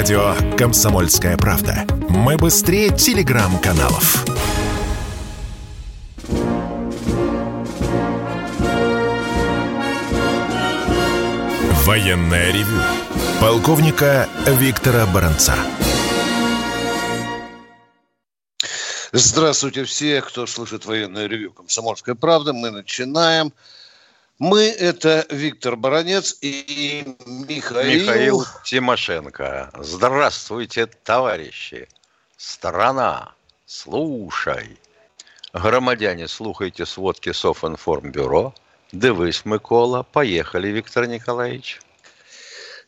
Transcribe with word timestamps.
Радио 0.00 0.34
«Комсомольская 0.56 1.36
правда». 1.36 1.84
Мы 2.08 2.38
быстрее 2.38 2.88
телеграм-каналов. 2.88 4.24
Военное 11.84 12.50
ревю. 12.50 12.80
Полковника 13.42 14.26
Виктора 14.46 15.04
Баранца. 15.04 15.54
Здравствуйте 19.12 19.84
все, 19.84 20.22
кто 20.22 20.46
слышит 20.46 20.86
военное 20.86 21.26
ревю 21.26 21.52
«Комсомольская 21.52 22.14
правда». 22.14 22.54
Мы 22.54 22.70
начинаем. 22.70 23.52
Мы– 24.40 24.68
это 24.78 25.26
Виктор 25.28 25.76
Баранец 25.76 26.38
и 26.40 27.04
Михаил... 27.26 28.00
Михаил 28.00 28.46
Тимошенко. 28.64 29.70
Здравствуйте, 29.78 30.86
товарищи. 30.86 31.86
Страна, 32.38 33.34
слушай. 33.66 34.78
Громадяне, 35.52 36.26
слухайте 36.26 36.86
сводки 36.86 37.32
Софинформбюро. 37.32 38.54
Дивись, 38.92 39.44
Микола. 39.44 40.04
Поехали, 40.04 40.68
Виктор 40.68 41.06
Николаевич. 41.06 41.78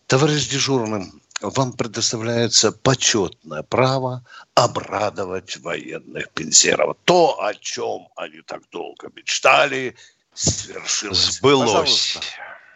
Товарищ 0.07 0.49
дежурным, 0.49 1.21
вам 1.43 1.75
предоставляется 1.75 2.73
почетное 2.73 3.63
право 3.63 4.25
обрадовать 4.55 5.59
военных 5.59 6.31
пенсионеров. 6.31 6.97
То, 7.05 7.43
о 7.43 7.53
чем 7.55 8.09
они 8.17 8.41
так 8.41 8.63
долго 8.71 9.11
мечтали, 9.15 9.97
свершилось. 10.35 11.37
Сбылось. 11.37 11.71
Пожалуйста. 11.71 12.21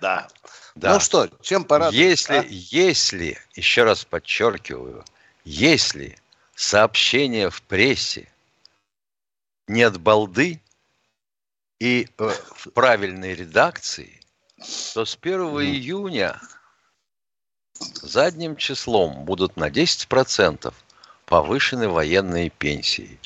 Да. 0.01 0.29
да. 0.75 0.95
Ну 0.95 1.01
что, 1.01 1.29
чем 1.43 1.65
порадовать? 1.65 1.97
Если, 1.97 2.35
а? 2.35 2.45
если, 2.49 3.39
еще 3.55 3.85
раз 3.85 4.05
подчеркиваю, 4.05 5.05
если 5.45 6.19
сообщение 6.55 7.51
в 7.51 7.63
прессе 7.63 8.29
не 9.69 9.83
от 9.83 10.01
балды 10.01 10.61
и 11.79 12.09
э, 12.19 12.31
в 12.55 12.71
правильной 12.71 13.35
редакции, 13.35 14.21
то 14.95 15.05
с 15.05 15.19
1 15.21 15.41
июня 15.61 16.41
задним 18.03 18.57
числом 18.57 19.25
будут 19.25 19.57
на 19.57 19.69
10% 19.69 20.73
повышены 21.27 21.89
военные 21.89 22.51
пенсии. 22.51 23.19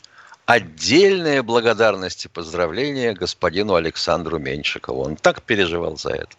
Отдельная 0.50 1.44
благодарность 1.44 2.24
и 2.24 2.28
поздравления 2.28 3.12
господину 3.12 3.76
Александру 3.76 4.40
Меньшикову. 4.40 5.04
Он 5.04 5.14
так 5.14 5.42
переживал 5.42 5.96
за 5.96 6.10
это. 6.10 6.36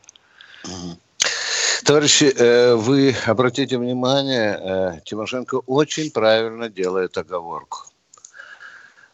Товарищи, 1.85 2.25
э, 2.25 2.75
вы 2.75 3.15
обратите 3.25 3.77
внимание, 3.77 4.59
э, 4.59 4.99
Тимошенко 5.05 5.61
очень 5.65 6.11
правильно 6.11 6.67
делает 6.67 7.17
оговорку. 7.17 7.85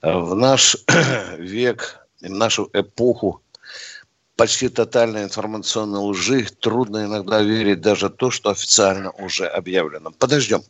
В 0.02 0.34
наш 0.34 0.76
век, 1.38 2.00
в 2.20 2.30
нашу 2.30 2.68
эпоху 2.74 3.44
почти 4.38 4.70
тотальной 4.70 5.24
информационной 5.24 6.00
лжи 6.00 6.46
трудно 6.60 7.06
иногда 7.06 7.42
верить 7.42 7.82
даже 7.82 8.10
то, 8.10 8.32
что 8.32 8.52
официально 8.52 9.12
уже 9.12 9.48
объявлено. 9.48 10.12
Подождем. 10.12 10.64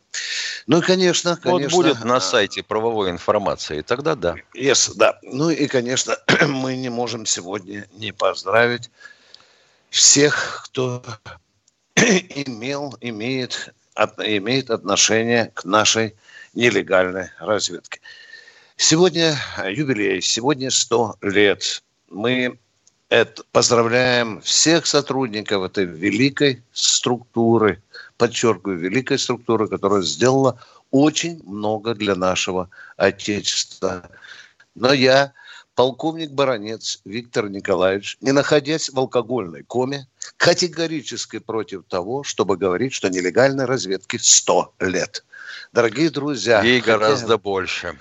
Ну 0.66 0.78
и, 0.78 0.80
конечно, 0.80 1.36
конечно... 1.36 1.76
Вот 1.76 1.84
будет 1.84 2.04
на 2.04 2.16
а, 2.16 2.20
сайте 2.20 2.62
правовой 2.62 3.10
информации, 3.10 3.82
тогда 3.82 4.14
да. 4.14 4.36
Yes, 4.56 4.92
да. 4.96 5.18
Ну 5.22 5.50
и, 5.50 5.66
конечно, 5.66 6.16
мы 6.48 6.76
не 6.76 6.88
можем 6.88 7.26
сегодня 7.26 7.86
не 7.92 8.12
поздравить 8.12 8.90
всех, 9.90 10.62
кто 10.64 11.02
имел, 11.94 12.96
имеет, 13.02 13.74
от, 13.94 14.18
имеет 14.18 14.70
отношение 14.70 15.52
к 15.54 15.64
нашей 15.64 16.14
нелегальной 16.54 17.30
разведке. 17.38 18.00
Сегодня 18.76 19.36
юбилей, 19.70 20.22
сегодня 20.22 20.70
100 20.70 21.16
лет. 21.20 21.82
Мы 22.08 22.58
это, 23.08 23.42
поздравляем 23.52 24.40
всех 24.42 24.86
сотрудников 24.86 25.64
этой 25.64 25.84
великой 25.84 26.62
структуры, 26.72 27.82
подчеркиваю, 28.16 28.78
великой 28.78 29.18
структуры, 29.18 29.68
которая 29.68 30.02
сделала 30.02 30.60
очень 30.90 31.42
много 31.44 31.94
для 31.94 32.14
нашего 32.14 32.68
Отечества. 32.96 34.10
Но 34.74 34.92
я, 34.92 35.32
полковник 35.74 36.32
Баранец 36.32 37.00
Виктор 37.04 37.48
Николаевич, 37.48 38.18
не 38.20 38.32
находясь 38.32 38.90
в 38.90 38.98
алкогольной 38.98 39.62
коме, 39.64 40.06
категорически 40.36 41.38
против 41.38 41.84
того, 41.88 42.24
чтобы 42.24 42.56
говорить, 42.56 42.92
что 42.92 43.08
нелегальной 43.08 43.64
разведке 43.64 44.18
100 44.20 44.74
лет. 44.80 45.24
Дорогие 45.72 46.10
друзья... 46.10 46.62
Ей 46.62 46.80
хотя... 46.80 46.98
гораздо 46.98 47.38
больше 47.38 47.96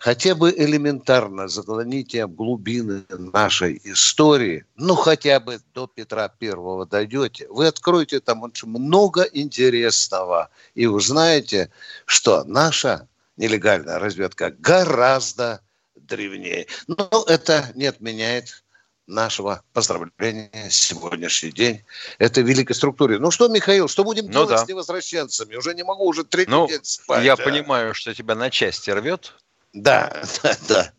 хотя 0.00 0.34
бы 0.34 0.50
элементарно 0.50 1.46
загляните 1.46 2.26
в 2.26 2.34
глубины 2.34 3.04
нашей 3.10 3.80
истории, 3.84 4.64
ну 4.76 4.94
хотя 4.94 5.38
бы 5.38 5.60
до 5.74 5.86
Петра 5.86 6.28
Первого 6.28 6.86
дойдете, 6.86 7.46
вы 7.50 7.66
откроете 7.66 8.20
там 8.20 8.42
очень 8.42 8.68
много 8.68 9.22
интересного 9.22 10.48
и 10.74 10.86
узнаете, 10.86 11.70
что 12.06 12.44
наша 12.44 13.08
нелегальная 13.36 13.98
разведка 13.98 14.50
гораздо 14.58 15.60
древнее. 15.94 16.66
Но 16.86 17.08
это 17.28 17.70
не 17.74 17.86
отменяет 17.86 18.64
нашего 19.06 19.62
поздравления 19.74 20.70
сегодняшний 20.70 21.50
день 21.50 21.84
этой 22.18 22.42
великой 22.42 22.72
структуре. 22.72 23.18
Ну 23.18 23.30
что, 23.30 23.48
Михаил, 23.48 23.86
что 23.88 24.04
будем 24.04 24.26
ну, 24.26 24.32
делать 24.32 24.50
да. 24.50 24.64
с 24.64 24.68
невозвращенцами? 24.68 25.56
Уже 25.56 25.74
не 25.74 25.82
могу, 25.82 26.06
уже 26.06 26.24
третий 26.24 26.50
ну, 26.50 26.68
день 26.68 26.80
спать. 26.84 27.22
Я 27.22 27.34
а. 27.34 27.36
понимаю, 27.36 27.92
что 27.92 28.14
тебя 28.14 28.34
на 28.34 28.50
части 28.50 28.88
рвет, 28.90 29.34
да, 29.74 30.22
да, 30.42 30.56
да. 30.68 30.92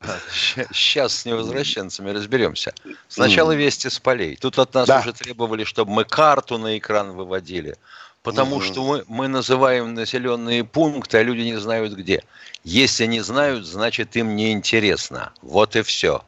Сейчас 0.72 1.14
с 1.14 1.26
невозвращенцами 1.26 2.12
разберемся. 2.12 2.74
Сначала 3.10 3.52
вести 3.52 3.90
с 3.90 4.00
полей. 4.00 4.38
Тут 4.38 4.60
от 4.60 4.74
нас 4.74 4.88
да. 4.88 5.02
уже 5.02 5.12
требовали, 5.12 5.66
чтобы 5.66 5.92
мы 5.92 6.06
карту 6.06 6.58
на 6.58 6.78
экран 6.78 7.12
выводили. 7.12 7.76
Потому 8.24 8.58
угу. 8.58 8.64
что 8.64 8.84
мы, 8.86 9.04
мы 9.08 9.28
называем 9.28 9.94
населенные 9.94 10.64
пункты, 10.64 11.18
а 11.18 11.24
люди 11.24 11.42
не 11.42 11.58
знают 11.58 11.94
где. 11.94 12.24
Если 12.64 13.08
не 13.08 13.20
знают, 13.20 13.66
значит 13.66 14.16
им 14.16 14.38
не 14.38 14.54
интересно. 14.54 15.34
Вот 15.42 15.76
и 15.76 15.82
все. 15.82 16.24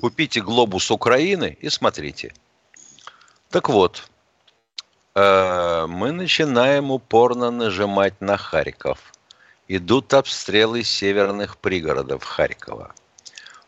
Купите 0.00 0.40
глобус 0.40 0.90
Украины 0.90 1.56
и 1.60 1.68
смотрите. 1.68 2.34
Так 3.50 3.68
вот, 3.68 4.08
э, 5.14 5.86
мы 5.88 6.10
начинаем 6.10 6.90
упорно 6.90 7.52
нажимать 7.52 8.20
на 8.20 8.36
Харьков 8.36 9.12
идут 9.76 10.12
обстрелы 10.14 10.82
северных 10.82 11.56
пригородов 11.56 12.24
Харькова. 12.24 12.92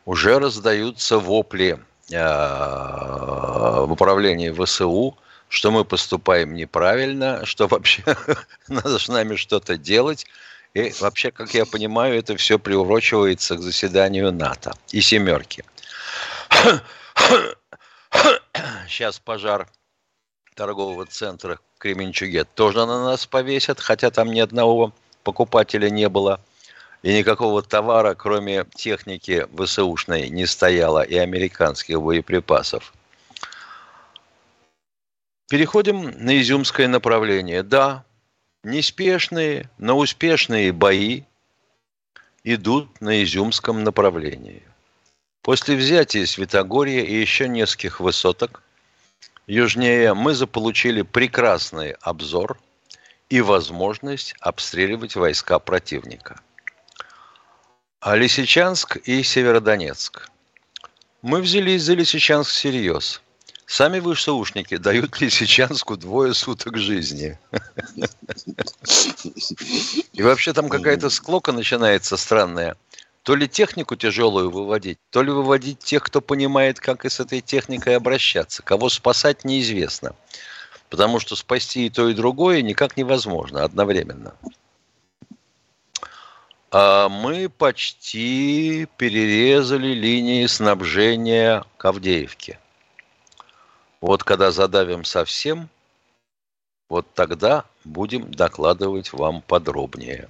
Уже 0.04 0.40
раздаются 0.40 1.18
вопли 1.18 1.78
э, 2.10 2.16
в 2.16 3.92
управлении 3.92 4.50
ВСУ, 4.50 5.16
что 5.48 5.70
мы 5.70 5.84
поступаем 5.84 6.54
неправильно, 6.54 7.46
что 7.46 7.68
вообще 7.68 8.02
надо 8.68 8.98
с 8.98 9.06
нами 9.06 9.36
что-то 9.36 9.76
делать. 9.76 10.26
И 10.74 10.92
вообще, 10.98 11.30
как 11.30 11.54
я 11.54 11.66
понимаю, 11.66 12.18
это 12.18 12.36
все 12.36 12.58
приурочивается 12.58 13.54
к 13.56 13.60
заседанию 13.60 14.32
НАТО 14.32 14.72
и 14.90 15.00
семерки. 15.00 15.64
Сейчас 18.88 19.20
пожар 19.20 19.68
торгового 20.56 21.06
центра 21.06 21.60
Кременчуге 21.78 22.42
тоже 22.44 22.86
на 22.86 23.04
нас 23.04 23.24
повесят, 23.26 23.78
хотя 23.78 24.10
там 24.10 24.32
ни 24.32 24.40
одного 24.40 24.92
покупателя 25.22 25.90
не 25.90 26.08
было, 26.08 26.40
и 27.02 27.12
никакого 27.12 27.62
товара, 27.62 28.14
кроме 28.14 28.64
техники 28.74 29.46
ВСУшной, 29.56 30.28
не 30.28 30.46
стояло 30.46 31.02
и 31.02 31.16
американских 31.16 32.00
боеприпасов. 32.00 32.92
Переходим 35.48 36.12
на 36.24 36.40
изюмское 36.40 36.88
направление. 36.88 37.62
Да, 37.62 38.04
неспешные, 38.62 39.68
но 39.78 39.98
успешные 39.98 40.72
бои 40.72 41.24
идут 42.44 43.00
на 43.00 43.22
изюмском 43.22 43.82
направлении. 43.82 44.62
После 45.42 45.76
взятия 45.76 46.24
Святогорья 46.24 47.02
и 47.02 47.14
еще 47.14 47.48
нескольких 47.48 47.98
высоток 48.00 48.62
южнее 49.48 50.14
мы 50.14 50.34
заполучили 50.34 51.02
прекрасный 51.02 51.92
обзор– 52.00 52.58
и 53.32 53.40
возможность 53.40 54.34
обстреливать 54.40 55.16
войска 55.16 55.58
противника. 55.58 56.38
А 57.98 58.14
Лисичанск 58.14 58.98
и 58.98 59.22
Северодонецк. 59.22 60.28
Мы 61.22 61.40
взялись 61.40 61.82
за 61.82 61.94
Лисичанск 61.94 62.50
всерьез. 62.50 63.22
Сами 63.64 64.00
ВСУшники 64.00 64.76
дают 64.76 65.18
Лисичанску 65.22 65.96
двое 65.96 66.34
суток 66.34 66.76
жизни. 66.76 67.38
И 70.12 70.22
вообще 70.22 70.52
там 70.52 70.68
какая-то 70.68 71.08
склока 71.08 71.52
начинается 71.52 72.18
странная. 72.18 72.76
То 73.22 73.34
ли 73.34 73.48
технику 73.48 73.96
тяжелую 73.96 74.50
выводить, 74.50 74.98
то 75.08 75.22
ли 75.22 75.30
выводить 75.30 75.78
тех, 75.78 76.02
кто 76.02 76.20
понимает, 76.20 76.80
как 76.80 77.06
и 77.06 77.08
с 77.08 77.18
этой 77.18 77.40
техникой 77.40 77.96
обращаться. 77.96 78.62
Кого 78.62 78.90
спасать, 78.90 79.46
неизвестно. 79.46 80.14
Потому 80.92 81.20
что 81.20 81.36
спасти 81.36 81.86
и 81.86 81.90
то, 81.90 82.06
и 82.10 82.12
другое 82.12 82.60
никак 82.60 82.98
невозможно 82.98 83.64
одновременно. 83.64 84.34
а 86.70 87.08
мы 87.08 87.48
почти 87.48 88.86
перерезали 88.98 89.94
линии 89.94 90.44
снабжения 90.44 91.64
Кавдеевки. 91.78 92.58
Вот 94.02 94.22
когда 94.22 94.50
задавим 94.50 95.04
совсем, 95.06 95.70
вот 96.90 97.06
тогда 97.14 97.64
будем 97.84 98.30
докладывать 98.30 99.14
вам 99.14 99.40
подробнее. 99.40 100.28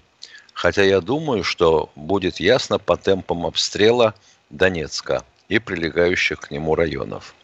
Хотя 0.54 0.84
я 0.84 1.00
думаю, 1.00 1.42
что 1.42 1.90
будет 1.96 2.38
ясно 2.38 2.78
по 2.78 2.96
темпам 2.96 3.46
обстрела 3.46 4.14
Донецка 4.48 5.24
и 5.48 5.58
прилегающих 5.58 6.38
к 6.38 6.50
нему 6.52 6.76
районов. 6.76 7.34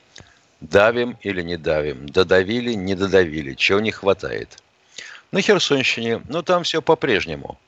Давим 0.60 1.16
или 1.22 1.42
не 1.42 1.56
давим, 1.56 2.08
додавили, 2.08 2.72
не 2.72 2.94
додавили, 2.94 3.54
чего 3.54 3.80
не 3.80 3.92
хватает. 3.92 4.58
На 5.30 5.40
Херсонщине, 5.40 6.22
ну 6.28 6.42
там 6.42 6.64
все 6.64 6.82
по-прежнему. 6.82 7.58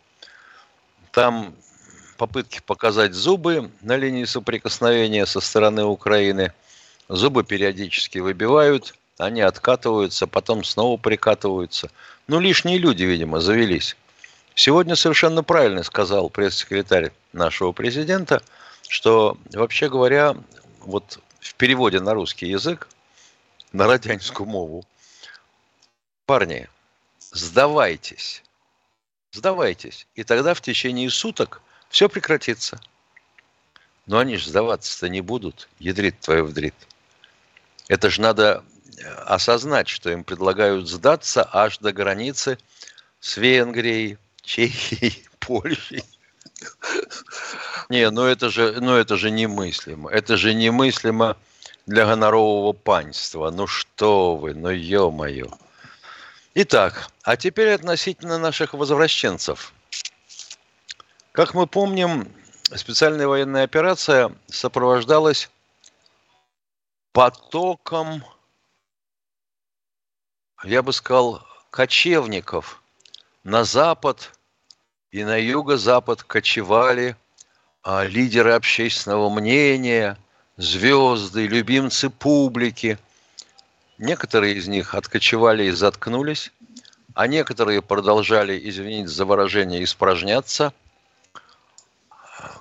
Там 1.13 1.55
попытки 2.17 2.61
показать 2.67 3.15
зубы 3.15 3.71
на 3.81 3.97
линии 3.97 4.25
соприкосновения 4.25 5.25
со 5.27 5.41
стороны 5.41 5.85
Украины. 5.85 6.53
Зубы 7.09 7.45
периодически 7.45 8.19
выбивают, 8.19 8.95
они 9.19 9.41
откатываются, 9.41 10.27
потом 10.27 10.65
снова 10.65 10.97
прикатываются. 10.97 11.91
Ну, 12.27 12.41
лишние 12.41 12.79
люди, 12.79 13.05
видимо, 13.05 13.41
завелись. 13.41 13.97
Сегодня 14.55 14.97
совершенно 14.97 15.43
правильно 15.43 15.83
сказал 15.83 16.29
пресс-секретарь 16.31 17.13
нашего 17.33 17.73
президента, 17.73 18.43
что, 18.89 19.37
вообще 19.53 19.89
говоря, 19.89 20.37
вот 20.81 21.21
в 21.41 21.55
переводе 21.55 22.01
на 22.01 22.15
русский 22.15 22.47
язык, 22.47 22.89
на 23.73 23.87
радянскую 23.87 24.47
мову, 24.47 24.85
парни, 26.27 26.69
сдавайтесь, 27.33 28.43
сдавайтесь, 29.33 30.07
и 30.15 30.25
тогда 30.25 30.55
в 30.55 30.61
течение 30.61 31.11
суток 31.11 31.63
все 31.89 32.09
прекратится. 32.09 32.81
Но 34.07 34.19
они 34.19 34.37
же 34.37 34.49
сдаваться-то 34.49 35.09
не 35.09 35.21
будут, 35.21 35.69
ядрит 35.79 36.19
твою 36.21 36.47
вдрит. 36.47 36.75
Это 37.89 38.11
же 38.11 38.21
надо 38.21 38.65
осознать, 39.27 39.89
что 39.89 40.11
им 40.11 40.25
предлагают 40.25 40.89
сдаться 40.89 41.49
аж 41.53 41.79
до 41.79 41.93
границы 41.93 42.59
с 43.21 43.37
Венгрией, 43.37 44.19
Чехией, 44.43 45.27
Польшей. 45.39 46.05
Не, 47.89 48.11
ну 48.11 48.25
это 48.25 48.51
же, 48.51 48.81
ну 48.81 48.97
это 48.97 49.17
же 49.17 49.31
немыслимо. 49.31 50.11
Это 50.11 50.37
же 50.37 50.55
немыслимо 50.55 51.37
для 51.87 52.07
гонорового 52.07 52.73
панства. 52.73 53.51
Ну 53.51 53.67
что 53.67 54.37
вы, 54.37 54.55
ну 54.55 54.71
ё-моё. 54.71 55.47
Итак, 56.55 57.09
а 57.23 57.37
теперь 57.37 57.73
относительно 57.73 58.39
наших 58.39 58.75
возвращенцев. 58.75 59.73
Как 61.33 61.55
мы 61.55 61.67
помним, 61.67 62.33
специальная 62.75 63.27
военная 63.29 63.65
операция 63.65 64.33
сопровождалась 64.49 65.49
потоком 67.13 68.25
я 70.65 70.83
бы 70.83 70.93
сказал, 70.93 71.43
кочевников 71.71 72.83
на 73.45 73.65
запад 73.65 74.39
и 75.13 75.25
на 75.25 75.37
юго-запад 75.37 76.23
кочевали 76.23 77.17
а, 77.83 78.05
лидеры 78.05 78.53
общественного 78.53 79.29
мнения, 79.29 80.17
звезды, 80.57 81.47
любимцы 81.47 82.11
публики. 82.11 82.99
Некоторые 83.99 84.55
из 84.55 84.69
них 84.69 84.95
откочевали 84.95 85.65
и 85.65 85.71
заткнулись, 85.71 86.53
а 87.15 87.27
некоторые 87.27 87.83
продолжали, 87.83 88.61
извините 88.63 89.09
за 89.09 89.25
выражение, 89.25 89.83
испражняться, 89.83 90.73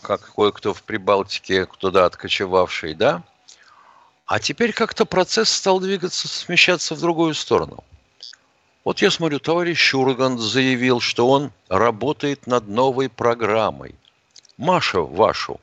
как 0.02 0.34
кое-кто 0.34 0.74
в 0.74 0.84
Прибалтике, 0.84 1.66
туда 1.66 2.06
откочевавший, 2.06 2.96
да. 2.96 3.24
А 4.26 4.40
теперь 4.40 4.74
как-то 4.74 5.06
процесс 5.06 5.50
стал 5.50 5.80
двигаться, 5.80 6.28
смещаться 6.28 6.96
в 6.96 7.00
другую 7.00 7.34
сторону. 7.36 7.84
Вот 8.86 9.02
я 9.02 9.12
смотрю, 9.12 9.40
товарищ 9.40 9.94
Ургант 9.94 10.40
заявил, 10.40 11.00
что 11.00 11.30
он 11.30 11.52
работает 11.68 12.48
над 12.48 12.68
новой 12.68 13.10
программой. 13.10 13.96
Маша 14.58 15.02
вашу. 15.02 15.60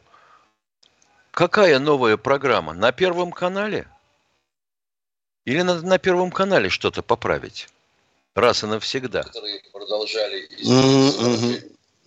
Какая 1.31 1.79
новая 1.79 2.17
программа? 2.17 2.73
На 2.75 2.93
Первом 2.93 3.33
канале? 3.33 3.89
Или 5.45 5.63
надо 5.63 5.87
на 5.87 5.99
Первом 5.99 6.31
канале 6.31 6.69
что-то 6.69 7.03
поправить? 7.03 7.69
Раз 8.35 8.65
и 8.65 8.67
навсегда. 8.67 9.23
Которые 9.23 9.63
продолжали... 9.73 10.49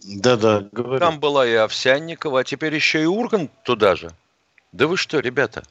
Да-да, 0.02 0.70
говори. 0.72 1.00
Там 1.00 1.20
была 1.20 1.46
и 1.46 1.54
Овсянникова, 1.54 2.40
а 2.40 2.44
теперь 2.44 2.74
еще 2.74 3.02
и 3.04 3.06
Ургант 3.06 3.52
туда 3.64 3.96
же. 3.96 4.12
Да 4.72 4.88
вы 4.88 4.96
что, 4.96 5.20
ребята, 5.20 5.64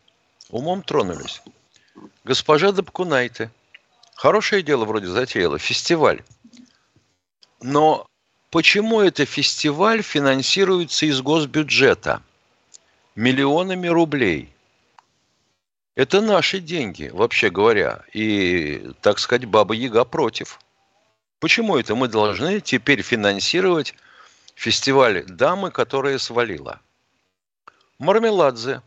умом 0.51 0.83
тронулись. 0.83 1.41
Госпожа 2.25 2.73
Дабкунайте– 2.73 3.51
Хорошее 4.19 4.63
дело 4.63 4.85
вроде 4.85 5.07
затеяла, 5.07 5.61
фестиваль. 5.61 6.25
Но 7.61 8.05
почему 8.51 9.01
это 9.01 9.25
фестиваль 9.25 10.03
финансируется 10.03 11.07
из 11.07 11.23
госбюджета? 11.23 12.21
Миллионами 13.15 13.87
рублей. 13.87 14.53
Это 15.95 16.21
наши 16.21 16.59
деньги, 16.59 17.11
вообще 17.13 17.49
говоря. 17.49 18.03
И, 18.13 18.91
так 19.03 19.21
сказать, 19.21 19.45
Баба 19.45 19.75
Яга 19.75 20.05
против. 20.05 20.59
Почему 21.39 21.77
это 21.77 21.95
мы 21.95 22.09
должны 22.09 22.61
теперь 22.61 23.03
финансировать 23.03 23.95
фестиваль 24.57 25.27
дамы, 25.27 25.71
которая 25.71 26.19
свалила? 26.19 26.81
Мармеладзе 28.01 28.83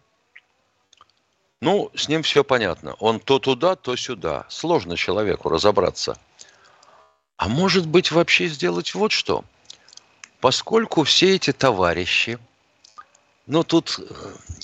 ну, 1.62 1.92
с 1.96 2.08
ним 2.08 2.24
все 2.24 2.44
понятно. 2.44 2.96
Он 3.00 3.20
то 3.20 3.38
туда, 3.38 3.76
то 3.76 3.96
сюда. 3.96 4.46
Сложно 4.50 4.98
человеку 4.98 5.48
разобраться. 5.50 6.18
А 7.38 7.48
может 7.48 7.88
быть 7.88 8.12
вообще 8.12 8.48
сделать 8.48 8.96
вот 8.96 9.12
что? 9.12 9.46
Поскольку 10.40 11.04
все 11.04 11.36
эти 11.36 11.54
товарищи, 11.54 12.40
ну 13.46 13.64
тут, 13.64 14.00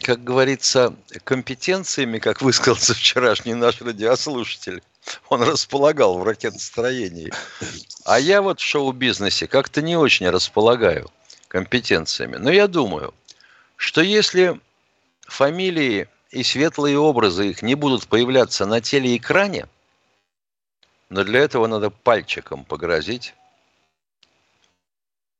как 0.01 0.23
говорится, 0.23 0.95
компетенциями, 1.23 2.17
как 2.17 2.41
высказался 2.41 2.95
вчерашний 2.95 3.53
наш 3.53 3.79
радиослушатель, 3.81 4.81
он 5.29 5.43
располагал 5.43 6.17
в 6.17 6.23
ракетостроении. 6.23 7.31
А 8.05 8.19
я 8.19 8.41
вот 8.41 8.59
в 8.59 8.63
шоу-бизнесе 8.63 9.47
как-то 9.47 9.83
не 9.83 9.95
очень 9.95 10.29
располагаю 10.29 11.11
компетенциями. 11.47 12.37
Но 12.37 12.51
я 12.51 12.67
думаю, 12.67 13.13
что 13.75 14.01
если 14.01 14.59
фамилии 15.27 16.07
и 16.31 16.43
светлые 16.43 16.97
образы 16.97 17.49
их 17.49 17.61
не 17.61 17.75
будут 17.75 18.07
появляться 18.07 18.65
на 18.65 18.81
телеэкране, 18.81 19.67
но 21.09 21.23
для 21.23 21.39
этого 21.39 21.67
надо 21.67 21.89
пальчиком 21.89 22.65
погрозить 22.65 23.33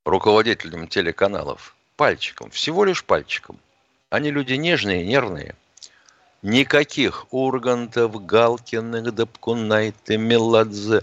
руководителям 0.04 0.88
телеканалов. 0.88 1.76
Пальчиком, 1.96 2.50
всего 2.50 2.84
лишь 2.84 3.04
пальчиком. 3.04 3.58
Они 4.08 4.30
люди 4.30 4.54
нежные, 4.54 5.04
нервные. 5.04 5.54
Никаких 6.42 7.26
Ургантов, 7.32 8.24
Галкиных, 8.24 9.12
Дапкунайты, 9.12 10.16
Меладзе, 10.16 11.02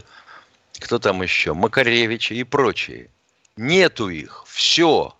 кто 0.80 0.98
там 0.98 1.22
еще, 1.22 1.54
Макаревича 1.54 2.34
и 2.34 2.44
прочие. 2.44 3.10
Нету 3.58 4.10
их. 4.10 4.46
Все. 4.48 5.14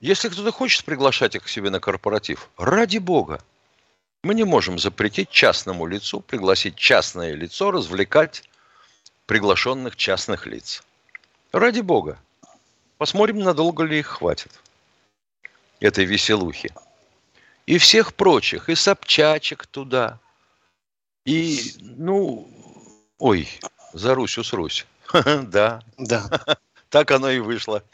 Если 0.00 0.30
кто-то 0.30 0.50
хочет 0.50 0.84
приглашать 0.86 1.34
их 1.34 1.44
к 1.44 1.48
себе 1.48 1.68
на 1.68 1.78
корпоратив, 1.78 2.48
ради 2.56 2.96
бога. 2.96 3.42
Мы 4.22 4.34
не 4.34 4.44
можем 4.44 4.78
запретить 4.78 5.30
частному 5.30 5.86
лицу 5.86 6.20
пригласить 6.20 6.74
частное 6.76 7.34
лицо 7.34 7.70
развлекать 7.70 8.44
приглашенных 9.26 9.96
частных 9.96 10.46
лиц. 10.46 10.82
Ради 11.52 11.80
бога. 11.80 12.18
Посмотрим, 12.96 13.40
надолго 13.40 13.84
ли 13.84 13.98
их 13.98 14.06
хватит. 14.06 14.50
Этой 15.80 16.06
веселухи. 16.06 16.74
И 17.66 17.78
всех 17.78 18.14
прочих, 18.14 18.68
и 18.70 18.74
Собчачек 18.74 19.66
туда. 19.66 20.18
И, 21.26 21.74
ну, 21.80 22.48
ой, 23.18 23.48
за 23.92 24.14
Русь 24.14 24.38
усрусь. 24.38 24.86
Да. 25.42 25.82
Да. 25.98 26.28
Так 26.88 27.12
оно 27.12 27.30
и 27.30 27.38
вышло. 27.38 27.84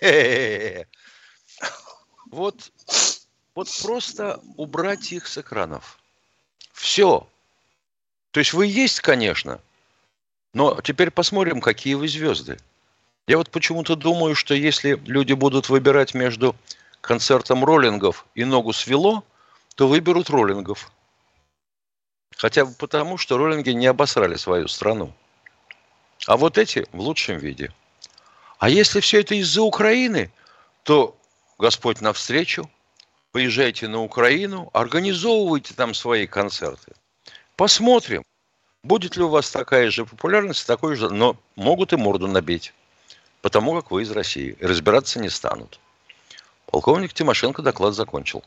Вот, 2.37 2.71
вот 3.55 3.66
просто 3.83 4.43
убрать 4.59 5.11
их 5.11 5.26
с 5.26 5.38
экранов. 5.38 5.99
Все. 6.75 7.26
То 8.31 8.40
есть 8.40 8.52
вы 8.52 8.66
есть, 8.66 9.00
конечно, 9.00 9.59
но 10.52 10.78
теперь 10.83 11.11
посмотрим, 11.11 11.62
какие 11.62 11.95
вы 11.95 12.09
звезды. 12.09 12.59
Я 13.26 13.38
вот 13.38 13.49
почему-то 13.49 13.97
думаю, 13.97 14.35
что 14.35 14.52
если 14.52 15.00
люди 15.07 15.33
будут 15.33 15.71
выбирать 15.71 16.12
между 16.12 16.55
концертом 17.00 17.64
роллингов 17.64 18.26
и 18.35 18.45
ногу 18.45 18.75
свело, 18.75 19.25
то 19.75 19.88
выберут 19.88 20.28
роллингов. 20.28 20.93
Хотя 22.37 22.66
бы 22.66 22.75
потому, 22.75 23.16
что 23.16 23.38
роллинги 23.38 23.71
не 23.71 23.87
обосрали 23.87 24.35
свою 24.35 24.69
страну. 24.69 25.11
А 26.26 26.37
вот 26.37 26.59
эти 26.59 26.87
в 26.93 27.00
лучшем 27.00 27.38
виде. 27.38 27.73
А 28.59 28.69
если 28.69 29.00
все 29.00 29.21
это 29.21 29.35
из-за 29.37 29.62
Украины– 29.62 30.31
то 30.87 31.16
Господь 31.59 32.03
навстречу, 32.03 32.71
поезжайте 33.33 33.89
на 33.89 34.03
Украину, 34.03 34.71
организовывайте 34.75 35.73
там 35.75 35.95
свои 35.95 36.27
концерты. 36.27 36.93
Посмотрим, 37.57 38.23
будет 38.83 39.17
ли 39.17 39.23
у 39.23 39.29
вас 39.29 39.51
такая 39.51 39.91
же 39.91 40.05
популярность, 40.05 40.67
такой 40.67 40.97
же, 40.97 41.09
но 41.09 41.37
могут 41.55 41.95
и 41.95 41.97
морду 41.97 42.29
набить, 42.29 42.75
потому 43.41 43.75
как 43.75 43.91
вы 43.91 44.03
из 44.03 44.11
России, 44.11 44.57
и 44.59 44.67
разбираться 44.67 45.19
не 45.19 45.31
станут. 45.31 45.81
Полковник 46.67 47.15
Тимошенко 47.15 47.63
доклад 47.63 47.95
закончил. 47.95 48.45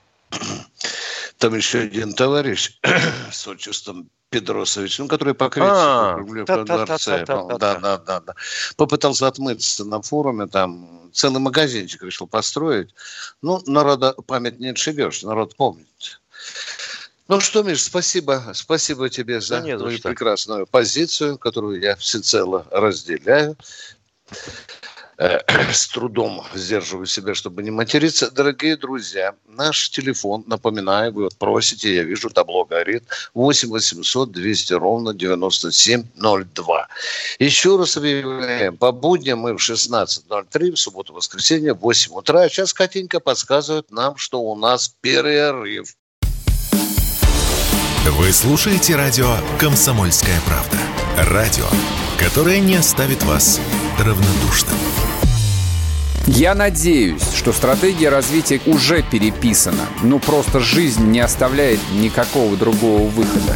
Там 1.38 1.56
еще 1.56 1.80
один 1.80 2.14
товарищ 2.14 2.78
с 3.32 3.48
отчеством 3.48 4.10
Педросович, 4.30 5.00
ну, 5.00 5.08
который 5.08 5.34
покрытие 5.34 5.72
а, 5.72 6.18
в 6.18 6.66
дворце. 6.66 7.26
Да, 7.26 7.58
да, 7.58 7.98
да, 7.98 8.20
да. 8.20 8.36
Попытался 8.76 9.28
отмыться 9.28 9.86
на 9.86 10.02
форуме, 10.02 10.46
там 10.48 11.10
целый 11.14 11.40
магазинчик 11.40 12.04
решил 12.04 12.28
построить. 12.28 12.94
Ну, 13.42 13.62
народа 13.66 14.14
память 14.28 14.60
не 14.60 14.70
отшибешь, 14.70 15.24
народ 15.24 15.56
помнит. 15.56 16.22
Ну 17.28 17.40
что, 17.40 17.64
Миш, 17.64 17.84
спасибо, 17.84 18.52
спасибо 18.54 19.10
тебе 19.10 19.42
за 19.42 19.62
да 19.62 19.78
твою 19.78 20.00
прекрасную 20.00 20.66
позицию, 20.66 21.38
которую 21.38 21.80
я 21.80 21.96
всецело 21.96 22.66
разделяю. 22.72 23.56
Э, 25.20 25.40
с 25.74 25.88
трудом 25.90 26.46
сдерживаю 26.54 27.06
себя, 27.06 27.36
чтобы 27.36 27.62
не 27.62 27.72
материться. 27.72 28.32
Дорогие 28.32 28.78
друзья, 28.78 29.36
наш 29.48 29.90
телефон, 29.90 30.46
напоминаю, 30.48 31.12
вы 31.12 31.24
вот 31.24 31.36
просите, 31.36 31.94
я 31.94 32.04
вижу, 32.04 32.30
табло 32.30 32.64
горит, 32.64 33.04
8 33.34 33.70
800 33.70 34.32
200 34.32 34.74
ровно 34.74 35.14
9702. 35.14 36.88
Еще 37.40 37.78
раз 37.78 37.98
объявляем, 37.98 38.78
по 38.78 38.94
будням 38.94 39.40
мы 39.40 39.58
в 39.58 39.60
16.03, 39.60 40.72
в 40.72 40.80
субботу-воскресенье, 40.80 41.74
в 41.74 41.80
8 41.80 42.14
утра. 42.14 42.44
А 42.44 42.50
сейчас 42.50 42.74
Катенька 42.74 43.20
подсказывает 43.20 43.92
нам, 43.92 44.16
что 44.16 44.40
у 44.40 44.56
нас 44.56 44.88
перерыв. 45.02 45.96
Вы 48.06 48.32
слушаете 48.32 48.96
радио 48.96 49.36
«Комсомольская 49.60 50.40
правда». 50.46 50.78
Радио, 51.18 51.66
которое 52.18 52.60
не 52.62 52.76
оставит 52.76 53.22
вас 53.24 53.60
равнодушным. 54.00 54.78
Я 56.32 56.54
надеюсь, 56.54 57.34
что 57.34 57.52
стратегия 57.52 58.10
развития 58.10 58.62
уже 58.68 59.02
переписана. 59.02 59.88
Ну, 60.04 60.20
просто 60.20 60.60
жизнь 60.60 61.06
не 61.06 61.22
оставляет 61.22 61.80
никакого 61.92 62.56
другого 62.56 63.08
выхода. 63.08 63.56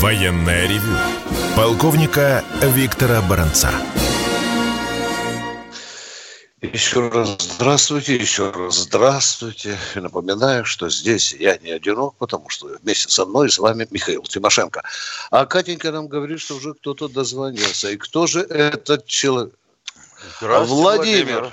Военная 0.00 0.66
ревю. 0.66 0.96
Полковника 1.54 2.42
Виктора 2.62 3.20
Баранца. 3.20 3.70
Еще 6.60 7.08
раз 7.08 7.38
здравствуйте, 7.38 8.16
еще 8.16 8.50
раз 8.50 8.74
здравствуйте. 8.74 9.76
И 9.94 10.00
напоминаю, 10.00 10.64
что 10.64 10.88
здесь 10.88 11.32
я 11.32 11.56
не 11.58 11.70
одинок, 11.70 12.16
потому 12.18 12.48
что 12.48 12.66
вместе 12.82 13.08
со 13.08 13.26
мной 13.26 13.48
с 13.48 13.60
вами 13.60 13.86
Михаил 13.92 14.22
Тимошенко. 14.22 14.82
А 15.30 15.46
Катенька 15.46 15.92
нам 15.92 16.08
говорит, 16.08 16.40
что 16.40 16.56
уже 16.56 16.74
кто-то 16.74 17.08
дозвонился. 17.08 17.90
И 17.90 17.96
кто 17.96 18.26
же 18.26 18.40
этот 18.40 19.06
человек? 19.06 19.54
Здравствуйте, 20.40 20.82
Владимир. 20.82 21.40
Владимир. 21.40 21.52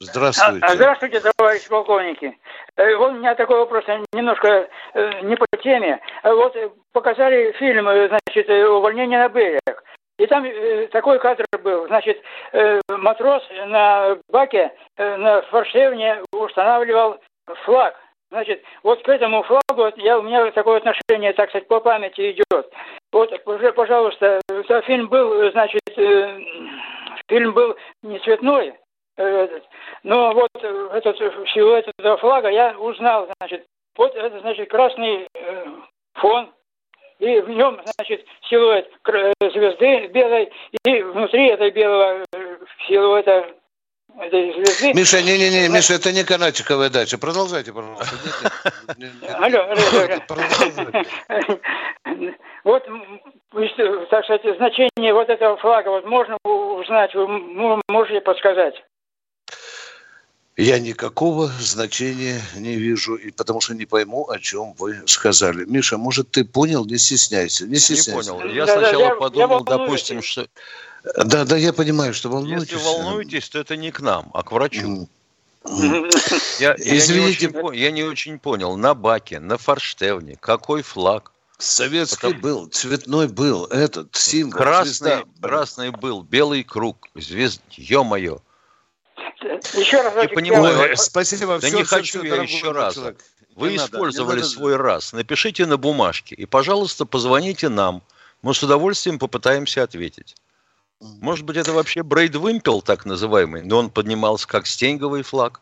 Здравствуйте. 0.00 0.66
А, 0.66 0.74
здравствуйте, 0.74 1.20
товарищ 1.20 1.68
полковники. 1.68 2.38
Э, 2.76 2.96
вот 2.96 3.12
у 3.12 3.18
меня 3.18 3.34
такой 3.34 3.58
вопрос, 3.58 3.84
немножко 4.14 4.66
э, 4.94 5.20
не 5.24 5.36
по 5.36 5.46
теме. 5.62 6.00
Вот 6.24 6.56
показали 6.92 7.52
фильм, 7.58 7.86
э, 7.86 8.08
значит, 8.08 8.48
«Увольнение 8.48 9.18
на 9.18 9.28
берег». 9.28 9.84
И 10.22 10.26
там 10.28 10.44
э, 10.44 10.86
такой 10.92 11.18
кадр 11.18 11.44
был. 11.64 11.86
Значит, 11.88 12.22
э, 12.52 12.80
матрос 12.88 13.42
на 13.66 14.16
баке, 14.28 14.72
э, 14.96 15.16
на 15.16 15.42
форшевне 15.42 16.22
устанавливал 16.32 17.18
флаг. 17.64 17.96
Значит, 18.30 18.62
вот 18.84 19.02
к 19.02 19.08
этому 19.08 19.42
флагу 19.42 19.92
я, 19.96 20.20
у 20.20 20.22
меня 20.22 20.48
такое 20.52 20.76
отношение, 20.78 21.32
так 21.32 21.48
сказать, 21.48 21.66
по 21.66 21.80
памяти 21.80 22.30
идет. 22.30 22.72
Вот, 23.10 23.32
уже, 23.46 23.72
пожалуйста, 23.72 24.40
фильм 24.86 25.08
был, 25.08 25.50
значит, 25.50 25.82
э, 25.96 26.38
фильм 27.28 27.52
был 27.52 27.74
не 28.04 28.20
цветной, 28.20 28.74
э, 29.16 29.60
но 30.04 30.34
вот 30.34 30.50
этот 30.54 31.18
силуэт 31.52 31.88
этого 31.98 32.16
флага 32.18 32.48
я 32.48 32.78
узнал, 32.78 33.28
значит, 33.40 33.66
вот 33.96 34.14
это, 34.14 34.38
значит, 34.38 34.70
красный 34.70 35.26
э, 35.34 35.64
фон, 36.14 36.52
и 37.22 37.40
в 37.40 37.48
нем, 37.50 37.80
значит, 37.84 38.26
силуэт 38.48 38.90
звезды 39.40 40.08
белой, 40.08 40.50
и 40.84 41.02
внутри 41.02 41.50
этой 41.50 41.70
белого 41.70 42.24
э, 42.32 42.56
силуэта 42.88 43.46
этой 44.18 44.52
звезды... 44.54 44.92
Миша, 44.92 45.22
не-не-не, 45.22 45.68
Миша, 45.68 45.94
это 45.94 46.12
не 46.12 46.24
канатиковая 46.24 46.90
дача. 46.90 47.18
Продолжайте, 47.18 47.72
пожалуйста. 47.72 48.16
Алло, 49.38 49.60
алло, 49.70 50.08
Вот, 52.64 52.84
так 54.10 54.24
сказать, 54.24 54.56
значение 54.56 55.14
вот 55.14 55.28
этого 55.28 55.56
флага, 55.58 55.90
вот 55.90 56.04
можно 56.04 56.36
узнать, 56.42 57.14
вы 57.14 57.80
можете 57.88 58.20
подсказать? 58.20 58.74
Я 60.56 60.78
никакого 60.78 61.50
значения 61.60 62.42
не 62.56 62.76
вижу, 62.76 63.14
и 63.14 63.30
потому 63.30 63.62
что 63.62 63.74
не 63.74 63.86
пойму, 63.86 64.28
о 64.28 64.38
чем 64.38 64.74
вы 64.74 65.02
сказали. 65.06 65.64
Миша, 65.64 65.96
может, 65.96 66.30
ты 66.30 66.44
понял? 66.44 66.84
Не 66.84 66.98
стесняйся. 66.98 67.66
Не, 67.66 67.76
стесняйся. 67.76 68.32
не 68.32 68.38
понял. 68.38 68.52
Я 68.52 68.66
да, 68.66 68.74
сначала 68.74 69.08
да, 69.08 69.14
подумал, 69.14 69.58
я 69.60 69.64
допустим, 69.64 70.22
что... 70.22 70.46
Да, 71.24 71.44
да, 71.44 71.56
я 71.56 71.72
понимаю, 71.72 72.12
что 72.12 72.28
волнуетесь. 72.28 72.72
Если 72.72 72.84
волнуетесь, 72.84 73.48
то 73.48 73.58
это 73.60 73.76
не 73.76 73.90
к 73.90 74.00
нам, 74.00 74.30
а 74.34 74.42
к 74.42 74.52
врачу. 74.52 75.08
Я, 75.64 76.74
Извините. 76.76 77.46
Я, 77.46 77.50
не 77.50 77.60
очень, 77.64 77.74
я 77.78 77.90
не 77.90 78.02
очень 78.02 78.38
понял, 78.38 78.76
на 78.76 78.94
баке, 78.94 79.40
на 79.40 79.56
форштевне, 79.56 80.36
какой 80.38 80.82
флаг? 80.82 81.32
Советский 81.58 82.34
Потому... 82.34 82.40
был, 82.40 82.66
цветной 82.66 83.28
был, 83.28 83.66
этот 83.66 84.14
символ. 84.16 84.58
Красный, 84.58 84.92
звезда. 84.92 85.24
красный 85.40 85.90
был, 85.90 86.22
белый 86.22 86.64
круг, 86.64 87.08
звезд, 87.14 87.62
ё-моё. 87.70 88.40
Еще 89.74 90.00
раз. 90.00 90.14
Не 90.14 90.28
понимаю. 90.28 90.78
Ой, 90.78 90.96
спасибо. 90.96 91.58
Да 91.58 91.66
все, 91.66 91.76
не 91.76 91.84
все, 91.84 91.96
хочу 91.96 92.18
все, 92.20 92.34
я 92.34 92.42
еще 92.42 92.72
раз. 92.72 92.94
Человек. 92.94 93.24
Вы 93.54 93.70
не 93.70 93.76
использовали 93.76 94.36
надо, 94.36 94.48
свой 94.48 94.72
надо. 94.72 94.84
раз. 94.84 95.12
Напишите 95.12 95.66
на 95.66 95.76
бумажке. 95.76 96.34
И, 96.34 96.46
пожалуйста, 96.46 97.04
позвоните 97.04 97.68
нам. 97.68 98.02
Мы 98.40 98.54
с 98.54 98.62
удовольствием 98.62 99.18
попытаемся 99.18 99.82
ответить. 99.82 100.34
Может 101.00 101.44
быть, 101.44 101.56
это 101.56 101.72
вообще 101.72 102.02
Брейд 102.02 102.36
Вымпел, 102.36 102.80
так 102.80 103.04
называемый, 103.04 103.62
но 103.62 103.78
он 103.78 103.90
поднимался 103.90 104.46
как 104.46 104.66
стенговый 104.66 105.22
флаг. 105.22 105.60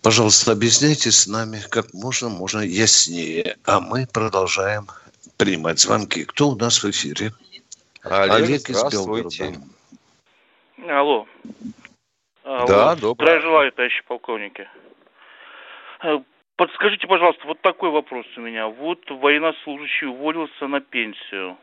Пожалуйста, 0.00 0.52
объясняйте 0.52 1.12
с 1.12 1.26
нами 1.26 1.62
как 1.68 1.92
можно, 1.92 2.28
можно 2.28 2.60
яснее. 2.60 3.56
А 3.64 3.78
мы 3.78 4.06
продолжаем 4.06 4.88
принимать 5.36 5.80
звонки. 5.80 6.24
Кто 6.24 6.50
у 6.50 6.56
нас 6.56 6.82
в 6.82 6.90
эфире? 6.90 7.32
Олег, 8.02 8.32
Олег 8.32 8.70
из 8.70 8.82
Белгорода. 8.90 9.54
Алло. 10.92 11.26
Алло. 12.44 12.66
Да, 12.66 12.96
добрый. 12.96 13.24
Здравия 13.24 13.40
желаю, 13.40 13.72
товарищи 13.72 14.02
полковники. 14.06 14.68
Э, 16.02 16.18
подскажите, 16.56 17.06
пожалуйста, 17.06 17.46
вот 17.46 17.62
такой 17.62 17.88
вопрос 17.90 18.26
у 18.36 18.40
меня. 18.42 18.68
Вот 18.68 18.98
военнослужащий 19.08 20.06
уволился 20.06 20.66
на 20.66 20.80
пенсию 20.82 21.56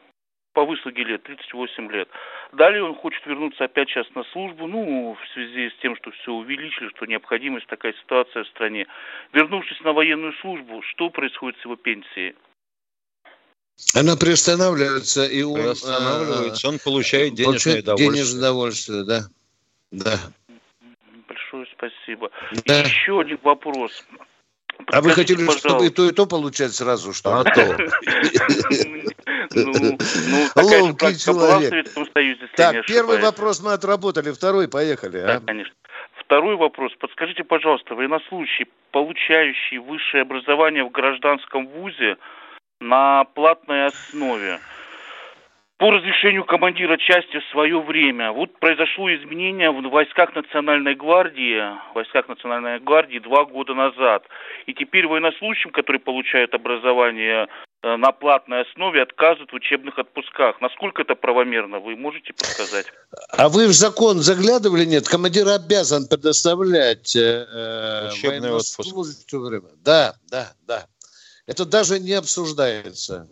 по 0.54 0.66
выслуге 0.66 1.04
лет, 1.04 1.24
38 1.24 1.92
лет. 1.92 2.10
Далее 2.54 2.84
он 2.84 2.96
хочет 2.96 3.24
вернуться 3.28 3.66
опять 3.66 3.90
сейчас 3.90 4.08
на 4.16 4.24
службу, 4.26 4.66
ну, 4.66 5.16
в 5.22 5.34
связи 5.34 5.70
с 5.70 5.76
тем, 5.76 5.96
что 5.98 6.10
все 6.10 6.34
увеличили, 6.34 6.90
что 6.90 7.06
необходимость 7.06 7.68
такая 7.68 7.94
ситуация 7.94 8.44
в 8.44 8.48
стране. 8.48 8.88
Вернувшись 9.32 9.80
на 9.82 9.94
военную 9.94 10.34
службу, 10.42 10.82
что 10.82 11.12
происходит 11.12 11.60
с 11.60 11.66
его 11.66 11.76
пенсией? 11.76 12.36
Она 13.96 14.16
приостанавливается, 14.16 15.26
и 15.26 15.42
он... 15.42 15.56
Приостанавливается, 15.56 16.68
он 16.68 16.80
получает 16.80 17.34
денежное 17.34 17.54
получает 17.54 17.84
удовольствие. 17.84 18.12
Денежное 18.12 18.40
удовольствие, 18.40 19.04
да. 19.04 19.22
Да. 19.92 20.20
Большое 21.28 21.66
спасибо. 21.76 22.30
Да. 22.66 22.82
Еще 22.82 23.20
один 23.20 23.40
вопрос. 23.44 24.04
А 24.88 25.02
вы 25.02 25.12
хотели, 25.12 25.40
пожалуйста. 25.40 25.70
чтобы 25.70 25.86
и 25.88 25.90
то, 25.90 26.06
и 26.08 26.14
то 26.14 26.26
получать 26.26 26.74
сразу, 26.74 27.14
что? 27.14 27.40
А 27.40 27.44
то. 27.44 27.78
Ну, 29.52 29.74
ну 29.74 30.48
Ловкий 30.56 31.18
человек. 31.18 31.88
Так, 32.56 32.86
первый 32.86 33.20
вопрос 33.20 33.62
мы 33.64 33.74
отработали, 33.74 34.32
второй 34.32 34.68
поехали. 34.68 35.22
Да, 35.22 35.40
конечно. 35.40 35.74
Второй 36.20 36.56
вопрос. 36.56 36.94
Подскажите, 37.00 37.44
пожалуйста, 37.44 37.96
военнослужащий, 37.96 38.68
получающий 38.92 39.80
высшее 39.80 40.22
образование 40.22 40.84
в 40.84 40.92
гражданском 40.92 41.68
вузе, 41.68 42.18
на 42.80 43.26
платной 43.26 43.88
основе 43.88 44.60
по 45.80 45.92
разрешению 45.92 46.44
командира 46.44 46.98
части 46.98 47.40
в 47.40 47.52
свое 47.52 47.82
время. 47.82 48.34
Вот 48.34 48.60
произошло 48.60 49.10
изменение 49.16 49.72
в 49.72 49.82
войсках 49.90 50.36
Национальной 50.36 50.94
гвардии, 50.94 51.58
в 51.92 51.96
войсках 51.96 52.28
Национальной 52.28 52.80
гвардии 52.80 53.20
два 53.20 53.46
года 53.46 53.74
назад. 53.74 54.24
И 54.66 54.74
теперь 54.74 55.08
военнослужащим, 55.08 55.72
которые 55.72 56.02
получают 56.02 56.54
образование 56.54 57.48
э, 57.82 57.96
на 57.96 58.12
платной 58.12 58.64
основе 58.64 59.02
отказывают 59.02 59.52
в 59.52 59.56
учебных 59.56 59.98
отпусках. 59.98 60.60
Насколько 60.60 61.04
это 61.04 61.16
правомерно, 61.16 61.80
вы 61.80 61.96
можете 61.96 62.34
подсказать? 62.34 62.88
А 63.32 63.48
вы 63.48 63.68
в 63.68 63.72
закон 63.72 64.18
заглядывали? 64.18 64.84
Нет, 64.84 65.08
командир 65.08 65.48
обязан 65.48 66.10
предоставлять 66.10 67.16
э, 67.16 67.46
э 67.50 68.10
Учебный 68.12 68.52
отпуск. 68.52 69.32
Время. 69.32 69.70
Да, 69.82 70.14
да, 70.30 70.52
да. 70.68 70.88
Это 71.50 71.65
даже 71.65 72.00
не 72.00 72.13
обсуждается. 72.13 73.27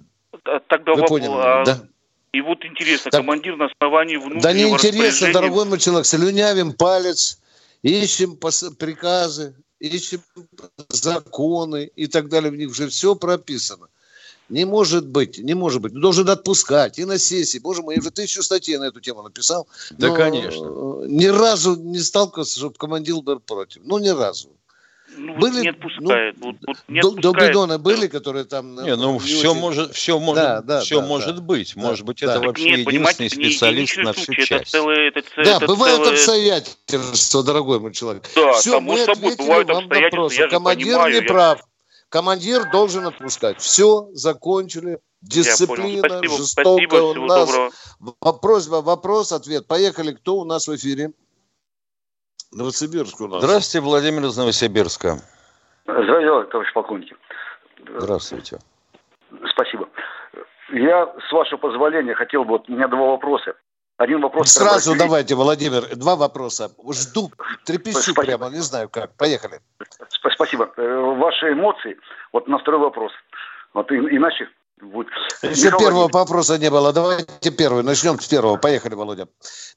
Тогда 0.70 0.94
вы 0.94 1.02
вопрос, 1.02 1.10
поняли, 1.10 1.32
а... 1.36 1.64
да? 1.64 1.88
И 2.34 2.42
вот 2.42 2.66
интересно, 2.66 3.12
так, 3.12 3.22
командир 3.22 3.56
на 3.58 3.66
основании 3.66 4.16
внутреннего 4.16 4.42
Да 4.42 4.54
не 4.54 4.70
интересно, 4.70 5.32
дорогой 5.32 5.66
мой 5.66 5.78
человек, 5.78 6.08
слюнявим 6.08 6.74
палец, 6.74 7.40
ищем 7.84 8.36
приказы, 8.36 9.56
ищем 9.80 10.24
законы 10.90 11.92
и 11.96 12.08
так 12.08 12.30
далее. 12.30 12.50
В 12.50 12.56
них 12.56 12.72
уже 12.72 12.88
все 12.88 13.16
прописано. 13.16 13.88
Не 14.50 14.66
может 14.66 15.08
быть, 15.08 15.38
не 15.38 15.54
может 15.54 15.82
быть. 15.82 15.94
Должен 15.94 16.28
отпускать 16.28 16.98
и 16.98 17.06
на 17.06 17.20
сессии. 17.20 17.60
Боже 17.60 17.84
мой, 17.84 17.96
я 17.96 18.00
уже 18.00 18.10
тысячу 18.10 18.42
статей 18.42 18.78
на 18.78 18.86
эту 18.86 19.00
тему 19.00 19.22
написал. 19.22 19.68
Да, 19.92 20.10
конечно. 20.10 21.06
Ни 21.06 21.28
разу 21.28 21.76
не 21.76 22.00
сталкивался, 22.00 22.58
чтобы 22.58 22.74
командир 22.78 23.18
был 23.18 23.40
против. 23.40 23.84
Ну, 23.86 24.00
ни 24.00 24.10
разу. 24.10 24.50
Ну, 25.18 25.36
были, 25.36 25.62
не 25.62 25.70
отпускает. 25.70 26.36
Ну, 26.40 26.48
вот, 26.48 26.56
вот 26.68 26.78
не 26.88 27.02
до, 27.02 27.10
отпускает. 27.10 27.54
До 27.54 27.78
были, 27.80 28.08
которые 28.08 28.46
там... 28.46 28.76
Не, 28.76 28.96
ну, 28.96 29.14
не 29.14 29.20
все 29.20 29.52
очень... 29.52 29.60
может, 29.60 29.96
все 29.96 30.20
может, 30.20 30.44
да, 30.44 30.62
да, 30.62 30.80
все 30.82 31.02
да, 31.02 31.08
может 31.08 31.36
да, 31.36 31.42
быть. 31.42 31.74
Да, 31.76 31.82
может 31.82 32.06
быть, 32.06 32.20
да. 32.22 32.36
это 32.36 32.46
вообще 32.46 32.72
нет, 32.72 32.80
единственный 32.88 33.30
специалист 33.30 33.98
на 33.98 34.14
всю 34.14 34.34
часть. 34.34 34.52
Это 34.52 34.70
целый, 34.70 35.08
это, 35.08 35.24
да, 35.38 35.58
это 35.58 35.66
бывают 35.66 35.98
целый... 35.98 36.14
обстоятельства, 36.14 37.44
дорогой 37.44 37.80
мой 37.80 37.94
человек. 37.94 38.24
Да, 38.36 38.54
все, 38.54 38.80
мы 38.80 39.02
ответили 39.02 39.64
вам 39.64 39.88
вопрос. 39.88 40.34
Командир 40.50 40.88
понимаю, 40.88 41.14
не 41.14 41.22
я... 41.22 41.28
прав. 41.28 41.62
Командир 42.10 42.72
должен 42.72 43.08
отпускать. 43.08 43.60
Все, 43.60 44.10
закончили. 44.14 45.00
Дисциплина, 45.22 46.08
спасибо, 46.08 46.38
жестокая 46.38 46.88
спасибо, 46.88 47.04
у 47.04 47.26
нас. 47.26 47.50
Доброго. 47.50 48.34
Просьба, 48.40 48.76
вопрос, 48.82 49.32
ответ. 49.32 49.66
Поехали. 49.68 50.12
Кто 50.12 50.38
у 50.38 50.46
нас 50.46 50.68
в 50.68 50.76
эфире? 50.76 51.12
Новосибирск 52.52 53.20
у 53.22 53.28
нас. 53.28 53.44
Здравствуйте, 53.44 53.86
Владимир 53.86 54.26
из 54.26 54.38
Новосибирска. 54.38 55.20
Здравствуйте, 55.86 56.52
товарищ 56.52 56.74
полковник. 56.74 57.18
Здравствуйте. 57.98 58.60
Спасибо. 59.52 59.90
Я, 60.74 61.14
с 61.28 61.32
вашего 61.32 61.58
позволения, 61.58 62.14
хотел 62.14 62.44
бы... 62.44 62.52
Вот, 62.52 62.70
у 62.70 62.74
меня 62.74 62.88
два 62.88 63.12
вопроса. 63.12 63.56
Один 63.98 64.22
вопрос... 64.22 64.52
Сразу 64.52 64.96
давайте, 64.98 65.36
Владимир, 65.36 65.96
два 65.96 66.16
вопроса. 66.16 66.72
Жду, 66.92 67.32
трепещу 67.66 68.12
Спасибо. 68.12 68.22
прямо, 68.22 68.50
не 68.50 68.60
знаю 68.60 68.90
как. 68.90 69.16
Поехали. 69.16 69.60
Спасибо. 70.36 70.72
Э, 70.78 71.16
ваши 71.18 71.54
эмоции, 71.54 71.98
вот 72.32 72.48
на 72.48 72.60
второй 72.60 72.82
вопрос. 72.82 73.12
Вот 73.74 73.92
иначе 73.92 74.50
будет. 74.82 75.12
Еще 75.42 75.68
Михаил 75.68 75.80
первого 75.80 76.10
вопроса 76.12 76.58
не 76.60 76.70
было. 76.70 76.94
Давайте 76.94 77.52
первый. 77.52 77.84
Начнем 77.84 78.20
с 78.20 78.28
первого. 78.28 78.58
Поехали, 78.58 78.94
Володя. 78.94 79.28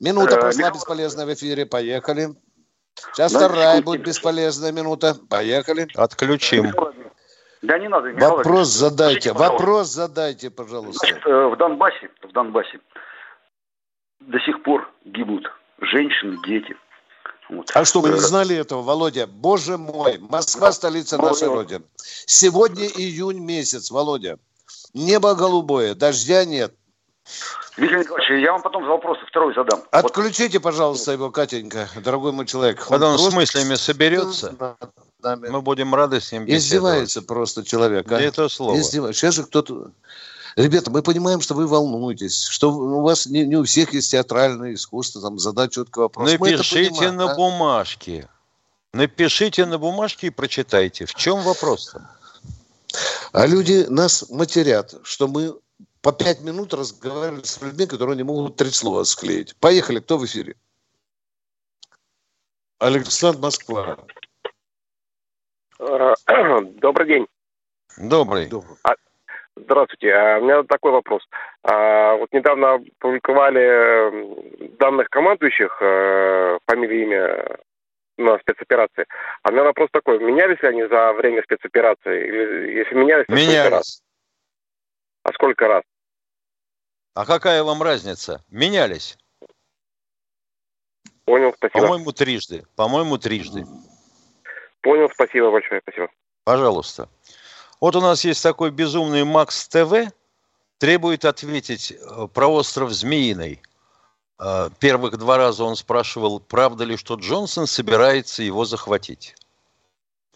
Минута 0.01 0.37
э, 0.37 0.41
прошла 0.41 0.59
Михаил... 0.59 0.75
бесполезная 0.75 1.27
в 1.27 1.33
эфире. 1.33 1.65
Поехали. 1.65 2.29
Сейчас 3.13 3.33
да, 3.33 3.39
вторая 3.39 3.83
будет 3.83 4.03
бесполезная 4.03 4.73
минута. 4.73 5.17
Поехали. 5.29 5.89
Отключим. 5.95 6.73
Да 7.63 7.79
не 7.79 7.89
надо. 7.89 8.13
Михаил 8.13 8.37
вопрос 8.37 8.69
задайте. 8.69 9.31
Скажите, 9.31 9.39
вопрос 9.39 9.89
задайте, 9.89 10.51
пожалуйста. 10.51 11.07
Значит, 11.07 11.27
э, 11.27 11.47
в 11.47 11.57
Донбассе, 11.57 12.11
в 12.23 12.33
Донбассе 12.33 12.81
до 14.21 14.39
сих 14.41 14.63
пор 14.63 14.91
гибнут 15.05 15.45
женщины, 15.81 16.39
дети. 16.47 16.77
Вот. 17.51 17.71
А 17.75 17.85
что, 17.85 18.01
вы 18.01 18.11
не 18.11 18.15
э, 18.15 18.19
знали 18.19 18.57
этого, 18.57 18.83
Володя? 18.83 19.27
Боже 19.27 19.77
мой, 19.77 20.19
Москва 20.19 20.73
столица 20.73 21.19
нашей 21.19 21.49
Родины. 21.49 21.85
Сегодня 21.97 22.87
июнь 22.87 23.41
месяц, 23.41 23.91
Володя. 23.91 24.39
Небо 24.95 25.35
голубое, 25.35 25.95
дождя 25.95 26.45
нет. 26.45 26.75
Виктор 27.77 27.99
Николаевич, 28.01 28.45
я 28.45 28.53
вам 28.53 28.63
потом 28.63 28.85
вопрос 28.85 29.19
второй 29.27 29.55
задам. 29.55 29.83
Отключите, 29.91 30.59
вот. 30.59 30.65
пожалуйста, 30.65 31.13
его, 31.13 31.31
Катенька, 31.31 31.89
дорогой 31.97 32.33
мой 32.33 32.47
человек. 32.47 32.85
Когда 32.87 33.09
он, 33.09 33.15
он 33.15 33.31
с 33.31 33.35
мыслями 33.35 33.75
соберется, 33.77 34.77
мы 35.23 35.63
будем 35.63 35.95
рады 35.95 36.21
с 36.21 36.33
ним 36.33 36.45
беседовать. 36.45 36.65
Издевается 36.65 37.23
просто 37.23 37.65
человек. 37.65 38.11
А? 38.11 38.21
это 38.21 38.49
слово. 38.49 38.79
Издевается. 38.79 39.21
Сейчас 39.21 39.35
же 39.35 39.45
кто-то... 39.45 39.93
Ребята, 40.57 40.91
мы 40.91 41.03
понимаем, 41.03 41.41
что 41.41 41.55
вы 41.55 41.67
волнуетесь, 41.67 42.43
что 42.43 42.73
у 42.73 43.03
вас 43.03 43.27
не, 43.27 43.47
не 43.47 43.57
у 43.57 43.65
всех 43.65 43.93
есть 43.93 44.11
театральное 44.11 44.75
искусство, 44.75 45.23
там 45.23 45.39
задать 45.39 45.73
четкий 45.73 46.01
вопрос. 46.01 46.33
Напишите 46.33 47.13
на 47.13 47.33
а? 47.33 47.37
бумажке. 47.37 48.29
Напишите 48.93 49.65
на 49.65 49.79
бумажке 49.79 50.27
и 50.27 50.31
прочитайте. 50.31 51.07
В 51.07 51.15
чем 51.15 51.41
вопрос-то? 51.43 52.11
А 53.33 53.47
люди 53.47 53.87
нас 53.89 54.29
матерят, 54.29 54.95
что 55.05 55.29
мы 55.29 55.55
по 56.03 56.13
пять 56.13 56.41
минут 56.41 56.73
разговаривали 56.73 57.43
с 57.43 57.61
людьми, 57.61 57.87
которые 57.87 58.17
не 58.17 58.23
могут 58.23 58.57
три 58.57 58.71
слова 58.71 59.05
склеить. 59.05 59.55
Поехали, 59.61 60.01
кто 60.01 60.19
в 60.19 60.25
эфире? 60.25 60.57
Александр 62.79 63.39
Москва. 63.39 63.99
Добрый 65.79 67.07
день. 67.07 67.27
Добрый. 67.99 68.49
А, 68.85 68.95
здравствуйте. 69.57 70.13
А, 70.13 70.39
у 70.39 70.43
меня 70.43 70.63
такой 70.63 70.93
вопрос. 70.93 71.23
А, 71.63 72.17
вот 72.17 72.33
недавно 72.33 72.75
опубликовали 72.75 74.69
данных 74.79 75.09
командующих, 75.11 75.77
э, 75.83 76.59
фамилии, 76.67 77.03
имя 77.03 77.59
на 78.17 78.39
спецоперации. 78.39 79.07
А 79.43 79.49
у 79.49 79.53
меня 79.53 79.65
вопрос 79.65 79.91
такой. 79.93 80.19
Менялись 80.19 80.63
ли 80.63 80.69
они 80.69 80.87
за 80.87 81.13
время 81.13 81.43
спецоперации? 81.43 82.29
Или 82.29 82.79
если 82.79 82.95
менялись, 82.95 83.27
то 83.27 83.35
менялись. 83.35 83.71
раз? 83.71 84.03
А 85.25 85.33
сколько 85.33 85.69
раз? 85.69 85.83
А 87.15 87.27
какая 87.27 87.63
вам 87.65 87.83
разница? 87.83 88.45
Менялись. 88.51 89.19
Понял, 91.25 91.53
спасибо. 91.57 91.81
По-моему, 91.81 92.13
трижды. 92.13 92.65
По-моему, 92.77 93.19
трижды. 93.19 93.67
Понял, 94.81 95.11
спасибо 95.13 95.51
большое, 95.51 95.81
спасибо. 95.83 96.09
Пожалуйста. 96.45 97.09
Вот 97.81 97.97
у 97.97 98.01
нас 98.01 98.25
есть 98.25 98.43
такой 98.43 98.71
безумный 98.71 99.25
Макс 99.25 99.69
ТВ, 99.69 100.13
требует 100.79 101.25
ответить 101.25 101.93
э, 101.93 102.29
про 102.33 102.47
остров 102.49 102.91
Змеиный. 102.91 103.63
Э, 104.39 104.71
первых 104.79 105.19
два 105.19 105.37
раза 105.37 105.65
он 105.65 105.77
спрашивал, 105.77 106.41
правда 106.41 106.85
ли, 106.85 106.97
что 106.97 107.15
Джонсон 107.15 107.67
собирается 107.67 108.43
его 108.43 108.65
захватить. 108.65 109.35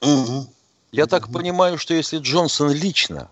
Угу. 0.01 0.47
Я 0.93 1.07
так 1.07 1.33
понимаю, 1.33 1.79
что 1.79 1.95
если 1.95 2.19
Джонсон 2.19 2.71
лично 2.71 3.31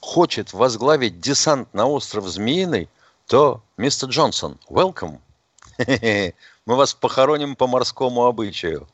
хочет 0.00 0.52
возглавить 0.52 1.20
десант 1.20 1.72
на 1.74 1.86
остров 1.86 2.26
Змеиный, 2.26 2.88
то, 3.26 3.62
мистер 3.76 4.08
Джонсон, 4.08 4.58
welcome. 4.68 5.18
Мы 6.66 6.76
вас 6.76 6.94
похороним 6.94 7.56
по 7.56 7.66
морскому 7.66 8.26
обычаю. 8.26 8.88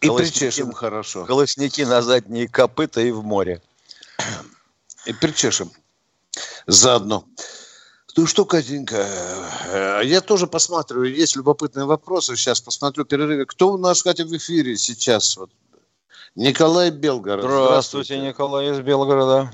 И 0.00 0.08
причешем 0.08 0.72
хорошо. 0.72 1.24
Колосники 1.24 1.82
на 1.82 2.02
задние 2.02 2.48
копыта 2.48 3.00
и 3.00 3.10
в 3.10 3.22
море. 3.24 3.62
И 5.06 5.12
причешем 5.12 5.70
заодно. 6.66 7.24
Ну 8.16 8.26
что, 8.26 8.44
Катенька, 8.44 9.06
э, 9.68 10.00
я 10.04 10.20
тоже 10.20 10.48
посматриваю, 10.48 11.14
есть 11.14 11.36
любопытные 11.36 11.86
вопросы. 11.86 12.34
Сейчас 12.36 12.60
посмотрю 12.60 13.04
перерыве. 13.04 13.46
Кто 13.46 13.72
у 13.72 13.78
нас, 13.78 14.02
Катя, 14.02 14.24
в 14.24 14.36
эфире 14.36 14.76
сейчас? 14.76 15.36
Вот. 15.36 15.50
Николай 16.34 16.90
Белгород. 16.90 17.44
Здравствуйте, 17.44 18.14
Здравствуйте, 18.14 18.18
Николай 18.18 18.72
из 18.72 18.80
Белгорода. 18.80 19.52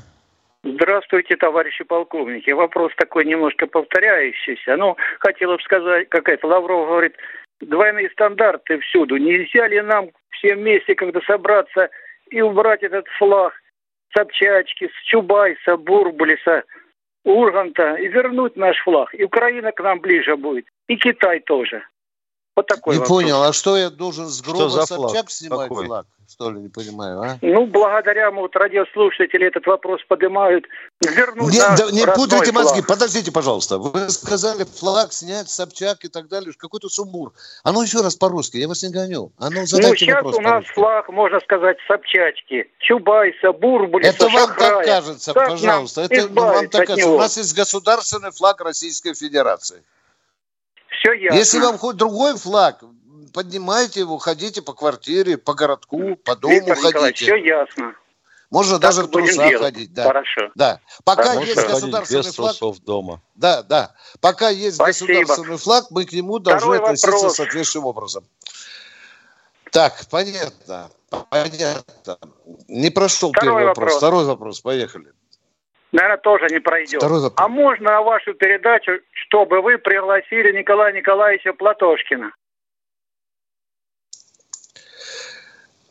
Здравствуйте, 0.64 1.36
товарищи 1.36 1.84
полковники. 1.84 2.50
Вопрос 2.50 2.90
такой 2.96 3.26
немножко 3.26 3.66
повторяющийся. 3.66 4.76
Ну, 4.76 4.96
хотела 5.18 5.56
бы 5.56 5.62
сказать, 5.62 6.08
какая-то 6.08 6.46
Лавров 6.46 6.88
говорит, 6.88 7.14
двойные 7.60 8.08
стандарты 8.10 8.78
всюду. 8.78 9.18
Нельзя 9.18 9.68
ли 9.68 9.82
нам 9.82 10.08
все 10.30 10.54
вместе, 10.54 10.94
когда 10.94 11.20
собраться 11.20 11.90
и 12.30 12.40
убрать 12.40 12.82
этот 12.82 13.06
флаг 13.18 13.52
Собчачки, 14.16 14.88
с 14.88 15.04
Чубайса, 15.04 15.76
Бурбулиса, 15.76 16.64
Урганта 17.24 17.96
и 17.96 18.08
вернуть 18.08 18.56
наш 18.56 18.78
флаг. 18.84 19.14
И 19.14 19.22
Украина 19.22 19.70
к 19.70 19.82
нам 19.82 20.00
ближе 20.00 20.34
будет, 20.36 20.64
и 20.88 20.96
Китай 20.96 21.40
тоже. 21.40 21.82
Вот 22.56 22.66
такой 22.66 22.94
Не 22.94 23.00
вопрос. 23.00 23.22
понял, 23.22 23.42
а 23.42 23.52
что 23.52 23.76
я 23.76 23.90
должен 23.90 24.26
с 24.28 24.40
гроба 24.40 24.70
что 24.70 24.86
Собчак 24.86 25.30
снимать 25.30 25.68
Какой? 25.68 25.86
флаг? 25.86 26.06
Что 26.30 26.50
ли, 26.50 26.60
не 26.60 26.68
понимаю, 26.68 27.20
а? 27.20 27.38
Ну, 27.42 27.66
благодаря 27.66 28.30
вот 28.30 28.56
радиослушатели 28.56 29.46
этот 29.46 29.66
вопрос 29.66 30.00
поднимают. 30.08 30.64
Вернуть 31.00 31.52
не, 31.52 31.58
да, 31.58 31.90
не 31.92 32.06
путайте 32.06 32.50
флаг. 32.50 32.64
мозги, 32.64 32.82
подождите, 32.82 33.30
пожалуйста. 33.30 33.78
Вы 33.78 34.08
сказали 34.08 34.64
флаг 34.64 35.12
снять, 35.12 35.50
Собчак 35.50 36.04
и 36.04 36.08
так 36.08 36.28
далее, 36.28 36.52
какой-то 36.56 36.88
сумбур. 36.88 37.32
А 37.62 37.72
ну 37.72 37.82
еще 37.82 38.00
раз 38.00 38.16
по-русски, 38.16 38.56
я 38.56 38.68
вас 38.68 38.82
не 38.82 38.90
гоню. 38.90 39.32
А 39.38 39.50
ну, 39.50 39.60
ну 39.60 39.66
сейчас 39.66 40.24
у 40.24 40.40
нас 40.40 40.64
флаг, 40.66 41.08
можно 41.10 41.40
сказать, 41.40 41.76
Собчачки, 41.86 42.70
Чубайса, 42.78 43.52
Бурбулиса, 43.52 44.10
Это 44.10 44.24
вам 44.24 44.48
Шахрая. 44.48 44.70
так 44.70 44.86
кажется, 44.86 45.32
как 45.34 45.48
пожалуйста. 45.50 46.00
Это 46.02 46.28
ну, 46.28 46.40
вам 46.40 46.68
так 46.68 46.86
кажется. 46.86 47.10
У 47.10 47.18
нас 47.18 47.36
есть 47.36 47.54
государственный 47.54 48.32
флаг 48.32 48.60
Российской 48.60 49.14
Федерации. 49.14 49.82
Все 51.04 51.12
ясно. 51.12 51.36
Если 51.36 51.58
вам 51.58 51.76
хоть 51.76 51.96
другой 51.96 52.36
флаг, 52.38 52.82
поднимайте 53.34 54.00
его, 54.00 54.16
ходите 54.16 54.62
по 54.62 54.72
квартире, 54.72 55.36
по 55.36 55.52
городку, 55.52 56.16
по 56.16 56.34
дому 56.34 56.54
Виктор 56.54 56.76
ходите. 56.76 57.24
все 57.24 57.36
ясно. 57.36 57.94
Можно 58.50 58.74
Так 58.78 58.82
даже 58.82 59.02
в 59.02 59.08
трусах 59.10 59.48
делать. 59.48 59.62
ходить. 59.74 59.92
Да. 59.92 60.04
Хорошо. 60.04 60.50
Да. 60.54 60.80
Пока 61.04 61.24
Хорошо. 61.24 61.40
есть 61.44 61.56
государственный 61.66 62.22
без 62.22 62.34
флаг, 62.34 62.56
трусов 62.56 62.80
дома. 62.84 63.20
да, 63.34 63.62
да. 63.62 63.94
Пока 64.20 64.48
есть 64.48 64.76
Спасибо. 64.76 65.12
государственный 65.20 65.58
флаг, 65.58 65.86
мы 65.90 66.04
к 66.06 66.12
нему 66.12 66.38
должны 66.38 66.60
Второй 66.60 66.78
относиться 66.78 67.10
вопрос. 67.10 67.36
соответствующим 67.36 67.84
образом. 67.86 68.24
Так, 69.72 70.06
понятно. 70.10 70.90
Понятно. 71.30 72.18
Не 72.68 72.90
прошел 72.90 73.30
Второй 73.30 73.48
первый 73.48 73.66
вопрос. 73.66 73.84
вопрос. 73.84 73.96
Второй 73.98 74.24
вопрос. 74.24 74.60
Поехали. 74.60 75.12
Наверное, 75.94 76.16
тоже 76.18 76.46
не 76.50 76.58
пройдет. 76.58 77.00
А 77.36 77.48
можно 77.48 77.92
на 77.92 78.02
вашу 78.02 78.34
передачу, 78.34 78.90
чтобы 79.12 79.60
вы 79.62 79.78
пригласили 79.78 80.50
Николая 80.50 80.92
Николаевича 80.92 81.52
Платошкина? 81.52 82.32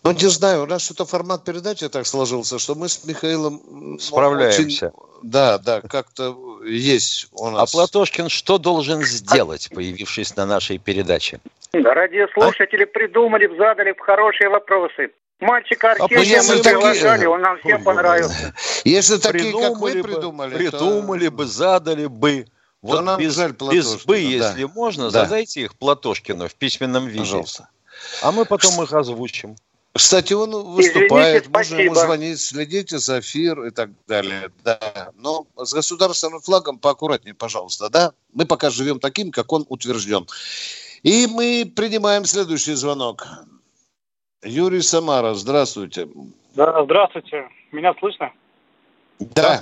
Ну, 0.04 0.12
не 0.12 0.28
знаю, 0.30 0.63
у 0.63 0.66
нас 0.66 0.84
что-то 0.84 1.06
формат 1.06 1.46
передачи 1.46 1.88
так 1.88 2.06
сложился, 2.06 2.60
что 2.60 2.76
мы 2.76 2.89
с 2.89 3.06
Михаилом... 3.06 3.98
Справляемся. 3.98 4.88
очень- 4.88 4.92
да, 5.22 5.58
да, 5.58 5.80
как-то 5.80 6.36
есть 6.66 7.30
у 7.32 7.46
А 7.46 7.52
нас... 7.52 7.72
Платошкин 7.72 8.28
что 8.28 8.58
должен 8.58 9.02
сделать, 9.04 9.70
появившись 9.74 10.36
на 10.36 10.46
нашей 10.46 10.80
передаче? 10.80 11.39
Радиослушатели 11.72 12.84
придумали, 12.84 13.48
задали 13.58 13.96
хорошие 13.98 14.50
вопросы. 14.50 15.12
Мальчика 15.39 15.92
Арсения 15.92 16.39
А 16.39 16.44
мы 16.44 16.58
такие- 16.58 16.63
приглашали, 16.63 17.26
он 17.26 17.42
нам 17.42 17.58
всем 17.60 17.82
понравился. 17.84 18.54
Если 18.84 19.17
такие, 19.17 19.52
как 19.54 19.78
вы 19.80 19.93
бы, 19.93 20.04
придумали, 20.04 20.52
то- 20.52 20.58
придумали 20.58 21.28
бы, 21.30 21.46
задали 21.46 22.06
бы. 22.08 22.46
Вот 22.82 23.02
нам 23.02 23.17
без, 23.17 23.36
жаль 23.36 23.54
без 23.72 24.04
бы, 24.04 24.15
да. 24.15 24.19
если 24.19 24.65
можно, 24.65 25.10
Да. 25.10 25.24
задайте 25.24 25.62
их 25.62 25.76
Платошкину 25.76 26.50
в 26.50 26.56
письменном 26.56 27.08
виде. 27.08 27.19
Пожалуйста. 27.19 27.69
А 28.22 28.32
мы 28.32 28.43
потом 28.46 28.82
их 28.84 28.91
озвучим. 28.91 29.56
Кстати, 29.93 30.34
он 30.34 30.52
выступает, 30.74 31.43
Извините, 31.43 31.50
можно 31.50 31.76
ему 31.76 31.96
звонить, 31.96 32.39
следите 32.41 32.98
за 32.98 33.19
эфир 33.19 33.63
и 33.63 33.69
так 33.69 33.91
далее. 34.08 34.50
Да. 34.63 35.12
Но 35.15 35.46
с 35.56 35.72
государственным 35.74 36.41
флагом 36.41 36.80
поаккуратнее, 36.80 37.36
пожалуйста, 37.36 37.89
да? 37.89 38.12
Мы 38.34 38.46
пока 38.46 38.69
живем 38.72 39.00
таким, 39.00 39.32
как 39.32 39.54
он 39.54 39.65
утвержден. 39.69 40.28
И 41.04 41.28
мы 41.28 41.72
принимаем 41.74 42.26
следующий 42.26 42.74
звонок. 42.74 43.28
Юрий 44.43 44.82
Самара, 44.82 45.36
здравствуйте. 45.36 46.08
Да, 46.56 46.84
здравствуйте. 46.84 47.48
Меня 47.72 47.93
слышно? 48.00 48.32
Да. 49.36 49.62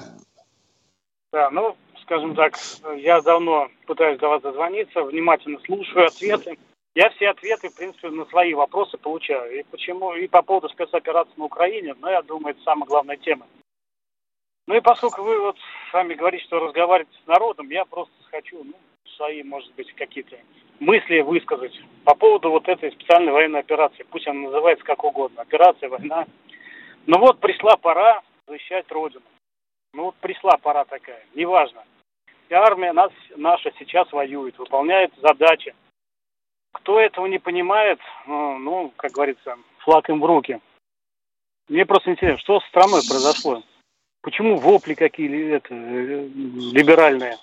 Да, 1.31 1.49
ну, 1.51 1.75
скажем 2.01 2.35
так, 2.35 2.57
я 2.97 3.21
давно 3.21 3.69
пытаюсь 3.85 4.19
до 4.19 4.27
вас 4.29 4.41
дозвониться, 4.41 5.03
внимательно 5.03 5.59
слушаю 5.65 6.07
ответы. 6.07 6.57
Я 6.93 7.09
все 7.11 7.29
ответы, 7.29 7.69
в 7.69 7.75
принципе, 7.75 8.09
на 8.09 8.25
свои 8.25 8.53
вопросы 8.53 8.97
получаю. 8.97 9.59
И 9.59 9.63
почему, 9.63 10.13
и 10.13 10.27
по 10.27 10.41
поводу 10.41 10.67
спецоперации 10.67 11.31
на 11.37 11.45
Украине, 11.45 11.95
но 11.99 12.09
я 12.09 12.21
думаю, 12.21 12.53
это 12.53 12.63
самая 12.63 12.85
главная 12.85 13.15
тема. 13.15 13.47
Ну 14.67 14.75
и 14.75 14.81
поскольку 14.81 15.23
вы 15.23 15.39
вот 15.39 15.57
сами 15.91 16.13
говорите, 16.13 16.43
что 16.43 16.59
разговариваете 16.59 17.17
с 17.23 17.27
народом, 17.27 17.69
я 17.69 17.85
просто 17.85 18.13
хочу, 18.29 18.63
ну, 18.63 18.73
свои, 19.15 19.41
может 19.43 19.73
быть, 19.75 19.93
какие-то 19.93 20.35
мысли 20.79 21.21
высказать 21.21 21.79
по 22.03 22.15
поводу 22.15 22.51
вот 22.51 22.67
этой 22.67 22.91
специальной 22.91 23.31
военной 23.31 23.59
операции. 23.61 24.03
Пусть 24.09 24.27
она 24.27 24.41
называется 24.41 24.83
как 24.83 25.03
угодно. 25.03 25.41
Операция, 25.41 25.89
война. 25.89 26.25
Но 27.05 27.19
вот 27.19 27.39
пришла 27.39 27.77
пора 27.77 28.21
защищать 28.47 28.91
Родину. 28.91 29.23
Ну 29.93 30.05
вот 30.05 30.15
пришла 30.15 30.57
пора 30.57 30.85
такая, 30.85 31.23
неважно. 31.35 31.83
И 32.49 32.53
армия 32.53 32.93
нас, 32.93 33.11
наша 33.35 33.71
сейчас 33.77 34.11
воюет, 34.11 34.57
выполняет 34.57 35.13
задачи. 35.21 35.75
Кто 36.73 36.99
этого 36.99 37.25
не 37.25 37.39
понимает, 37.39 37.99
ну, 38.25 38.57
ну, 38.57 38.93
как 38.95 39.11
говорится, 39.11 39.57
флаг 39.79 40.09
им 40.09 40.21
в 40.21 40.25
руки. 40.25 40.59
Мне 41.67 41.85
просто 41.85 42.11
интересно, 42.11 42.39
что 42.39 42.59
с 42.59 42.65
страной 42.67 43.01
произошло? 43.07 43.63
Почему 44.21 44.57
вопли 44.57 44.93
какие 44.93 45.55
это, 45.55 45.73
э, 45.73 46.27
либеральные? 46.73 47.37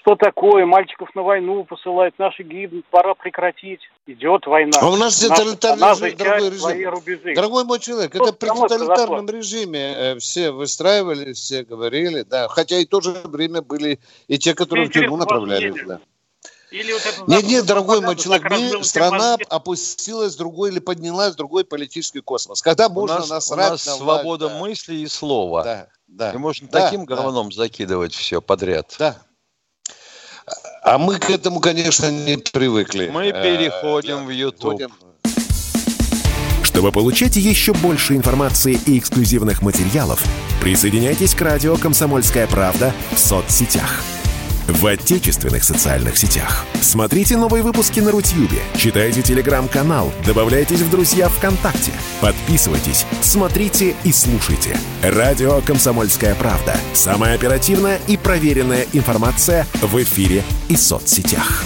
Что 0.00 0.16
такое? 0.16 0.64
Мальчиков 0.64 1.14
на 1.14 1.22
войну 1.22 1.64
посылают, 1.64 2.18
наши 2.18 2.42
гибнут, 2.42 2.86
пора 2.90 3.14
прекратить. 3.14 3.80
Идет 4.06 4.46
война. 4.46 4.78
А 4.80 4.88
у 4.88 4.96
нас 4.96 5.18
тоталитарный 5.20 6.10
режим, 6.10 6.16
дорогой 6.16 6.50
режим. 6.50 6.90
рубежи. 6.90 7.34
Дорогой 7.34 7.64
мой 7.64 7.78
человек, 7.80 8.14
Что 8.14 8.24
это 8.24 8.32
при 8.32 8.48
тоталитарном 8.48 9.28
режиме 9.28 9.94
э, 9.94 10.18
все 10.18 10.52
выстраивали, 10.52 11.34
все 11.34 11.64
говорили, 11.64 12.22
да. 12.22 12.48
Хотя 12.48 12.78
и 12.78 12.86
в 12.86 12.88
то 12.88 13.02
же 13.02 13.12
время 13.24 13.60
были 13.60 14.00
и 14.26 14.38
те, 14.38 14.54
которые 14.54 14.88
в 14.88 14.92
тюрьму 14.92 15.16
мнение. 15.18 15.84
да. 15.86 16.00
Или 16.70 16.92
вот 16.92 17.02
это 17.04 17.24
Нет, 17.26 17.44
нет, 17.44 17.66
дорогой 17.66 18.00
мой 18.00 18.16
человек, 18.16 18.50
все 18.50 18.82
страна 18.84 19.30
мозги. 19.32 19.46
опустилась 19.50 20.34
в 20.34 20.38
другой 20.38 20.70
или 20.70 20.78
поднялась 20.78 21.34
в 21.34 21.36
другой 21.36 21.64
политический 21.64 22.20
космос. 22.20 22.62
Когда 22.62 22.86
У 22.86 22.92
можно 22.92 23.18
нас, 23.18 23.30
у 23.30 23.34
насрать 23.34 23.70
нас 23.72 23.86
на 23.86 23.96
власть, 23.96 24.20
свобода 24.22 24.48
да, 24.48 24.58
мысли 24.58 24.94
и 24.94 25.06
слова. 25.08 25.64
Да, 25.64 25.88
да. 26.06 26.32
И 26.32 26.36
можно 26.36 26.68
да, 26.68 26.84
таким 26.84 27.06
да, 27.06 27.16
говном 27.16 27.50
закидывать 27.50 28.14
все 28.14 28.40
подряд. 28.40 28.94
Да. 28.98 29.16
А 30.82 30.98
мы 30.98 31.18
к 31.18 31.28
этому, 31.30 31.60
конечно, 31.60 32.10
не 32.10 32.38
привыкли. 32.38 33.10
Мы 33.12 33.26
Э, 33.28 33.32
переходим 33.32 34.24
в 34.26 34.30
YouTube. 34.30 34.82
Чтобы 36.62 36.92
получать 36.92 37.36
еще 37.36 37.74
больше 37.74 38.14
информации 38.16 38.78
и 38.86 38.98
эксклюзивных 38.98 39.60
материалов, 39.60 40.24
присоединяйтесь 40.62 41.34
к 41.34 41.40
радио 41.42 41.76
«Комсомольская 41.76 42.46
правда» 42.46 42.94
в 43.12 43.18
соцсетях. 43.18 44.02
В 44.70 44.86
отечественных 44.86 45.64
социальных 45.64 46.16
сетях. 46.16 46.64
Смотрите 46.80 47.36
новые 47.36 47.64
выпуски 47.64 47.98
на 47.98 48.12
Рутьюбе, 48.12 48.58
читайте 48.76 49.20
телеграм-канал, 49.20 50.12
добавляйтесь 50.24 50.80
в 50.80 50.90
друзья 50.90 51.28
ВКонтакте, 51.28 51.90
подписывайтесь, 52.20 53.04
смотрите 53.20 53.96
и 54.04 54.12
слушайте. 54.12 54.78
Радио 55.02 55.60
«Комсомольская 55.62 56.36
правда». 56.36 56.76
Самая 56.92 57.34
оперативная 57.34 57.98
и 58.06 58.16
проверенная 58.16 58.86
информация 58.92 59.66
в 59.82 60.00
эфире 60.04 60.44
и 60.68 60.76
соцсетях. 60.76 61.64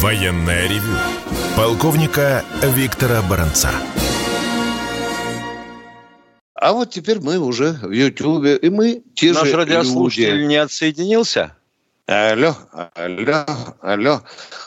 Военное 0.00 0.68
ревю 0.68 0.96
полковника 1.54 2.44
Виктора 2.62 3.20
Баранца. 3.20 3.70
А 6.60 6.74
вот 6.74 6.90
теперь 6.90 7.20
мы 7.20 7.38
уже 7.38 7.72
в 7.82 7.90
Ютьюбе, 7.90 8.54
и 8.56 8.68
мы 8.68 9.02
те 9.14 9.32
Наш 9.32 9.48
же 9.48 9.56
радиослушатель 9.56 10.34
люди. 10.34 10.46
не 10.46 10.56
отсоединился? 10.56 11.56
Алло, 12.06 12.54
алло, 12.94 13.46
алло. 13.80 14.20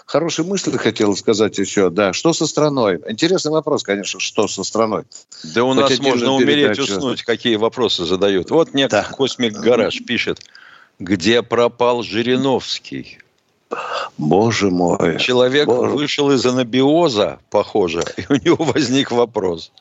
Хорошие 0.08 0.44
мысли 0.46 0.76
хотел 0.78 1.16
сказать 1.16 1.58
еще. 1.60 1.92
Да, 1.92 2.12
что 2.12 2.34
со 2.34 2.48
страной? 2.48 3.00
Интересный 3.08 3.52
вопрос, 3.52 3.84
конечно, 3.84 4.20
что 4.20 4.48
со 4.48 4.64
страной. 4.64 5.04
Да 5.54 5.64
у 5.66 5.76
нас 5.76 5.92
отдельную 5.92 6.14
можно 6.16 6.34
умереть, 6.34 6.78
передачу. 6.78 6.98
уснуть, 6.98 7.22
какие 7.22 7.58
вопросы 7.58 8.06
задают. 8.06 8.50
Вот 8.50 8.74
некий 8.74 8.90
Да. 8.90 9.04
Космик 9.04 9.54
Гараж 9.54 10.04
пишет, 10.04 10.40
где 10.98 11.44
пропал 11.44 12.02
Жириновский? 12.02 13.20
Боже 14.18 14.72
мой. 14.72 15.20
Человек 15.20 15.68
Боже. 15.68 15.92
вышел 15.92 16.32
из 16.32 16.44
анабиоза, 16.44 17.40
похоже, 17.52 18.04
и 18.18 18.26
у 18.30 18.36
него 18.36 18.64
возник 18.64 19.12
вопрос. 19.12 19.72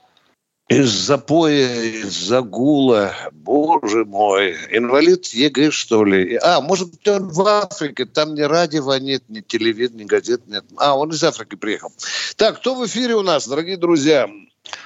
Из 0.73 0.89
запоя, 0.89 1.83
из 1.83 2.13
загула, 2.13 3.13
боже 3.33 4.07
мой. 4.07 4.55
Инвалид 4.71 5.27
ЕГЭ, 5.27 5.71
что 5.71 6.03
ли? 6.03 6.39
А, 6.43 6.63
может 6.63 6.91
быть, 6.91 7.07
он 7.07 7.29
в 7.29 7.41
Африке, 7.47 8.07
там 8.07 8.35
ни 8.35 8.41
радио 8.41 8.97
нет, 8.97 9.23
ни 9.29 9.41
телевизора, 9.41 9.99
ни 9.99 10.05
газет 10.05 10.41
нет. 10.47 10.65
А, 10.79 10.97
он 10.97 11.11
из 11.11 11.23
Африки 11.23 11.57
приехал. 11.57 11.93
Так, 12.39 12.57
кто 12.57 12.75
в 12.75 12.87
эфире 12.87 13.17
у 13.17 13.23
нас, 13.23 13.47
дорогие 13.47 13.77
друзья? 13.77 14.31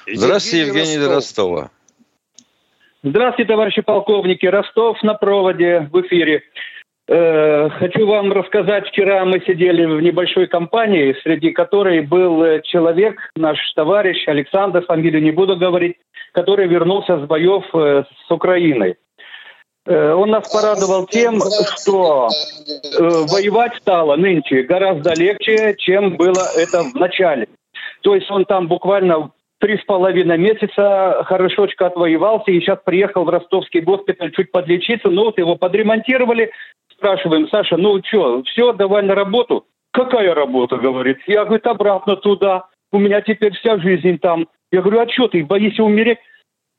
Здравствуйте, 0.05 0.67
Евгений 0.67 0.95
из 0.95 1.07
Ростова. 1.07 1.69
Здравствуйте, 3.03 3.49
товарищи 3.49 3.81
полковники. 3.81 4.45
Ростов 4.45 5.01
на 5.03 5.13
проводе 5.13 5.87
в 5.89 6.01
эфире. 6.01 6.43
Э, 7.07 7.69
Хочу 7.69 8.05
вам 8.05 8.33
рассказать, 8.33 8.87
вчера 8.87 9.23
мы 9.23 9.39
сидели 9.39 9.85
в 9.85 10.01
небольшой 10.01 10.47
компании, 10.47 11.15
среди 11.23 11.51
которой 11.51 12.01
был 12.01 12.43
э, 12.43 12.61
человек, 12.63 13.17
наш 13.35 13.57
товарищ 13.75 14.27
Александр, 14.27 14.83
фамилию 14.85 15.23
не 15.23 15.31
буду 15.31 15.55
говорить, 15.55 15.95
который 16.33 16.67
вернулся 16.67 17.17
с 17.17 17.21
боев 17.25 17.63
э, 17.73 18.03
с 18.27 18.31
Украиной. 18.31 18.95
Он 19.89 20.31
нас 20.31 20.51
порадовал 20.51 21.05
тем, 21.05 21.39
что 21.77 22.27
воевать 22.99 23.71
стало 23.77 24.17
нынче 24.17 24.63
гораздо 24.63 25.13
легче, 25.13 25.75
чем 25.77 26.17
было 26.17 26.43
это 26.57 26.83
в 26.83 26.93
начале. 26.95 27.47
То 28.01 28.13
есть 28.13 28.29
он 28.29 28.43
там 28.43 28.67
буквально 28.67 29.31
три 29.59 29.77
с 29.77 29.85
половиной 29.85 30.37
месяца 30.37 31.23
хорошочко 31.25 31.87
отвоевался 31.87 32.51
и 32.51 32.59
сейчас 32.59 32.79
приехал 32.83 33.23
в 33.23 33.29
ростовский 33.29 33.79
госпиталь 33.79 34.31
чуть 34.33 34.51
подлечиться. 34.51 35.09
Ну 35.09 35.25
вот 35.25 35.37
его 35.37 35.55
подремонтировали. 35.55 36.51
Спрашиваем, 36.97 37.47
Саша, 37.49 37.77
ну 37.77 38.01
что, 38.03 38.43
все, 38.43 38.73
давай 38.73 39.03
на 39.03 39.13
работу? 39.15 39.65
Какая 39.91 40.33
работа, 40.33 40.77
говорит. 40.77 41.17
Я, 41.27 41.45
говорит, 41.45 41.65
обратно 41.67 42.15
туда. 42.15 42.65
У 42.91 42.99
меня 42.99 43.21
теперь 43.21 43.53
вся 43.53 43.77
жизнь 43.79 44.17
там. 44.19 44.47
Я 44.71 44.81
говорю, 44.81 45.01
а 45.01 45.09
что 45.09 45.27
ты, 45.27 45.43
боишься 45.45 45.83
умереть? 45.83 46.19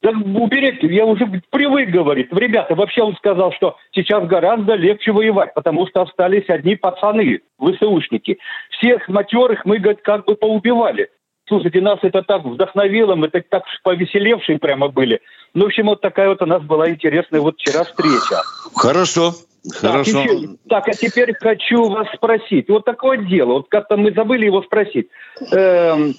Да 0.01 0.11
уберите, 0.11 0.87
я 0.95 1.05
уже 1.05 1.27
привык, 1.51 1.91
говорит. 1.91 2.33
Ребята, 2.33 2.77
вообще 2.77 3.03
он 3.03 3.17
сказал, 3.17 3.53
что 3.53 3.77
сейчас 3.93 4.27
гораздо 4.29 4.75
легче 4.75 5.11
воевать, 5.11 5.55
потому 5.55 5.89
что 5.89 6.03
остались 6.03 6.49
одни 6.49 6.77
пацаны, 6.77 7.41
ВСУшники. 7.61 8.39
Всех 8.71 9.09
матерых 9.09 9.65
мы, 9.65 9.79
говорит, 9.79 10.03
как 10.03 10.25
бы 10.25 10.37
поубивали. 10.37 11.11
Слушайте, 11.49 11.81
нас 11.81 11.99
это 12.03 12.23
так 12.23 12.45
вдохновило, 12.45 13.17
мы 13.17 13.29
так, 13.29 13.49
так 13.49 13.65
повеселевшие 13.83 14.59
прямо 14.59 14.89
были. 14.89 15.21
Ну, 15.55 15.65
в 15.65 15.69
общем, 15.69 15.87
вот 15.87 16.01
такая 16.01 16.29
вот 16.29 16.43
у 16.43 16.47
нас 16.47 16.63
была 16.63 16.91
интересная 16.91 17.41
вот 17.41 17.57
вчера 17.57 17.85
встреча. 17.85 18.43
Хорошо. 18.77 19.33
Хорошо. 19.75 20.23
Так, 20.23 20.31
еще, 20.31 20.49
так, 20.69 20.89
а 20.89 20.93
теперь 20.93 21.35
хочу 21.39 21.89
вас 21.89 22.07
спросить. 22.15 22.69
Вот 22.69 22.85
такое 22.85 23.19
дело, 23.19 23.55
вот 23.55 23.69
как-то 23.69 23.97
мы 23.97 24.13
забыли 24.13 24.47
его 24.47 24.63
спросить. 24.63 25.09
Эм, 25.53 26.15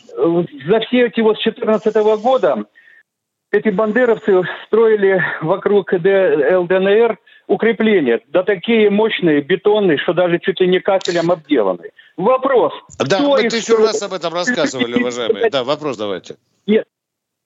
за 0.68 0.80
все 0.82 1.08
эти 1.08 1.22
вот 1.22 1.38
с 1.40 1.44
2014 1.44 1.96
года 2.22 2.66
эти 3.52 3.70
бандеровцы 3.70 4.42
строили 4.68 5.24
вокруг 5.42 5.92
ЛДНР 5.94 7.18
укрепления, 7.48 8.22
да 8.28 8.44
такие 8.44 8.90
мощные, 8.92 9.42
бетонные, 9.42 9.98
что 9.98 10.14
даже 10.14 10.38
чуть 10.40 10.60
ли 10.60 10.68
не 10.68 10.80
кафелем 10.80 11.32
обделаны. 11.32 11.90
Вопрос. 12.16 12.74
Да, 13.00 13.20
мы 13.20 13.50
тысячу 13.50 13.78
раз 13.78 14.02
об 14.04 14.14
этом 14.14 14.34
рассказывали, 14.34 15.00
уважаемые. 15.00 15.50
Да, 15.50 15.64
вопрос 15.64 15.98
давайте. 15.98 16.36
Нет, 16.68 16.86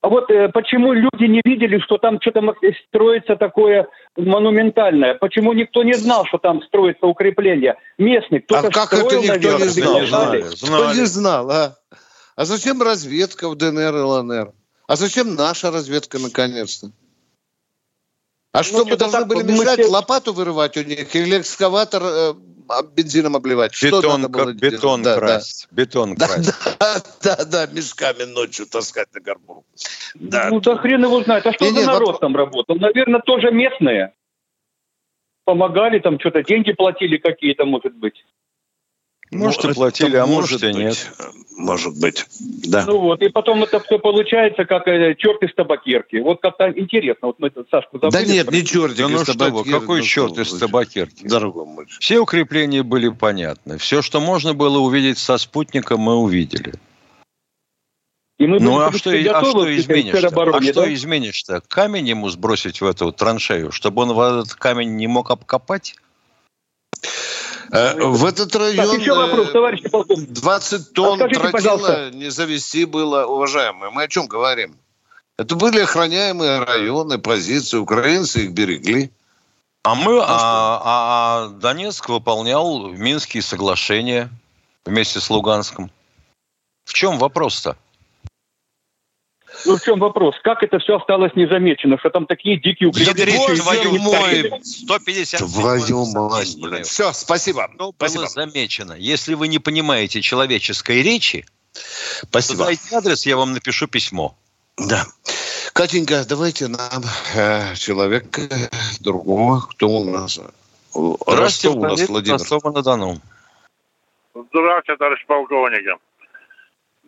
вот 0.09 0.29
э, 0.29 0.49
почему 0.49 0.91
люди 0.91 1.23
не 1.23 1.41
видели, 1.45 1.79
что 1.79 1.97
там 1.97 2.19
что-то 2.21 2.41
строится 2.89 3.35
такое 3.37 3.87
монументальное? 4.17 5.15
Почему 5.15 5.53
никто 5.53 5.83
не 5.83 5.93
знал, 5.93 6.25
что 6.25 6.37
там 6.37 6.61
строится 6.63 7.05
укрепление? 7.05 7.75
Местный, 7.97 8.41
кто-то 8.41 8.67
А 8.67 8.71
как 8.71 8.87
строил, 8.87 9.07
это 9.07 9.37
никто 9.37 9.51
наверное, 9.51 9.65
не 9.65 9.69
знал? 9.69 9.99
не 10.01 10.07
знали. 10.07 10.41
Кто 10.41 10.93
не 10.93 11.05
знал, 11.05 11.51
а? 11.51 11.75
А 12.35 12.45
зачем 12.45 12.81
разведка 12.81 13.47
в 13.49 13.55
ДНР 13.55 13.95
и 13.95 14.01
ЛНР? 14.01 14.51
А 14.87 14.95
зачем 14.95 15.35
наша 15.35 15.71
разведка 15.71 16.19
наконец-то? 16.19 16.91
А 18.53 18.59
Ну, 18.59 18.63
что, 18.63 18.77
мы 18.79 18.85
что-то 18.85 18.97
должны 18.97 19.19
так 19.19 19.27
были 19.27 19.43
мы 19.43 19.51
мешать 19.59 19.79
все- 19.81 19.89
лопату 19.89 20.31
вырывать 20.31 20.77
у 20.77 20.83
них 20.83 21.15
или 21.15 21.39
экскаватор 21.39 22.03
э, 22.05 22.33
бензином 22.95 23.35
обливать? 23.35 23.73
Что 23.73 23.87
Бетон, 23.99 24.21
надо 24.21 24.29
было 24.29 24.53
бетон 24.53 25.01
делать? 25.01 25.03
Да, 25.03 25.15
да. 25.15 25.19
красть. 25.19 25.67
Бетон 25.71 26.13
Да, 26.15 26.27
красть. 26.27 26.53
да, 26.79 27.01
да, 27.23 27.45
да, 27.45 27.65
мешками 27.67 28.23
ночью 28.25 28.67
таскать 28.67 29.07
на 29.13 29.21
горбу. 29.21 29.65
Да. 30.13 30.49
Ну 30.51 30.59
да 30.59 30.77
хрен 30.77 31.03
его 31.03 31.23
знает. 31.23 31.47
А 31.47 31.53
что 31.53 31.65
Не, 31.65 31.79
за 31.81 31.87
народ 31.87 32.09
вопрос- 32.09 32.19
там 32.19 32.35
работал? 32.35 32.75
Наверное, 32.75 33.21
тоже 33.21 33.49
местные. 33.51 34.13
Помогали 35.45 35.97
там, 35.99 36.19
что-то 36.19 36.43
деньги 36.43 36.73
платили 36.73 37.17
какие-то, 37.17 37.65
может 37.65 37.95
быть. 37.95 38.23
Может, 39.33 39.63
Ну, 39.63 39.69
и 39.71 39.73
платили, 39.73 40.15
а 40.15 40.25
может, 40.25 40.63
и 40.63 40.67
быть. 40.67 40.75
нет. 40.75 41.11
Может 41.55 41.99
быть, 41.99 42.25
да. 42.67 42.83
Ну 42.85 42.97
вот, 42.99 43.21
и 43.21 43.29
потом 43.29 43.63
это 43.63 43.79
все 43.79 43.99
получается 43.99 44.65
как 44.65 44.87
э, 44.87 45.15
черт 45.15 45.41
из 45.43 45.53
табакерки. 45.53 46.15
Вот 46.17 46.41
как-то 46.41 46.71
интересно. 46.71 47.27
Вот 47.27 47.39
мы 47.39 47.51
Сашку 47.69 47.99
забыли. 47.99 48.11
Да 48.11 48.25
нет, 48.25 48.51
не 48.51 48.65
чертик 48.65 48.97
Да 48.97 49.07
ну 49.07 49.17
из 49.17 49.23
что 49.23 49.33
вы, 49.33 49.37
табакерки, 49.37 49.71
какой 49.79 49.99
ну 49.99 50.03
черт 50.05 50.37
из 50.39 50.53
табакерки? 50.57 51.27
Дорогой 51.27 51.65
мой. 51.65 51.85
Все 51.99 52.19
укрепления 52.19 52.81
были 52.83 53.09
понятны. 53.09 53.77
Все, 53.77 54.01
что 54.01 54.19
можно 54.19 54.53
было 54.55 54.79
увидеть 54.79 55.19
со 55.19 55.37
спутника, 55.37 55.95
мы 55.97 56.15
увидели. 56.15 56.73
И 58.39 58.47
мы 58.47 58.59
Ну 58.59 58.79
а 58.79 58.91
что, 58.91 59.11
и- 59.11 59.25
а 59.27 59.33
готовы 59.33 59.63
что 59.73 59.77
изменишь-то? 59.77 60.17
А 60.17 60.21
теробороне, 60.31 60.71
что 60.71 60.81
да? 60.81 60.93
изменишь-то? 60.93 61.61
Камень 61.67 62.09
ему 62.09 62.29
сбросить 62.29 62.81
в 62.81 62.85
эту 62.85 63.11
траншею, 63.11 63.71
чтобы 63.71 64.01
он 64.01 64.13
в 64.13 64.19
этот 64.19 64.53
камень 64.55 64.95
не 64.95 65.07
мог 65.07 65.29
обкопать? 65.29 65.95
Э, 67.71 67.95
В 67.99 68.25
этот 68.25 68.55
район 68.55 68.87
Так, 68.91 68.99
еще 68.99 69.13
вопрос, 69.13 69.49
э, 69.49 69.51
товарищ 69.51 69.81
полковник. 69.91 70.29
20 70.29 70.93
тонн 70.93 71.19
Расскажите, 71.19 71.39
тротила 71.39 71.51
пожалуйста. 71.51 72.11
не 72.11 72.29
завести 72.29 72.85
было, 72.85 73.25
уважаемые. 73.25 73.91
Мы 73.91 74.03
о 74.03 74.07
чем 74.07 74.27
говорим? 74.27 74.77
Это 75.37 75.55
были 75.55 75.79
охраняемые 75.79 76.59
районы, 76.59 77.17
позиции. 77.17 77.77
Украинцы 77.77 78.45
их 78.45 78.51
берегли. 78.51 79.11
А 79.83 79.95
мы, 79.95 80.21
а, 80.21 80.81
а 80.85 81.47
Донецк 81.49 82.07
выполнял 82.07 82.89
Минские 82.89 83.41
соглашения 83.43 84.29
вместе 84.85 85.19
с 85.19 85.29
Луганском. 85.29 85.91
В 86.85 86.93
чем 86.93 87.17
вопрос-то? 87.17 87.75
Ну 89.65 89.77
в 89.77 89.81
чем 89.81 89.99
вопрос? 89.99 90.35
Как 90.43 90.63
это 90.63 90.79
все 90.79 90.97
осталось 90.97 91.31
незамечено? 91.35 91.97
Что 91.97 92.09
там 92.09 92.25
такие 92.25 92.59
дикие 92.59 92.89
укрепления? 92.89 93.37
Боже 93.37 93.61
Твою 93.61 93.99
мой! 93.99 94.51
150 94.63 95.39
Твою 95.39 96.05
мать, 96.05 96.57
блин. 96.59 96.83
Все, 96.83 97.13
спасибо. 97.13 97.69
Что 97.75 97.93
Спасибо. 97.95 98.21
было 98.21 98.29
замечено? 98.29 98.93
Если 98.93 99.35
вы 99.35 99.47
не 99.47 99.59
понимаете 99.59 100.21
человеческой 100.21 101.01
речи, 101.03 101.45
Спасибо. 102.23 102.65
дайте 102.65 102.95
адрес, 102.95 103.25
я 103.25 103.37
вам 103.37 103.53
напишу 103.53 103.87
письмо. 103.87 104.35
Да. 104.77 105.05
Катенька, 105.73 106.23
давайте 106.27 106.67
нам 106.67 107.03
э, 107.35 107.75
человека 107.75 108.41
другого, 108.99 109.61
кто 109.61 109.87
у 109.87 110.03
нас. 110.03 110.39
Ростов 110.95 111.75
у 111.75 111.79
нас, 111.79 111.91
Владимир, 111.91 112.09
Владимир. 112.09 112.37
Ростова-на-Дону. 112.39 113.19
Здравствуйте, 114.33 114.97
товарищ 114.97 115.25
полковник. 115.25 115.99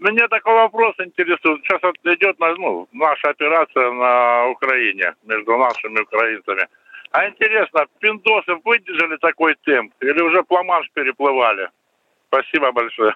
Меня 0.05 0.27
такой 0.27 0.53
вопрос 0.53 0.93
интересует. 0.99 1.61
Сейчас 1.63 1.81
идет 2.03 2.35
ну, 2.37 2.87
наша 2.91 3.29
операция 3.29 3.91
на 3.91 4.49
Украине 4.49 5.15
между 5.23 5.57
нашими 5.57 5.99
украинцами. 6.01 6.67
А 7.09 7.27
интересно, 7.27 7.87
пиндосы 7.99 8.53
выдержали 8.63 9.17
такой 9.17 9.55
темп 9.65 9.91
или 10.01 10.21
уже 10.21 10.43
Пла-Манш 10.43 10.91
переплывали? 10.93 11.69
Спасибо 12.27 12.71
большое. 12.71 13.15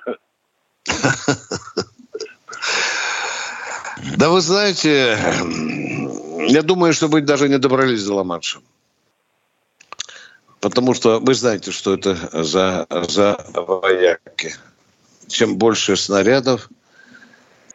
Да 4.17 4.29
вы 4.29 4.41
знаете, 4.41 5.15
я 6.47 6.63
думаю, 6.63 6.93
что 6.93 7.07
мы 7.07 7.21
даже 7.21 7.49
не 7.49 7.59
добрались 7.59 8.03
до 8.03 8.15
Ла-Манша. 8.15 8.61
Потому 10.59 10.95
что 10.95 11.19
вы 11.19 11.35
знаете, 11.35 11.71
что 11.71 11.93
это 11.93 12.15
за, 12.43 12.87
за 12.89 13.45
вояки. 13.53 14.55
Чем 15.27 15.57
больше 15.57 15.95
снарядов, 15.95 16.67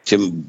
тем 0.04 0.44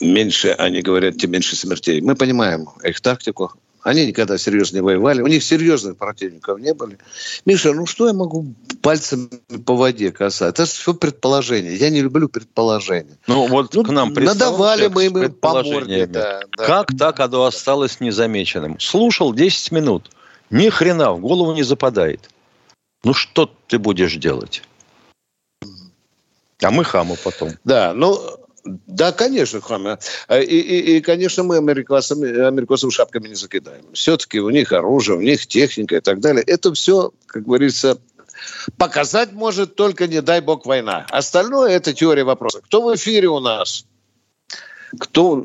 меньше 0.00 0.50
они 0.52 0.82
говорят, 0.82 1.18
тем 1.18 1.30
меньше 1.30 1.56
смертей. 1.56 2.00
Мы 2.00 2.16
понимаем 2.16 2.68
их 2.82 3.00
тактику. 3.00 3.52
Они 3.82 4.06
никогда 4.06 4.36
серьезно 4.36 4.76
не 4.76 4.82
воевали. 4.82 5.22
У 5.22 5.26
них 5.26 5.42
серьезных 5.42 5.96
противников 5.96 6.58
не 6.60 6.74
были. 6.74 6.98
Миша, 7.46 7.72
ну 7.72 7.86
что 7.86 8.08
я 8.08 8.12
могу 8.12 8.52
пальцем 8.82 9.30
по 9.64 9.74
воде 9.74 10.12
касать? 10.12 10.54
Это 10.54 10.66
все 10.66 10.92
предположение. 10.92 11.76
Я 11.76 11.88
не 11.88 12.02
люблю 12.02 12.28
предположения. 12.28 13.16
Ну 13.26 13.46
вот 13.46 13.72
к 13.72 13.88
нам 13.88 14.12
Надавали 14.12 14.88
мы 14.88 15.06
им 15.06 15.32
по 15.32 15.62
морде. 15.62 16.06
Да, 16.06 16.42
да. 16.58 16.66
Как 16.66 16.88
так 16.98 17.20
оно 17.20 17.44
осталось 17.44 18.00
незамеченным? 18.00 18.78
Слушал 18.78 19.32
10 19.32 19.72
минут. 19.72 20.10
Ни 20.50 20.68
хрена 20.68 21.12
в 21.12 21.20
голову 21.20 21.54
не 21.54 21.62
западает. 21.62 22.28
Ну 23.02 23.14
что 23.14 23.50
ты 23.66 23.78
будешь 23.78 24.16
делать? 24.16 24.62
А 26.62 26.70
мы 26.70 26.84
хаму 26.84 27.16
потом. 27.22 27.50
Да, 27.64 27.92
ну, 27.94 28.18
да, 28.64 29.12
конечно, 29.12 29.60
Хама. 29.60 29.98
И, 30.30 30.42
и, 30.42 30.96
и, 30.96 31.00
конечно, 31.00 31.42
мы 31.42 31.56
американцам, 31.56 32.22
американцам 32.22 32.90
шапками 32.90 33.28
не 33.28 33.34
закидаем. 33.34 33.84
Все-таки 33.94 34.40
у 34.40 34.50
них 34.50 34.72
оружие, 34.72 35.18
у 35.18 35.22
них 35.22 35.46
техника 35.46 35.96
и 35.96 36.00
так 36.00 36.20
далее. 36.20 36.42
Это 36.46 36.72
все, 36.74 37.12
как 37.26 37.44
говорится, 37.44 37.98
показать 38.76 39.32
может 39.32 39.74
только, 39.74 40.06
не 40.06 40.20
дай 40.20 40.40
бог, 40.40 40.66
война. 40.66 41.06
Остальное– 41.10 41.70
это 41.72 41.94
теория 41.94 42.24
вопроса. 42.24 42.60
Кто 42.62 42.82
в 42.82 42.94
эфире 42.94 43.28
у 43.28 43.40
нас? 43.40 43.86
Кто? 44.98 45.44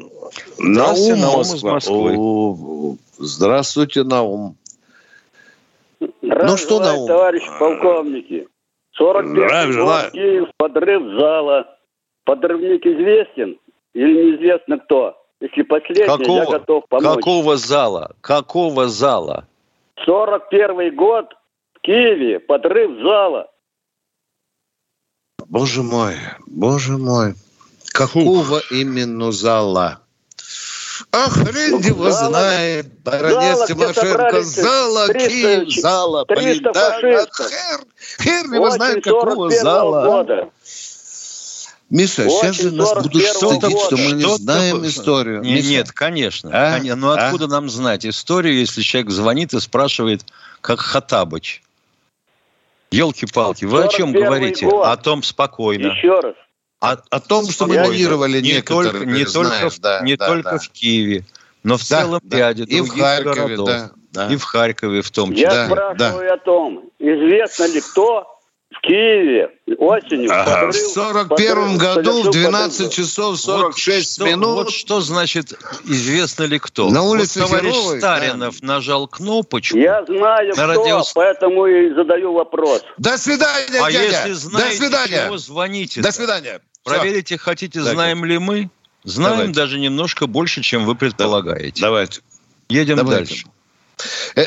Здравствуйте, 0.58 1.16
Наум 1.16 1.42
из. 1.42 1.64
Москвы. 1.64 2.16
О, 2.18 2.98
здравствуйте, 3.20 4.04
Наум. 4.04 4.58
Здравия 6.22 6.46
Ну 6.46 6.58
что, 6.58 6.80
Наум? 6.80 7.08
товарищи 7.08 7.48
полковники. 7.60 8.48
41 8.98 9.32
Здравия 9.32 9.66
год, 9.66 9.74
желаю. 9.74 10.12
Киев, 10.12 10.50
подрыв 10.58 11.20
зала. 11.20 11.78
Подрывник 12.24 12.86
известен 12.86 13.60
или 13.94 14.32
неизвестно 14.32 14.80
кто? 14.80 15.16
Если 15.42 15.62
последний, 15.64 16.04
я 16.06 16.18
Какого, 16.18 16.52
готов 16.52 16.84
помочь. 16.90 17.16
какого 17.16 17.58
зала? 17.58 18.16
Какого 18.22 18.88
зала? 18.88 19.48
41 20.06 20.96
год 20.96 21.34
в 21.74 21.82
Киеве, 21.82 22.40
подрыв 22.40 23.02
зала. 23.04 23.52
Боже 25.48 25.84
мой, 25.84 26.16
боже 26.48 26.98
мой. 26.98 27.34
Какого 27.94 28.62
именно 28.72 29.32
зала? 29.32 30.00
А 31.18 31.30
хрен 31.30 31.72
Ну, 31.72 31.80
его 31.80 32.12
зала- 32.12 32.30
знает, 32.30 32.86
зала, 33.06 33.18
баронец 33.22 33.58
где 33.66 33.74
Тимошенко. 33.74 34.42
Зала, 34.44 35.08
300 35.08 35.30
Киев, 35.30 35.82
зала. 35.82 36.26
300 36.26 36.44
блин, 36.44 36.64
да, 36.74 36.92
фашистов. 36.92 37.48
Хер, 37.52 37.80
хер 38.22 38.54
его 38.54 38.72
знает, 38.72 39.04
какого 39.04 39.30
41 39.50 39.62
зала. 39.64 40.06
года. 40.06 40.50
Миша, 41.90 42.28
сейчас 42.30 42.56
же 42.58 42.72
нас 42.72 42.94
будут 42.96 43.14
41 43.24 43.62
стыдить, 43.62 43.80
что 43.86 43.96
мы 43.98 44.12
не 44.12 44.38
знаем 44.38 44.80
бы- 44.82 44.88
историю. 44.88 45.42
Не- 45.42 45.54
Миша, 45.54 45.68
нет, 45.70 45.92
конечно. 45.94 46.50
А? 46.52 46.78
Коне- 46.80 46.96
Ну 46.96 47.12
А? 47.12 47.14
откуда 47.28 47.48
нам 47.48 47.70
знать 47.70 48.06
историю, 48.06 48.56
если 48.56 48.82
человек 48.82 49.12
звонит 49.12 49.54
и 49.54 49.60
спрашивает, 49.62 50.26
как 50.62 50.80
Хатабыч? 50.82 51.62
Елки-палки, 52.92 53.66
вы 53.66 53.84
о 53.84 53.88
чем 53.88 54.10
41 54.12 54.26
говорите? 54.26 54.66
год. 54.66 54.86
О 54.88 54.98
том 54.98 55.24
спокойно. 55.24 55.88
Еще 55.88 56.20
раз. 56.20 56.36
О, 56.94 56.98
о 57.10 57.20
том, 57.20 57.50
что 57.50 57.68
мы 57.68 57.76
минировали 57.78 58.42
не 58.42 58.54
некоторые, 58.54 58.92
только, 58.92 59.06
не 59.06 59.26
знаешь, 59.26 59.62
только, 59.62 59.82
да, 59.82 60.02
не 60.02 60.16
да, 60.16 60.28
только 60.28 60.52
да. 60.52 60.58
в 60.60 60.70
Киеве, 60.70 61.26
но 61.64 61.78
в 61.78 61.82
Да, 61.82 61.86
целом 62.02 62.20
да. 62.24 62.38
ряде 62.38 62.64
И 62.64 62.82
в 62.82 62.86
других 62.88 63.04
Харькове, 63.04 63.36
городов. 63.36 63.68
да, 63.68 63.92
да. 64.12 64.28
И 64.34 64.38
в 64.38 64.44
Харькове 64.44 65.02
в 65.02 65.12
том 65.12 65.32
числе. 65.32 65.44
Я 65.46 65.66
спрашиваю 65.68 66.34
о 66.34 66.38
том, 66.38 66.84
известно 67.00 67.66
ли 67.66 67.82
кто 67.82 68.28
в 68.72 68.82
Киеве 68.82 69.52
осенью 69.78 70.30
Ага, 70.34 70.66
подрыв- 70.68 70.72
в 70.74 70.94
41 70.94 71.56
подрыв- 71.56 71.78
году 71.78 72.02
в 72.02 72.14
совершил 72.24 72.32
12 72.34 72.78
подрыв. 72.80 72.94
часов 72.94 73.40
46 73.40 74.14
что, 74.16 74.26
минут 74.26 74.56
Вот 74.56 74.72
что 74.72 75.02
значит 75.02 75.54
известно 75.86 76.44
ли 76.44 76.60
кто? 76.60 76.90
На 76.90 77.02
улице 77.04 77.42
вот 77.42 77.50
товарищ 77.50 77.74
Херовой, 77.74 78.00
Старинов 78.00 78.62
нажал 78.62 79.08
кнопочку. 79.08 79.78
Я 79.78 80.04
знаю, 80.06 80.48
На 80.50 80.54
кто, 80.54 80.66
радио- 80.84 81.02
поэтому 81.14 81.66
и 81.68 81.94
задаю 81.94 82.34
вопрос. 82.34 82.82
До 82.98 83.18
свидания, 83.18 83.80
а 83.82 83.92
дядя. 83.92 84.04
если 84.04 84.32
знаете, 84.34 84.70
До 84.72 84.76
свидания. 84.86 85.26
чего 85.28 85.38
звоните? 85.38 86.02
До 86.02 86.12
свидания. 86.12 86.60
Всё. 86.86 87.00
Проверите, 87.00 87.38
хотите, 87.38 87.84
Так. 87.84 87.94
знаем 87.94 88.24
ли 88.26 88.38
мы? 88.38 88.70
Знаем 89.04 89.38
Давайте. 89.38 89.54
даже 89.54 89.80
немножко 89.80 90.28
больше, 90.28 90.62
чем 90.62 90.86
вы 90.86 90.96
предполагаете. 90.96 91.82
Давайте. 91.82 92.22
Едем 92.70 92.98
Давайте. 92.98 93.26
дальше. 93.34 93.48
Э, 94.36 94.46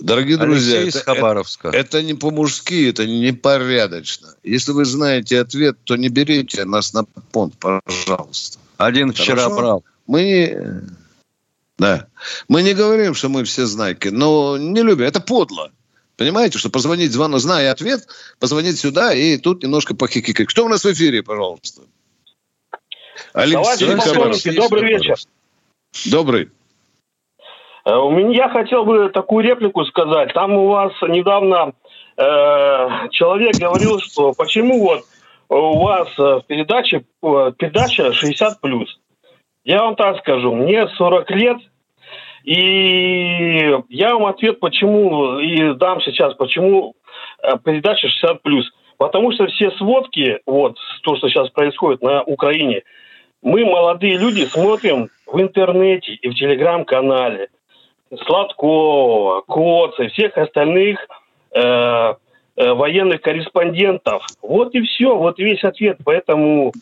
Дорогие 0.00 0.36
друзья, 0.36 0.80
Алексей 0.80 0.88
из 0.88 0.96
это, 0.96 1.14
Хабаровска. 1.14 1.68
это- 1.68 1.78
это 1.78 2.02
не 2.02 2.14
по-мужски, 2.14 2.88
это 2.90 3.06
непорядочно. 3.06 4.34
Если 4.42 4.72
вы 4.72 4.84
знаете 4.84 5.40
ответ, 5.40 5.76
то 5.84 5.96
не 5.96 6.08
берите 6.08 6.64
нас 6.64 6.92
на 6.92 7.04
понт, 7.04 7.54
пожалуйста. 7.58 8.58
Один 8.76 9.12
вчера 9.12 9.44
Хорошо? 9.44 9.56
брал. 9.56 9.84
Мы, 10.08 10.82
да, 11.78 12.08
мы 12.48 12.62
не 12.62 12.74
говорим, 12.74 13.14
что 13.14 13.28
мы 13.28 13.44
все 13.44 13.66
знайки, 13.66 14.08
но 14.08 14.56
не 14.58 14.82
любим. 14.82 15.04
Это 15.06 15.20
подло. 15.20 15.70
Понимаете, 16.18 16.58
что 16.58 16.68
позвонить 16.68 17.12
звону, 17.12 17.38
зная 17.38 17.70
ответ, 17.70 18.00
позвонить 18.40 18.78
сюда 18.78 19.14
и 19.14 19.38
тут 19.38 19.62
немножко 19.62 19.94
похихикать. 19.94 20.48
Кто 20.48 20.64
у 20.64 20.68
нас 20.68 20.84
в 20.84 20.92
эфире, 20.92 21.22
пожалуйста? 21.22 21.82
Товарищи 23.32 23.86
полковники, 23.86 24.50
добрый 24.50 24.82
вечер. 24.82 25.14
Добрый. 26.10 26.50
Э, 27.84 27.94
У 27.94 28.10
меня 28.10 28.46
я 28.46 28.48
хотел 28.48 28.84
бы 28.84 29.10
такую 29.10 29.44
реплику 29.44 29.84
сказать. 29.84 30.34
Там 30.34 30.54
у 30.54 30.66
вас 30.66 30.92
недавно 31.02 31.72
э, 32.16 33.08
человек 33.10 33.54
говорил, 33.56 34.00
что 34.00 34.32
почему 34.34 34.80
вот 34.80 35.04
у 35.48 35.78
вас 35.78 36.08
э, 36.18 36.22
в 36.22 36.42
передаче 36.48 37.04
э, 37.22 37.52
передача 37.56 38.12
60 38.12 38.60
плюс. 38.60 38.98
Я 39.62 39.84
вам 39.84 39.94
так 39.94 40.18
скажу, 40.18 40.52
мне 40.52 40.88
40 40.88 41.30
лет, 41.30 41.58
и 42.48 43.74
я 43.90 44.14
вам 44.14 44.24
ответ 44.24 44.58
почему 44.58 45.38
и 45.38 45.74
дам 45.74 46.00
сейчас, 46.00 46.32
почему 46.32 46.94
э, 47.42 47.58
передача 47.62 48.08
60 48.08 48.40
плюс. 48.40 48.64
Потому 48.96 49.32
что 49.32 49.48
все 49.48 49.70
сводки, 49.72 50.40
вот 50.46 50.78
то, 51.02 51.16
что 51.16 51.28
сейчас 51.28 51.50
происходит 51.50 52.00
на 52.00 52.22
Украине, 52.22 52.84
мы, 53.42 53.66
молодые 53.66 54.16
люди, 54.16 54.46
смотрим 54.46 55.10
в 55.26 55.38
интернете 55.38 56.14
и 56.14 56.28
в 56.30 56.34
телеграм-канале. 56.36 57.48
Сладкова, 58.24 59.42
Коца 59.42 60.04
и 60.04 60.08
всех 60.08 60.38
остальных 60.38 61.00
э, 61.50 61.60
э, 61.60 62.14
военных 62.72 63.20
корреспондентов. 63.20 64.24
Вот 64.40 64.74
и 64.74 64.80
все, 64.80 65.14
вот 65.14 65.38
весь 65.38 65.62
ответ. 65.64 65.98
Поэтому 66.02 66.72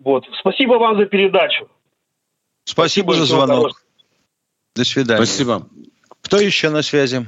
вот. 0.00 0.24
Спасибо 0.40 0.72
вам 0.72 0.98
за 0.98 1.06
передачу. 1.06 1.68
Спасибо 2.64 3.14
за 3.14 3.26
всего 3.26 3.46
звонок. 3.46 3.56
хорошего. 3.58 3.85
До 4.76 4.84
свидания. 4.84 5.24
Спасибо. 5.24 5.66
Кто 6.20 6.38
еще 6.38 6.68
на 6.68 6.82
связи? 6.82 7.26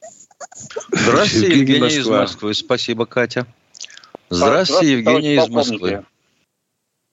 Здравствуйте, 0.92 1.58
Евгений, 1.58 1.74
Евгений 1.74 2.00
из. 2.00 2.06
Москвы. 2.06 2.54
Спасибо, 2.54 3.04
Катя. 3.04 3.46
Здравствуйте, 4.28 4.92
Евгений 4.92 5.34
из 5.34 5.48
Москвы. 5.48 6.04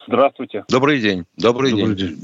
Здравствуйте. 0.05 0.65
Добрый 0.69 0.99
день. 1.01 1.25
Добрый, 1.35 1.71
Добрый 1.71 1.95
день. 1.95 2.09
день. 2.09 2.23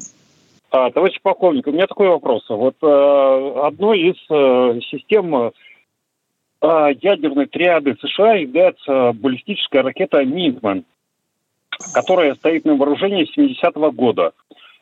А, 0.69 0.91
товарищ 0.91 1.19
полковник, 1.21 1.65
у 1.67 1.71
меня 1.71 1.87
такой 1.87 2.07
вопрос. 2.09 2.45
Вот 2.47 2.75
э, 2.81 3.59
одной 3.65 3.99
из 3.99 4.15
э, 4.29 4.79
систем 4.89 5.35
э, 5.35 5.51
ядерной 6.61 7.47
триады 7.47 7.95
США 7.99 8.35
является 8.35 9.13
баллистическая 9.13 9.81
ракета 9.81 10.23
«Минтман», 10.23 10.85
которая 11.93 12.35
стоит 12.35 12.65
на 12.65 12.75
вооружении 12.75 13.25
с 13.25 13.37
70-го 13.37 13.91
года. 13.91 14.33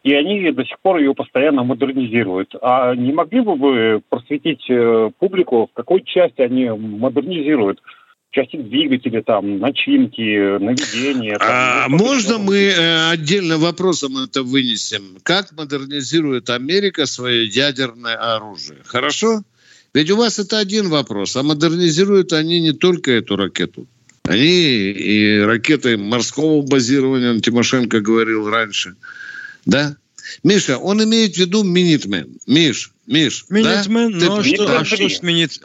И 0.03 0.13
они 0.13 0.51
до 0.51 0.65
сих 0.65 0.79
пор 0.79 0.97
ее 0.97 1.13
постоянно 1.13 1.63
модернизируют. 1.63 2.55
А 2.61 2.95
не 2.95 3.13
могли 3.13 3.41
бы 3.41 3.55
вы 3.55 4.01
просветить 4.09 4.63
э, 4.67 5.11
публику, 5.19 5.69
в 5.71 5.75
какой 5.75 6.03
части 6.03 6.41
они 6.41 6.69
модернизируют? 6.69 7.79
Части 8.31 8.55
двигателя, 8.55 9.21
там, 9.21 9.59
начинки, 9.59 10.57
наведения. 10.57 11.37
там, 11.37 11.47
А 11.49 11.85
ну, 11.89 11.97
можно 11.97 12.39
мы 12.39 12.57
э, 12.57 13.11
отдельно 13.11 13.57
вопросом 13.57 14.17
это 14.17 14.41
вынесем? 14.41 15.17
Как 15.21 15.51
модернизирует 15.51 16.49
Америка 16.49 17.05
свое 17.05 17.45
ядерное 17.45 18.15
оружие? 18.15 18.79
Хорошо? 18.85 19.43
Ведь 19.93 20.09
у 20.09 20.15
вас 20.15 20.39
это 20.39 20.57
один 20.57 20.89
вопрос, 20.89 21.35
а 21.35 21.43
модернизируют 21.43 22.33
они 22.33 22.61
не 22.61 22.71
только 22.71 23.11
эту 23.11 23.35
ракету. 23.35 23.85
Они 24.23 24.47
и 24.91 25.39
ракеты 25.39 25.97
морского 25.97 26.61
базирования, 26.61 27.39
Тимошенко 27.39 27.99
говорил 27.99 28.49
раньше. 28.49 28.95
Да? 29.65 29.95
Миша, 30.43 30.78
он 30.78 31.04
имеет 31.04 31.36
в 31.36 31.38
виду 31.38 31.63
Минитмен. 31.63 32.38
Миш, 32.47 32.91
Миш, 33.08 33.45
да? 33.50 33.56
Минитмен, 33.56 34.19
Ты- 34.19 34.26
ну 34.26 34.38
а 34.38 34.43
что, 34.43 34.80
а 34.80 34.86
что 34.86 35.10
с 35.10 35.21
Минит... 35.21 35.62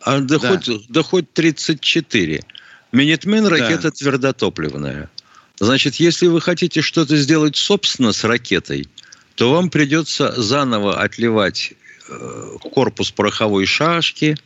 А 0.00 0.20
да, 0.20 0.38
Да. 0.38 0.48
Хоть, 0.50 0.88
да 0.88 1.02
хоть 1.02 1.32
34. 1.32 2.44
Минитмен 2.92 3.46
ракета 3.46 3.90
твердотопливная. 3.90 5.10
Значит, 5.58 5.96
если 5.96 6.26
вы 6.26 6.40
хотите 6.40 6.82
что-то 6.82 7.16
сделать 7.16 7.56
собственно 7.56 8.12
с 8.12 8.22
ракетой, 8.24 8.86
то 9.34 9.52
вам 9.52 9.70
придется 9.70 10.32
заново 10.40 11.00
отливать 11.00 11.72
э, 12.08 12.48
корпус 12.60 13.10
пороховой 13.10 13.66
шашки, 13.66 14.36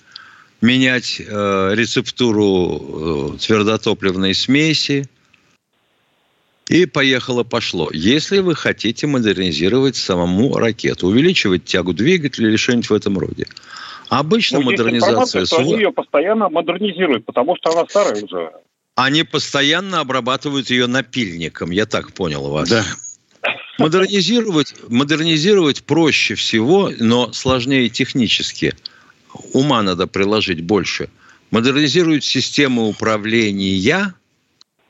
менять 0.61 1.21
э, 1.21 1.73
рецептуру 1.75 3.35
э, 3.35 3.39
твердотопливной 3.39 4.35
смеси, 4.35 5.09
и 6.71 6.87
поехало-пошло. 6.87 7.91
Если 7.93 8.39
вы 8.39 8.55
хотите 8.55 9.09
модернизировать 9.09 9.97
самому 9.97 10.57
ракету, 10.57 11.09
увеличивать 11.09 11.65
тягу 11.65 11.93
двигателя 11.93 12.49
или 12.49 12.57
что-нибудь 12.57 12.91
в 12.91 12.95
этом 12.95 13.19
роде. 13.19 13.47
Обычно 14.09 14.61
Ну, 14.61 14.71
есть 14.71 14.81
модернизация... 14.81 15.47
что 15.47 15.59
они 15.59 15.75
ее 15.75 15.93
постоянно 15.93 16.49
модернизируют, 16.49 17.27
потому 17.27 17.57
что 17.57 17.73
она 17.73 17.89
старая 17.89 18.23
уже. 18.23 18.53
Они 18.95 19.25
постоянно 19.25 19.99
обрабатывают 19.99 20.71
ее 20.71 20.87
напильником, 20.87 21.73
я 21.73 21.87
так 21.87 22.13
понял 22.13 22.49
вас. 22.49 22.69
Да. 22.69 22.85
Модернизировать, 23.79 24.75
модернизировать 24.89 25.83
проще 25.83 26.37
всего, 26.37 26.93
но 27.01 27.33
сложнее 27.33 27.89
технически. 27.89 28.75
Ума 29.53 29.83
надо 29.83 30.07
приложить 30.07 30.61
больше. 30.61 31.09
Модернизируют 31.51 32.23
систему 32.23 32.87
управления 32.87 33.75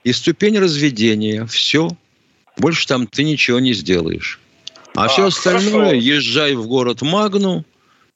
и 0.04 0.12
ступень 0.12 0.58
разведения. 0.58 1.46
Все. 1.46 1.90
Больше 2.56 2.86
там 2.86 3.06
ты 3.06 3.24
ничего 3.24 3.60
не 3.60 3.72
сделаешь. 3.72 4.40
А, 4.94 5.04
А, 5.04 5.08
все 5.08 5.26
остальное, 5.26 5.90
хорошо. 5.90 5.92
езжай 5.92 6.54
в 6.54 6.66
город 6.66 7.02
Магну, 7.02 7.64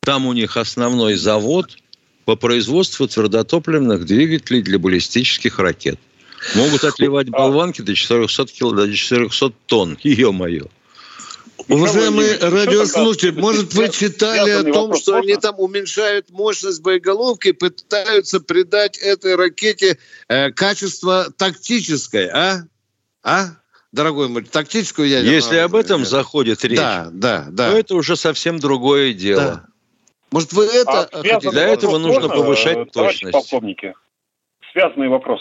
там 0.01 0.27
у 0.27 0.33
них 0.33 0.57
основной 0.57 1.14
завод 1.14 1.77
по 2.25 2.37
производству 2.37 3.07
твердотопливных 3.07 4.05
двигателей 4.07 4.62
для 4.62 4.79
баллистических 4.79 5.59
ракет. 5.59 5.99
Могут 6.55 6.85
отливать 6.85 7.31
болванки 7.31 7.81
до 7.81 7.94
400, 7.94 8.47
кил... 8.47 8.73
до 8.73 8.92
400 8.92 9.53
тонн. 9.66 9.99
Ё-моё. 10.03 10.66
Радиослушатели, 11.68 13.31
такая 13.31 13.42
может, 13.42 13.74
вы 13.74 13.88
читали 13.88 14.50
о 14.50 14.72
том, 14.72 14.94
что 14.94 15.16
они 15.16 15.37
там 15.37 15.59
уменьшают 15.59 16.31
мощность 16.31 16.83
боеголовки 16.83 17.48
и 17.48 17.53
пытаются 17.53 18.40
придать 18.40 18.98
этой 18.98 19.35
ракете 19.37 19.98
э, 20.29 20.50
качество 20.50 21.31
тактическое, 21.37 22.31
а? 22.35 22.62
А? 23.22 23.46
Дорогой 23.92 24.29
мой, 24.29 24.42
тактическую 24.44 25.09
ядерную 25.09 25.35
Если 25.37 25.57
об 25.57 25.74
этом 25.74 26.05
заходит 26.05 26.64
речь, 26.64 26.79
Да, 26.79 27.11
да, 27.12 27.46
да. 27.50 27.70
то 27.70 27.79
это 27.79 27.95
уже 27.95 28.16
совсем 28.16 28.59
другое 28.59 29.12
дело. 29.14 29.43
Да. 29.43 29.66
Может, 30.32 30.53
вы 30.53 30.64
это 30.66 31.05
А 31.05 31.22
хотите? 31.22 31.51
Для 31.51 31.68
этого 31.68 31.99
нужно 31.99 32.22
можно, 32.22 32.34
повышать 32.34 32.76
э, 32.76 32.84
товарищи 32.86 33.20
точность. 33.20 33.32
полковники? 33.51 33.95
Связанный 34.72 35.09
вопрос. 35.09 35.41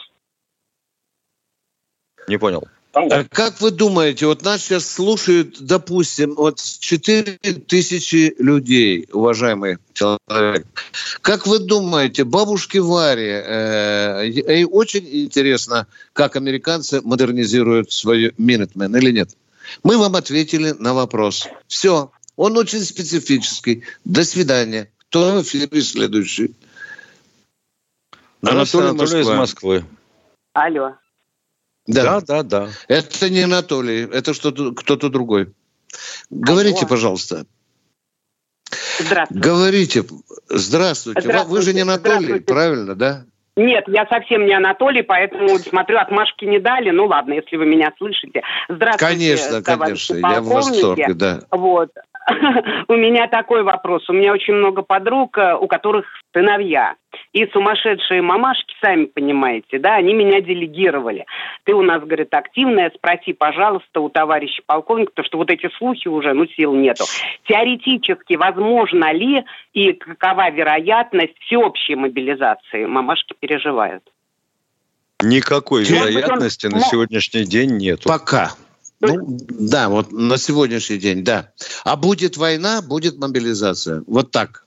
Не 2.28 2.38
понял. 2.38 2.68
А 2.94 3.24
Как 3.24 3.60
вы 3.60 3.72
думаете, 3.72 4.28
вот 4.28 4.44
нас 4.44 4.62
сейчас 4.62 4.88
слушают, 4.88 5.58
допустим, 5.60 6.36
вот 6.36 6.62
4 6.62 7.40
тысячи 7.68 8.36
людей, 8.38 9.08
уважаемый 9.12 9.80
человек. 9.94 10.68
Как 11.22 11.48
вы 11.48 11.58
думаете, 11.58 12.24
бабушке 12.24 12.82
Варе, 12.82 13.44
э, 13.46 14.28
ей 14.28 14.66
очень 14.66 15.08
интересно, 15.12 15.88
как 16.14 16.36
американцы 16.36 17.02
модернизируют 17.02 17.92
свою 17.92 18.30
Minuteman 18.34 18.96
или 19.00 19.12
нет? 19.12 19.36
Мы 19.84 19.98
вам 19.98 20.16
ответили 20.16 20.76
на 20.78 20.94
вопрос. 20.94 21.48
Все. 21.68 22.12
Он 22.36 22.58
очень 22.58 22.82
специфический. 22.82 23.84
До 24.06 24.24
свидания. 24.24 24.92
Кто 25.10 25.40
в 25.40 25.42
эфире 25.42 25.82
следующий? 25.82 26.54
Анатолий 28.44 28.90
из 28.90 29.28
Москва. 29.28 29.36
Москвы. 29.36 29.86
Алло. 30.54 30.94
Да, 31.88 32.22
да, 32.22 32.44
да. 32.44 32.70
Это 32.88 33.30
не 33.30 33.42
Анатолий, 33.42 34.08
это 34.12 34.34
что-то 34.34 34.74
кто-то 34.74 35.10
другой. 35.10 35.54
Говорите, 36.30 36.80
Алло. 36.80 36.88
пожалуйста. 36.88 37.46
Здравствуйте. 39.00 39.48
Говорите. 39.48 40.04
Здравствуйте. 40.50 41.22
Здравствуйте. 41.22 41.52
Вы 41.52 41.62
же 41.62 41.74
не 41.74 41.82
Анатолий, 41.82 42.40
правильно, 42.40 42.96
да? 42.96 43.26
Нет, 43.56 43.84
я 43.88 44.08
совсем 44.08 44.48
не 44.48 44.54
Анатолий, 44.54 45.04
поэтому 45.04 45.60
смотрю, 45.60 46.00
отмашки 46.00 46.46
не 46.46 46.60
дали. 46.60 46.90
Ну 46.90 47.06
ладно, 47.06 47.34
если 47.34 47.56
вы 47.56 47.66
меня 47.66 47.92
слышите. 47.98 48.42
Здравствуйте, 48.68 49.14
Конечно, 49.14 49.62
конечно. 49.62 50.16
Я 50.16 50.42
в 50.42 50.46
восторге, 50.46 51.14
да. 51.14 51.42
Вот. 51.52 51.92
У 52.88 52.94
меня 52.94 53.28
такой 53.28 53.64
вопрос. 53.64 54.10
У 54.10 54.14
меня 54.14 54.34
очень 54.34 54.54
много 54.54 54.82
подруг, 54.82 55.38
э, 55.38 55.56
у 55.56 55.68
которых 55.68 56.06
сыновья. 56.34 56.96
И 57.32 57.46
сумасшедшие 57.48 58.22
мамашки, 58.22 58.74
сами 58.82 59.06
понимаете, 59.06 59.78
да, 59.80 59.96
они 59.96 60.14
меня 60.14 60.42
делегировали. 60.42 61.26
Ты 61.64 61.74
у 61.74 61.82
нас, 61.82 62.02
говорит, 62.02 62.34
активная, 62.34 62.92
спроси, 62.96 63.34
пожалуйста, 63.34 64.00
у 64.00 64.10
товарища 64.10 64.62
полковника, 64.66 65.12
потому 65.12 65.26
что 65.26 65.38
вот 65.38 65.50
эти 65.52 65.70
слухи 65.78 66.08
уже, 66.08 66.34
ну, 66.34 66.46
сил 66.48 66.74
нету. 66.74 67.06
Теоретически, 67.48 68.36
возможно 68.36 69.12
ли 69.14 69.44
и 69.74 69.94
какова 69.94 70.50
вероятность 70.50 71.38
всеобщей 71.40 71.96
мобилизации? 71.96 72.86
Мамашки 72.86 73.36
переживают. 73.40 74.04
Никакой 75.22 75.82
Может 75.82 75.92
быть, 75.92 76.04
он- 76.06 76.12
вероятности 76.12 76.68
на 76.68 76.80
сегодняшний 76.82 77.46
день 77.46 77.78
нету. 77.78 78.10
Пока. 78.10 78.52
Ну, 79.04 79.38
да, 79.50 79.90
вот 79.90 80.12
на 80.12 80.38
сегодняшний 80.38 80.98
день, 80.98 81.24
да. 81.24 81.52
А 81.84 81.96
будет 81.96 82.38
война, 82.38 82.82
будет 82.82 83.18
мобилизация. 83.18 84.04
Вот 84.08 84.32
так. 84.32 84.64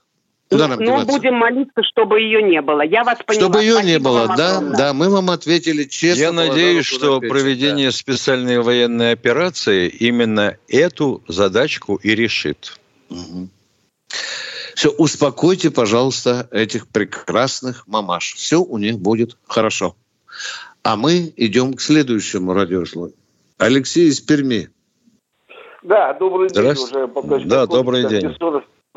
Куда 0.49 0.69
нам 0.69 0.79
ну, 0.79 1.05
будем 1.05 1.33
молиться, 1.33 1.83
чтобы 1.83 2.21
ее 2.21 2.41
не 2.41 2.61
было. 2.61 2.81
Я 2.81 3.03
вас 3.03 3.17
поняла. 3.25 3.41
Чтобы 3.41 3.61
ее 3.61 3.75
не 3.75 3.99
Спасибо 3.99 4.03
было, 4.03 4.27
вам 4.27 4.37
да, 4.37 4.57
огромное. 4.57 4.77
да, 4.77 4.93
мы 4.93 5.09
вам 5.09 5.29
ответили 5.29 5.83
честно. 5.83 6.21
Я 6.21 6.31
надеюсь, 6.31 6.85
что 6.85 7.19
плечи, 7.19 7.31
проведение 7.31 7.91
специальной 7.91 8.61
военной 8.61 9.11
операции 9.11 9.89
именно 9.89 10.55
эту 10.69 11.21
задачку 11.27 11.95
и 11.95 12.15
решит. 12.15 12.79
Все, 14.73 14.89
успокойте, 14.89 15.69
пожалуйста, 15.69 16.47
этих 16.51 16.87
прекрасных 16.87 17.85
мамаш. 17.87 18.35
Все 18.35 18.61
у 18.61 18.77
них 18.77 18.99
будет 18.99 19.35
хорошо. 19.47 19.97
А 20.81 20.95
мы 20.95 21.33
идем 21.35 21.73
к 21.73 21.81
следующему 21.81 22.53
радиослову. 22.53 23.11
Алексей 23.57 24.09
из 24.09 24.19
Перми. 24.21 24.69
Да, 25.83 26.13
добрый 26.13 26.49
день 26.49 26.65
уже. 26.65 27.07
Да, 27.45 27.65
добрый 27.65 28.07
день. 28.07 28.35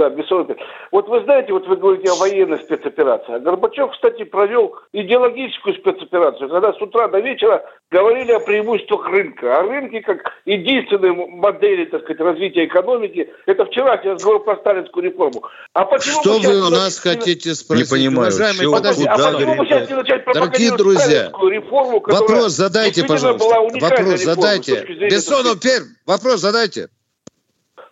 Да, 0.00 0.08
Бессонов. 0.08 0.56
Вот 0.92 1.08
вы 1.08 1.22
знаете, 1.24 1.52
вот 1.52 1.68
вы 1.68 1.76
говорите 1.76 2.10
о 2.10 2.14
военной 2.14 2.58
спецоперации. 2.60 3.34
А 3.34 3.38
Горбачев, 3.38 3.90
кстати, 3.92 4.24
провел 4.24 4.74
идеологическую 4.94 5.74
спецоперацию, 5.74 6.48
когда 6.48 6.72
с 6.72 6.80
утра 6.80 7.06
до 7.08 7.20
вечера 7.20 7.62
говорили 7.90 8.32
о 8.32 8.40
преимуществах 8.40 9.06
рынка. 9.08 9.58
О 9.58 9.62
рынке 9.64 10.00
как 10.00 10.20
единственной 10.46 11.12
модели, 11.12 11.84
так 11.84 12.00
сказать, 12.04 12.18
развития 12.22 12.64
экономики. 12.64 13.28
Это 13.44 13.66
вчера 13.66 14.00
я 14.02 14.14
разговор 14.14 14.42
про 14.42 14.56
сталинскую 14.56 15.04
реформу. 15.04 15.42
А 15.74 15.84
почему 15.84 16.22
Что 16.22 16.38
сейчас 16.38 16.50
вы 16.50 16.66
у 16.66 16.70
нас 16.70 16.98
хотите 16.98 17.54
спросить? 17.54 17.92
Не 17.92 17.98
понимаю, 17.98 18.28
Уважаемые, 18.28 18.62
чё- 18.62 18.72
подождите, 18.72 19.10
а 19.10 19.16
куда 19.16 19.32
почему 19.32 19.54
мы 19.54 19.66
сейчас 19.66 19.90
не 19.90 19.96
начать 19.96 20.24
Дорогие 20.32 20.76
друзья, 20.78 21.02
сталинскую 21.02 21.52
реформу, 21.52 22.00
вопрос 22.06 22.52
задайте, 22.52 23.04
пожалуйста. 23.04 23.46
Вопрос 23.80 24.22
задайте. 24.22 24.82
Бессонов, 25.10 25.60
Пермь, 25.60 25.88
вопрос 26.06 26.40
задайте. 26.40 26.88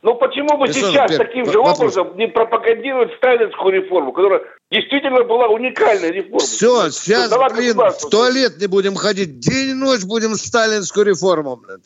Ну 0.03 0.14
почему 0.14 0.57
бы 0.59 0.68
Бессонов, 0.68 0.90
сейчас 0.92 1.11
Пер- 1.11 1.18
таким 1.18 1.44
же 1.51 1.59
вопрос. 1.59 1.78
образом 1.78 2.16
не 2.16 2.28
пропагандировать 2.28 3.11
сталинскую 3.16 3.72
реформу, 3.82 4.12
которая 4.12 4.42
действительно 4.70 5.24
была 5.24 5.49
уникальной 5.49 6.12
реформой? 6.12 6.38
Все, 6.40 6.90
сейчас, 6.90 7.22
Создала 7.22 7.49
блин, 7.51 7.76
в 7.76 8.09
туалет 8.09 8.59
не 8.61 8.66
будем 8.68 8.94
ходить. 8.94 9.40
День 9.40 9.70
и 9.70 9.74
ночь 9.74 10.05
будем 10.05 10.36
сталинскую 10.36 11.05
реформу. 11.07 11.57
блин. 11.57 11.82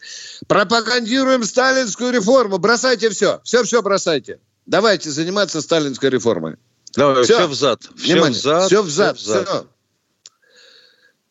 Пропагандируем 0.46 1.42
сталинскую 1.44 2.12
реформу. 2.12 2.58
Бросайте 2.58 3.08
все. 3.08 3.40
Все-все 3.44 3.80
бросайте. 3.80 4.40
Давайте 4.66 5.08
заниматься 5.10 5.62
сталинской 5.62 6.10
реформой. 6.10 6.56
Давай, 6.94 7.24
Всё. 7.24 7.34
все 7.36 7.46
взад. 7.46 7.80
Все 7.96 8.12
Внимание. 8.12 8.38
взад. 8.38 8.66
Все 8.66 8.82
взад. 8.82 9.16
всё 9.16 9.32
взад. 9.32 9.48
всё. 9.48 9.66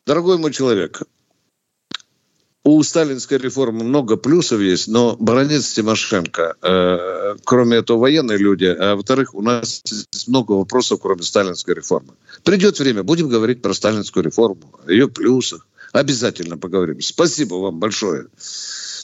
Дорогой 0.08 0.38
мой 0.40 0.52
человек, 0.52 1.02
у 2.64 2.84
сталинской 2.84 3.38
реформы 3.38 3.84
много 3.84 4.18
плюсов 4.18 4.60
есть, 4.60 4.88
но 4.88 5.16
баронец 5.20 5.74
Тимошенко, 5.74 6.56
э, 6.62 7.36
кроме 7.44 7.78
этого 7.78 7.98
военные 7.98 8.38
люди, 8.38 8.66
а 8.66 8.96
во-вторых, 8.96 9.34
у 9.34 9.42
нас 9.42 9.82
много 10.28 10.52
вопросов, 10.52 11.00
кроме 11.02 11.24
сталинской 11.24 11.74
реформы. 11.74 12.14
Придет 12.44 12.80
время, 12.80 13.04
будем 13.04 13.30
говорить 13.30 13.62
про 13.62 13.74
сталинскую 13.74 14.24
реформу, 14.24 14.80
ее 14.88 15.08
плюсах. 15.08 15.66
Обязательно 15.92 16.58
поговорим. 16.58 17.02
Спасибо 17.02 17.56
вам 17.56 17.80
большое. 17.80 18.28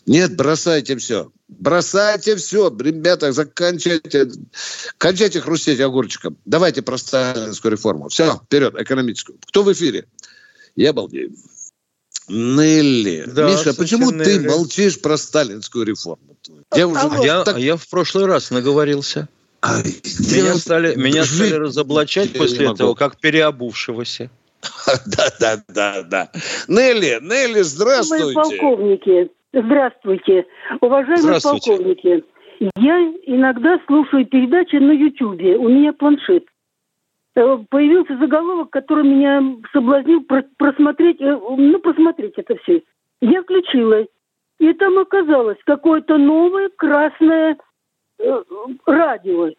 Нет, 0.06 0.38
бросайте 0.38 0.96
все. 0.96 1.32
Бросайте 1.50 2.38
все. 2.38 2.74
Ребята, 2.80 3.34
заканчивайте. 3.34 4.32
Кончайте 4.98 5.42
хрустеть 5.42 5.82
огурчиком. 5.82 6.38
Давайте 6.46 6.82
про 6.82 6.98
сталинскую 6.98 7.74
реформу. 7.74 8.08
Все, 8.08 8.38
вперед, 8.46 8.76
экономическую. 8.80 9.38
Кто 9.48 9.64
в 9.64 9.74
эфире? 9.74 10.06
Я 10.78 10.94
балдею. 10.94 11.34
Нелли. 12.28 13.24
Да, 13.28 13.50
Миша, 13.50 13.74
почему 13.74 14.10
слушай, 14.10 14.24
ты 14.26 14.34
Нелли. 14.38 14.48
молчишь 14.48 15.02
про 15.02 15.18
сталинскую 15.18 15.86
реформу? 15.86 16.36
Я 16.76 16.88
уже 16.88 17.00
А 17.00 17.24
я, 17.24 17.44
так- 17.44 17.58
а 17.58 17.60
я 17.60 17.76
в 17.78 17.88
прошлый 17.88 18.26
раз 18.26 18.52
наговорился. 18.52 19.28
Меня 19.64 20.56
стали, 20.56 20.96
меня 20.96 21.26
стали 21.26 21.54
разоблачать 21.54 22.32
я 22.34 22.40
после 22.40 22.68
этого, 22.72 22.94
как 22.94 23.18
переобувшегося. 23.20 24.30
Да, 25.06 25.30
да, 25.40 25.64
да, 25.68 26.04
да. 26.04 26.32
Нелли, 26.68 27.20
Нелли, 27.22 27.62
здравствуйте. 27.62 28.34
полковники, 28.34 29.30
здравствуйте. 29.54 30.46
Уважаемые 30.82 31.18
Здравствуйте. 31.22 31.72
полковники, 31.72 32.24
я 32.78 32.96
иногда 33.26 33.80
слушаю 33.88 34.26
передачи 34.26 34.78
на 34.78 34.92
Ютьюбе. 34.92 35.58
У 35.58 35.68
меня 35.70 35.94
планшет. 35.94 36.44
Э, 37.38 37.60
Появился 37.70 38.18
заголовок, 38.18 38.72
который 38.72 39.04
меня 39.04 39.58
соблазнил 39.72 40.24
про- 40.24 40.46
просмотреть, 40.58 41.22
э, 41.22 41.40
ну, 41.40 41.80
просмотреть 41.80 42.34
это 42.38 42.56
все. 42.64 42.82
Я 43.22 43.44
включила. 43.44 44.06
И 44.58 44.74
там 44.74 44.98
оказалось 44.98 45.60
какое-то 45.64 46.18
новое 46.18 46.70
красное 46.76 47.58
э, 48.18 48.44
радио. 48.88 49.52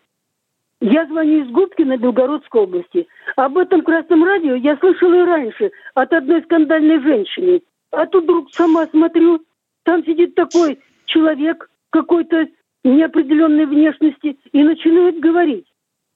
Я 0.81 1.07
звоню 1.07 1.45
из 1.45 1.51
Губкина 1.51 1.99
Белгородской 1.99 2.62
области. 2.62 3.07
Об 3.37 3.57
этом 3.59 3.83
красном 3.83 4.24
радио 4.24 4.57
я 4.57 4.76
слышала 4.79 5.14
и 5.14 5.24
раньше 5.24 5.70
от 5.95 6.12
одной 6.12 6.43
скандальной 6.43 7.01
женщины. 7.01 7.62
А 7.93 8.07
тут 8.07 8.24
вдруг 8.24 8.51
сама 8.55 8.89
смотрю, 8.89 9.41
там 9.85 10.05
сидит 10.05 10.35
такой 10.35 10.81
человек 11.07 11.70
какой-то 11.91 12.49
неопределенной 12.83 13.66
внешности 13.66 14.37
и 14.51 14.62
начинает 14.64 15.20
говорить. 15.20 15.68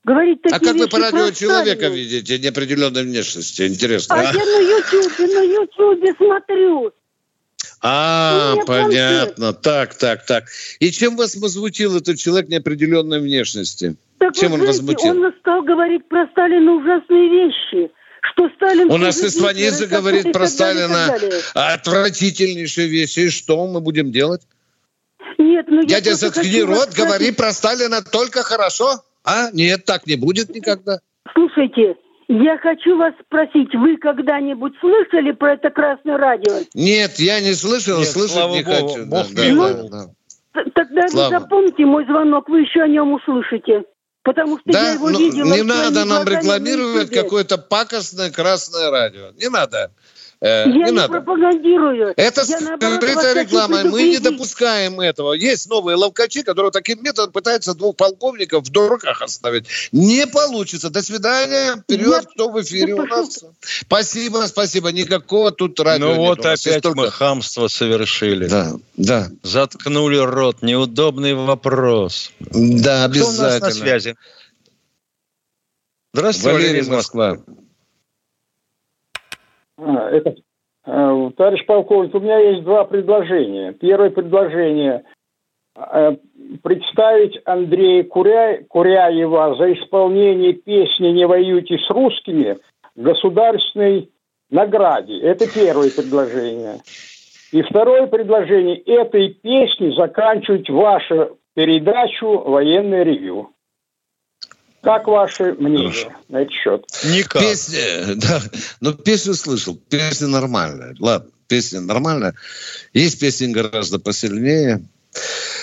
Говорить 0.05 0.41
А 0.47 0.59
такие 0.59 0.73
как 0.73 0.77
вы 0.77 0.89
по 0.89 0.99
радио 0.99 1.31
человека 1.31 1.87
видите 1.89 2.39
неопределенной 2.39 3.05
внешности? 3.05 3.69
Интересно. 3.69 4.17
А 4.17 4.21
а? 4.21 4.23
я 4.25 4.33
на 4.33 4.59
Ютьюбе, 4.59 5.35
на 5.35 5.43
Ютьюбе 5.43 6.15
смотрю. 6.17 6.93
А, 7.81 8.57
понятно. 8.67 9.53
Так, 9.53 9.95
так, 9.95 10.27
так. 10.27 10.45
И 10.81 10.91
чем 10.91 11.17
вас 11.17 11.37
возмутил 11.37 11.97
этот 11.97 12.19
человек 12.19 12.49
неопределенной 12.49 13.21
внешности? 13.21 13.97
Так 14.19 14.35
чем 14.35 14.53
вы 14.53 14.55
он 14.55 14.61
знаете, 14.63 14.83
возмутил? 14.83 15.25
он 15.25 15.33
стал 15.41 15.63
говорить 15.63 16.09
про 16.09 16.27
Сталина 16.33 16.73
ужасные 16.73 17.29
вещи. 17.29 17.93
Что 18.23 18.49
Сталин... 18.57 18.91
У 18.91 18.97
нас 18.97 19.21
Гитлера, 19.21 19.87
говорит 19.87 20.27
и 20.27 20.33
про 20.33 20.45
и 20.45 20.49
Сталина 20.49 21.17
отвратительнейшие 21.55 22.89
вещи. 22.89 23.21
И 23.21 23.31
что 23.31 23.67
мы 23.67 23.81
будем 23.81 24.13
делать? 24.13 24.43
Нет, 25.39 25.67
ну 25.69 25.81
я 25.81 26.01
Дядя, 26.01 26.11
просто 26.11 26.31
заткни 26.31 26.63
рот, 26.63 26.91
говори 26.95 27.33
спросить. 27.33 27.37
про 27.37 27.53
Сталина 27.53 28.03
только 28.03 28.43
хорошо. 28.43 29.03
А? 29.25 29.51
Нет, 29.53 29.85
так 29.85 30.07
не 30.07 30.17
будет 30.17 30.51
никогда. 30.51 30.99
Слушайте, 31.33 31.97
я 32.29 32.59
хочу 32.59 32.97
вас 32.97 33.15
спросить, 33.27 33.75
вы 33.75 33.97
когда-нибудь 33.97 34.73
слышали 34.81 35.33
про 35.33 35.55
это 35.55 35.71
красное 35.71 36.17
радио? 36.17 36.65
Нет, 36.75 37.19
я 37.19 37.41
не 37.41 37.55
слышал, 37.55 37.99
Нет, 37.99 38.09
слышать 38.09 38.33
слава 38.37 38.55
не 38.55 38.63
богу, 38.63 38.89
хочу. 38.89 39.07
Бог 39.07 39.27
Да, 39.35 39.55
да, 39.55 39.83
да, 39.89 40.71
Тогда 40.75 41.09
Слава. 41.09 41.31
вы 41.35 41.41
запомните 41.41 41.87
мой 41.87 42.05
звонок, 42.05 42.49
вы 42.49 42.61
еще 42.61 42.83
о 42.83 42.89
нем 42.89 43.13
услышите. 43.15 43.85
Потому 44.23 44.59
что 44.59 44.71
я 44.71 44.73
Да, 44.73 44.93
его 44.93 45.11
ну, 45.11 45.19
видела. 45.19 45.53
не 45.53 45.63
надо 45.63 46.05
нам 46.05 46.25
рекламировать 46.25 47.11
какое-то 47.11 47.59
пакостное 47.59 48.31
красное 48.31 48.91
радио. 48.91 49.33
Не 49.33 49.49
надо. 49.49 49.91
Э, 50.45 50.65
Я 50.67 50.73
не 50.73 50.79
не, 50.87 50.91
надо. 50.91 51.09
пропагандирую. 51.09 52.15
Это 52.17 52.43
Я, 52.49 52.59
наоборот, 52.61 52.97
скрытая 52.97 53.35
реклама. 53.45 53.85
Мы 53.85 54.03
не 54.09 54.19
допускаем 54.19 54.99
этого. 54.99 55.35
Есть 55.35 55.71
новые 55.71 55.95
ловкачи, 55.95 56.43
которые 56.43 56.73
таким 56.73 57.01
методом 57.01 57.31
пытаются 57.31 57.75
двух 57.75 57.95
полковников 57.97 58.65
в 58.67 58.71
дураках 58.73 59.23
оставить. 59.23 59.67
Не 59.93 60.27
получится. 60.27 60.91
До 60.91 61.01
свидания. 61.01 61.77
Вперед, 61.85 62.27
кто 62.35 62.49
в 62.49 62.61
эфире 62.61 62.95
у 62.95 63.07
нас. 63.07 63.45
Спасибо, 63.61 64.39
спасибо. 64.49 64.91
Никакого 64.91 65.53
тут 65.53 65.79
радио 65.79 66.07
Ну 66.07 66.11
нет 66.17 66.19
вот. 66.19 66.45
Есть 66.45 66.67
опять 66.67 66.83
только- 66.83 66.99
мы 67.03 67.11
хамство 67.13 67.69
совершили. 67.69 68.49
Да, 68.49 68.73
да. 68.97 69.29
Заткнули 69.45 70.17
рот. 70.17 70.61
Неудобный 70.63 71.35
вопрос. 71.35 72.33
Да, 72.41 73.09
Кто 73.09 73.19
у 73.21 73.29
нас 73.29 73.39
на 73.39 73.47
обязательно. 73.47 73.71
связи? 73.71 74.17
Здравствуйте, 76.15 76.53
Валерий 76.53 76.69
Валерий 76.83 76.91
Москвы. 76.91 77.29
Москва. 77.29 77.55
А, 79.85 80.11
это, 80.11 80.37
Э, 80.85 81.31
товарищ 81.37 81.65
полковник, 81.67 82.15
у 82.15 82.21
меня 82.21 82.39
есть 82.39 82.65
два 82.65 82.85
предложения. 82.85 83.73
Первое 83.73 84.11
предложение 84.11 85.05
э, 85.77 86.17
представить 86.63 87.41
Андрея 87.45 88.03
Куря... 88.05 88.63
Куряева 88.69 89.55
за 89.57 89.75
исполнение 89.75 90.55
песни 90.55 91.09
«Не 91.09 91.27
воюйте 91.27 91.79
с 91.79 91.89
русскими» 91.89 92.59
государственной 92.97 94.11
награде. 94.51 95.19
Это 95.21 95.47
первое 95.53 95.91
предложение. 95.91 96.79
И 97.53 97.63
второе 97.63 98.07
предложение– 98.07 98.77
этой 98.87 99.29
песней 99.35 99.95
заканчивать 99.97 100.69
вашу 100.69 101.39
передачу 101.55 102.39
«Военное 102.39 103.05
ревю». 103.05 103.52
Как 104.83 105.07
ваше 105.07 105.55
мнение 105.55 106.17
на 106.29 106.43
этот 106.43 106.53
счет? 106.53 106.85
Никак. 107.05 107.41
Песня, 107.41 108.17
да, 108.17 108.43
но 108.81 108.93
песню 108.93 109.35
слышал, 109.35 109.77
песня 109.77 110.27
нормальная. 110.27 110.97
Ладно, 110.99 111.31
песня 111.47 111.81
нормальная. 111.81 112.35
Есть 112.93 113.21
песни 113.21 113.53
гораздо 113.53 114.01
посильнее. 114.01 114.83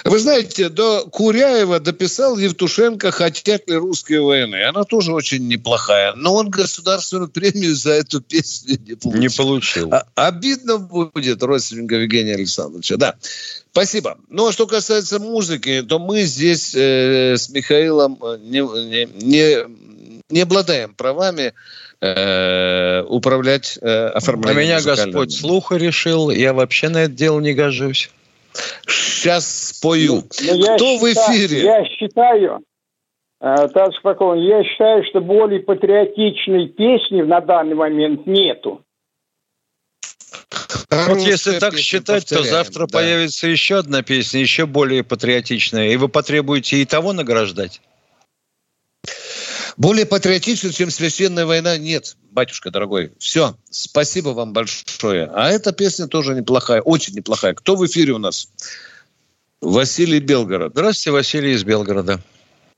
Вы 0.04 0.20
знаете, 0.20 0.70
до 0.70 1.06
Куряева 1.06 1.80
дописал 1.80 2.38
Евтушенко 2.38 3.12
«Хотят 3.12 3.70
ли 3.70 3.76
русские 3.76 4.22
войны». 4.22 4.64
Она 4.64 4.84
тоже 4.84 5.14
очень 5.14 5.48
неплохая. 5.48 6.14
Но 6.16 6.36
он 6.36 6.50
государственную 6.50 7.30
премию 7.30 7.76
за 7.76 7.92
эту 7.92 8.22
песню 8.22 8.78
не 8.86 8.96
получил. 8.96 9.20
Не 9.20 9.30
получил. 9.30 9.94
А, 9.94 10.06
обидно 10.16 10.78
будет 10.78 11.44
родственника 11.44 11.96
Евгения 11.96 12.36
Александровича. 12.36 12.98
Да. 12.98 13.16
Спасибо. 13.72 14.18
Ну, 14.30 14.48
а 14.48 14.52
что 14.52 14.68
касается 14.68 15.20
музыки, 15.20 15.84
то 15.88 16.00
мы 16.00 16.24
здесь 16.24 16.74
э, 16.76 17.36
с 17.38 17.50
Михаилом 17.50 18.18
э, 18.22 18.38
не, 18.42 18.62
не, 18.62 19.06
не, 19.06 19.58
не 20.30 20.42
обладаем 20.42 20.94
правами 20.96 21.54
э, 22.02 23.04
управлять 23.04 23.78
э, 23.82 24.08
оформлением. 24.08 24.58
На 24.58 24.62
меня 24.62 24.82
Господь 24.82 25.34
слуха 25.34 25.76
решил, 25.76 26.30
я 26.30 26.54
вообще 26.54 26.90
на 26.90 27.04
это 27.04 27.14
дело 27.14 27.40
не 27.40 27.54
гожусь. 27.54 28.10
Сейчас 28.88 29.76
спою. 29.78 30.24
Но 30.42 30.56
ну, 30.56 30.76
Кто 30.76 30.98
в 30.98 31.04
эфире? 31.04 31.62
Я 31.62 31.86
считаю, 31.86 32.62
э, 33.42 33.68
товарищ 33.74 34.02
Полковник, 34.02 34.50
я 34.50 34.64
считаю, 34.64 35.04
что 35.06 35.22
более 35.22 35.62
патриотичной 35.62 36.68
песни 36.70 37.22
на 37.22 37.42
данный 37.42 37.76
момент 37.76 38.26
нету. 38.26 38.84
Вот 40.90 41.20
если 41.20 41.60
так 41.60 41.78
считать, 41.78 42.28
то 42.28 42.44
завтра 42.44 42.88
да. 42.88 42.98
появится 42.98 43.48
еще 43.48 43.78
одна 43.78 44.02
песня, 44.02 44.42
еще 44.42 44.66
более 44.66 45.04
патриотичная, 45.04 45.90
и 45.90 45.98
вы 45.98 46.10
потребуете 46.10 46.78
и 46.78 46.86
того 46.86 47.14
награждать? 47.14 47.82
Более 49.80 50.06
патриотично, 50.06 50.74
чем 50.74 50.90
священная 50.90 51.46
война, 51.46 51.78
нет, 51.78 52.18
батюшка 52.32 52.70
дорогой. 52.70 53.14
Все, 53.18 53.52
спасибо 53.72 54.30
вам 54.30 54.52
большое. 54.52 55.32
А 55.34 55.48
эта 55.48 55.72
песня 55.72 56.08
тоже 56.08 56.36
неплохая, 56.36 56.82
очень 56.82 57.16
неплохая. 57.16 57.54
Кто 57.54 57.78
в 57.78 57.86
эфире 57.86 58.12
у 58.12 58.18
нас? 58.18 58.52
Василий 59.62 60.20
Белгород. 60.20 60.74
Здравствуйте, 60.74 61.16
Василий 61.16 61.52
из 61.52 61.64
Белгорода. 61.64 62.20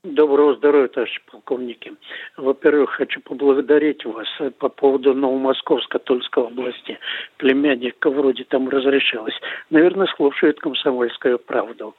Доброго 0.04 0.54
здоровья, 0.54 0.86
товарищи 0.86 1.20
полковники. 1.28 1.92
Во-первых, 2.36 2.90
хочу 2.90 3.20
поблагодарить 3.20 4.04
вас 4.04 4.28
по 4.60 4.68
поводу 4.68 5.12
Новомосковской 5.12 5.98
Тульской 5.98 6.44
области. 6.44 7.00
Племянника 7.36 8.10
вроде 8.10 8.44
там 8.44 8.68
разрешилось. 8.68 9.34
Наверное, 9.70 10.06
слушает 10.16 10.60
комсомольскую 10.60 11.40
правду. 11.40 11.96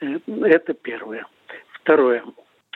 Э, 0.00 0.18
это 0.26 0.72
первое. 0.72 1.26
Второе. 1.82 2.22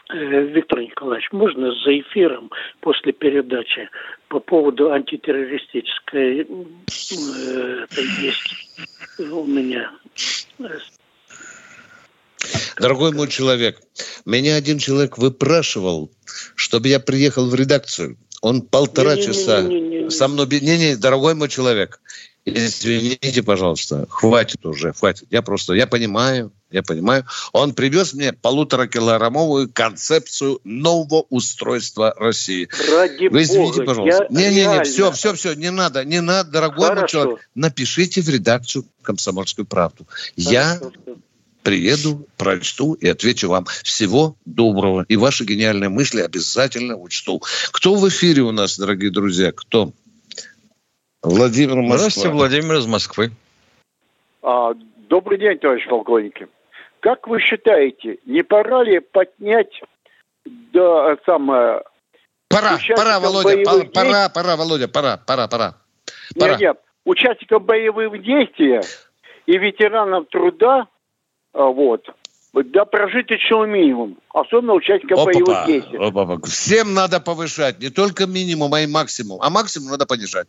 Э, 0.08 0.42
Виктор 0.44 0.80
Николаевич, 0.80 1.28
можно 1.32 1.72
за 1.72 1.98
эфиром 1.98 2.50
после 2.80 3.12
передачи 3.12 3.88
по 4.28 4.38
поводу 4.38 4.92
антитеррористической 4.92 6.42
э, 6.42 7.86
это 7.90 8.00
есть 8.20 8.78
у 9.18 9.44
меня 9.44 9.90
Дорогой 12.78 13.12
мой 13.12 13.28
человек, 13.28 13.80
меня 14.24 14.54
один 14.54 14.78
человек 14.78 15.18
выпрашивал, 15.18 16.12
чтобы 16.54 16.88
я 16.88 17.00
приехал 17.00 17.48
в 17.48 17.54
редакцию. 17.54 18.16
Он 18.42 18.62
полтора 18.62 19.16
не, 19.16 19.22
часа 19.22 19.62
не, 19.62 19.80
не, 19.80 20.02
не, 20.02 20.10
со 20.10 20.28
мной... 20.28 20.46
Не-не, 20.46 20.96
дорогой 20.96 21.34
мой 21.34 21.48
человек, 21.48 22.00
извините, 22.46 23.42
пожалуйста, 23.42 24.06
хватит 24.08 24.64
уже, 24.64 24.92
хватит. 24.92 25.26
Я 25.30 25.42
просто, 25.42 25.74
я 25.74 25.86
понимаю, 25.86 26.52
я 26.70 26.82
понимаю. 26.82 27.24
Он 27.52 27.74
привез 27.74 28.14
мне 28.14 28.32
полуторакилограммовую 28.32 29.70
концепцию 29.72 30.60
нового 30.64 31.26
устройства 31.28 32.14
России. 32.16 32.68
Ради 32.90 33.28
Вы 33.28 33.42
извините, 33.42 33.80
Бога, 33.80 33.84
пожалуйста. 33.84 34.26
Не-не-не, 34.30 34.84
все, 34.84 35.12
все, 35.12 35.34
все, 35.34 35.54
не 35.54 35.70
надо, 35.70 36.04
не 36.04 36.20
надо, 36.20 36.50
дорогой 36.50 36.88
Хорошо. 36.88 37.00
мой 37.00 37.08
человек. 37.08 37.50
Напишите 37.54 38.22
в 38.22 38.28
редакцию 38.28 38.86
«Комсомольскую 39.02 39.66
правду». 39.66 40.06
Хорошо. 40.06 40.50
Я 40.50 40.80
приеду, 41.66 42.28
прочту 42.36 42.94
и 42.94 43.08
отвечу 43.08 43.48
вам. 43.48 43.66
Всего 43.82 44.36
доброго. 44.44 45.04
И 45.08 45.16
ваши 45.16 45.44
гениальные 45.44 45.88
мысли 45.88 46.20
обязательно 46.20 46.96
учту. 46.96 47.42
Кто 47.72 47.96
в 47.96 48.08
эфире 48.08 48.42
у 48.42 48.52
нас, 48.52 48.78
дорогие 48.78 49.10
друзья? 49.10 49.50
Кто? 49.50 49.92
Владимир 51.26 51.76
Москва. 51.76 51.98
Здравствуйте, 51.98 52.28
Владимир 52.30 52.74
из 52.76 52.86
Москвы. 52.86 53.30
А, 54.42 54.72
добрый 55.08 55.38
день, 55.38 55.58
товарищ 55.58 55.84
полковники. 55.88 56.46
Как 57.00 57.26
вы 57.26 57.40
считаете, 57.40 58.18
не 58.26 58.42
пора 58.42 58.84
ли 58.84 59.00
поднять 59.00 59.80
да, 60.72 61.16
самое... 61.26 61.82
Пора, 62.48 62.78
пора, 62.94 63.18
Володя, 63.18 63.64
пора, 63.64 63.84
пора, 63.92 64.28
пора, 64.28 64.56
Володя, 64.56 64.88
пора, 64.88 65.16
пора, 65.16 65.48
пора. 65.48 65.74
пора. 66.38 66.52
Нет, 66.52 66.60
нет, 66.60 66.76
участникам 67.04 67.64
боевых 67.64 68.22
действий 68.22 68.80
и 69.46 69.58
ветеранам 69.58 70.26
труда 70.26 70.86
а, 71.52 71.64
вот. 71.64 72.08
Да 72.52 72.84
прожиточного 72.84 73.64
минимум, 73.64 74.16
особенно 74.32 74.74
участников 74.74 75.18
Опа-па. 75.18 75.32
боевых 75.32 75.66
действий. 75.66 75.98
Опа-па. 75.98 76.46
Всем 76.46 76.94
надо 76.94 77.20
повышать, 77.20 77.80
не 77.80 77.90
только 77.90 78.26
минимум, 78.26 78.72
а 78.74 78.80
и 78.80 78.86
максимум. 78.86 79.42
А 79.42 79.50
максимум 79.50 79.90
надо 79.90 80.06
понижать. 80.06 80.46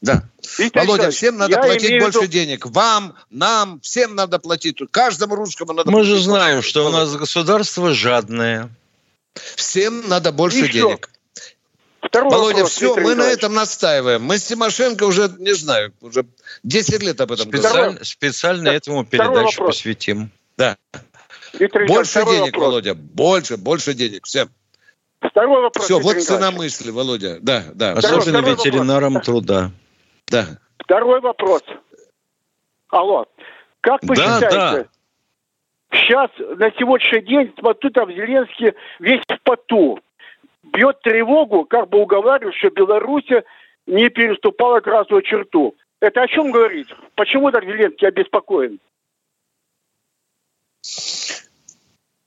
Да. 0.00 0.22
Виктор 0.58 0.86
Володя, 0.86 1.10
всем 1.10 1.38
надо 1.38 1.56
платить 1.56 2.00
больше 2.00 2.20
виду... 2.20 2.32
денег. 2.32 2.66
Вам, 2.66 3.16
нам, 3.30 3.80
всем 3.80 4.14
надо 4.14 4.38
платить. 4.38 4.78
Каждому 4.90 5.34
русскому 5.34 5.72
надо 5.72 5.90
Мы 5.90 5.98
платить. 5.98 6.10
же 6.14 6.22
знаем, 6.22 6.62
что 6.62 6.86
у 6.86 6.90
нас 6.90 7.14
государство 7.16 7.92
жадное. 7.92 8.70
Всем 9.56 10.08
надо 10.08 10.32
больше 10.32 10.66
и 10.66 10.68
денег. 10.68 11.10
Второй 12.00 12.30
Володя, 12.30 12.54
вопрос, 12.58 12.72
все, 12.72 12.86
Виктор 12.86 13.04
мы 13.04 13.10
Николаевич. 13.10 13.34
на 13.34 13.38
этом 13.38 13.54
настаиваем. 13.54 14.22
Мы 14.22 14.38
с 14.38 14.44
Тимошенко 14.44 15.04
уже, 15.04 15.30
не 15.38 15.54
знаю, 15.54 15.92
уже 16.00 16.24
10 16.62 17.02
лет 17.02 17.20
об 17.20 17.32
этом 17.32 17.48
Специаль, 17.48 17.72
говорим. 17.72 18.04
Специально 18.04 18.68
этому 18.68 19.04
передачу 19.04 19.64
посвятим. 19.64 20.30
Да. 20.56 20.76
Виктор 21.54 21.86
больше 21.86 22.24
денег, 22.24 22.54
вопрос. 22.54 22.62
Володя, 22.62 22.94
больше, 22.94 23.56
больше 23.56 23.94
денег 23.94 24.26
всем. 24.26 24.48
Второй 25.20 25.60
вопрос. 25.60 25.84
Все, 25.84 25.98
вот 25.98 26.22
цена 26.22 26.52
мысли, 26.52 26.90
Володя. 26.90 27.38
Да, 27.40 27.64
да. 27.74 27.92
Особенно 27.92 28.38
второй 28.38 28.50
ветеринарам 28.52 29.14
вопрос. 29.14 29.26
труда. 29.26 29.72
Да. 30.30 30.46
Второй 30.78 31.20
вопрос. 31.20 31.62
Алло. 32.88 33.26
Как 33.80 34.02
вы 34.02 34.16
да, 34.16 34.34
считаете, 34.34 34.88
да. 35.90 35.98
сейчас 35.98 36.30
на 36.38 36.70
сегодняшний 36.72 37.22
день, 37.22 37.54
смотрю, 37.58 37.90
там 37.90 38.10
Зеленский 38.10 38.72
весь 38.98 39.22
в 39.28 39.42
поту. 39.42 40.00
Бьет 40.64 41.00
тревогу, 41.00 41.64
как 41.64 41.88
бы 41.88 41.98
уговаривает, 41.98 42.54
что 42.56 42.70
Беларусь 42.70 43.28
не 43.86 44.08
переступала 44.10 44.80
красную 44.80 45.22
черту. 45.22 45.74
Это 46.00 46.22
о 46.22 46.28
чем 46.28 46.50
говорит? 46.50 46.88
Почему 47.14 47.50
так 47.50 47.64
Зеленский 47.64 48.08
обеспокоен? 48.08 48.78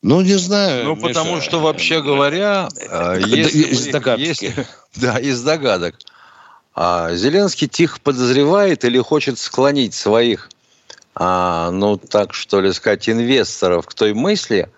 Ну, 0.03 0.21
не 0.21 0.33
знаю. 0.33 0.85
Ну, 0.85 0.95
Миша. 0.95 1.07
потому 1.07 1.41
что, 1.41 1.59
вообще 1.59 2.01
говоря, 2.01 2.67
э, 2.75 3.19
если, 3.19 3.91
если, 4.17 4.65
да, 4.99 5.19
из 5.19 5.43
догадок. 5.43 5.95
А 6.74 7.13
Зеленский 7.13 7.67
тихо 7.67 7.99
подозревает 8.01 8.86
или 8.86 8.99
хочет 8.99 9.38
склонить 9.38 9.93
своих, 9.93 10.49
а, 11.15 11.72
ну, 11.72 11.97
так 11.97 12.34
что 12.34 12.61
ли 12.61 12.72
сказать, 12.72 13.09
инвесторов 13.09 13.86
к 13.86 13.93
той 13.93 14.13
мысли, 14.13 14.69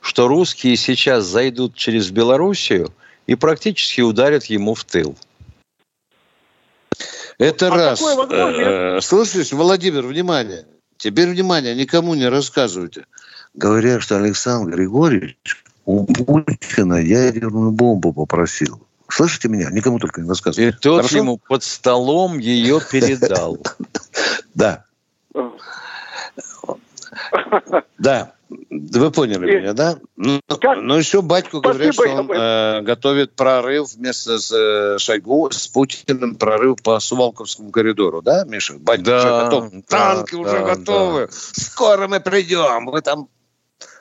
что 0.00 0.28
русские 0.28 0.76
сейчас 0.76 1.24
зайдут 1.24 1.74
через 1.74 2.10
Белоруссию 2.10 2.92
и 3.26 3.34
практически 3.34 4.00
ударят 4.00 4.46
ему 4.46 4.74
в 4.74 4.84
тыл. 4.84 5.16
Это 7.38 7.68
а 7.68 7.76
раз. 7.76 8.02
Э, 8.02 9.00
слышишь, 9.00 9.52
Владимир, 9.52 10.06
внимание. 10.06 10.64
Теперь 10.96 11.28
внимание, 11.28 11.74
никому 11.74 12.14
не 12.14 12.28
рассказывайте 12.28 13.04
говорят, 13.54 14.02
что 14.02 14.16
Александр 14.16 14.76
Григорьевич 14.76 15.64
у 15.84 16.04
Путина 16.04 16.94
ядерную 16.94 17.70
бомбу 17.70 18.12
попросил. 18.12 18.80
Слышите 19.12 19.48
меня? 19.48 19.68
Никому 19.70 19.98
только 19.98 20.22
не 20.22 20.28
рассказывайте. 20.28 20.74
И 20.74 20.80
тот 20.80 21.02
Хорошо? 21.02 21.16
ему 21.18 21.36
под 21.36 21.62
столом 21.62 22.38
ее 22.38 22.80
передал. 22.80 23.58
Да. 24.54 24.84
Да. 27.98 28.32
Вы 28.70 29.10
поняли 29.10 29.58
меня, 29.58 29.74
да? 29.74 29.98
Ну, 30.16 30.40
ну 30.76 30.96
еще 30.96 31.20
батьку 31.20 31.60
говорят, 31.60 31.94
что 31.94 32.08
он 32.08 32.30
э, 32.30 32.80
готовит 32.82 33.34
прорыв 33.34 33.94
вместо 33.94 34.38
с 34.38 34.50
э, 34.50 34.98
Шойгу 34.98 35.50
с 35.50 35.68
Путиным 35.68 36.34
прорыв 36.34 36.82
по 36.82 36.98
Сувалковскому 36.98 37.70
коридору, 37.70 38.22
да, 38.22 38.44
Миша? 38.44 38.74
Батька 38.78 39.04
да, 39.04 39.18
уже 39.18 39.44
готов. 39.44 39.84
Танки 39.88 40.32
да, 40.32 40.38
уже 40.38 40.52
да, 40.52 40.74
готовы. 40.74 41.26
Да. 41.26 41.32
Скоро 41.32 42.08
мы 42.08 42.20
придем. 42.20 42.86
Вы 42.86 43.00
там 43.02 43.28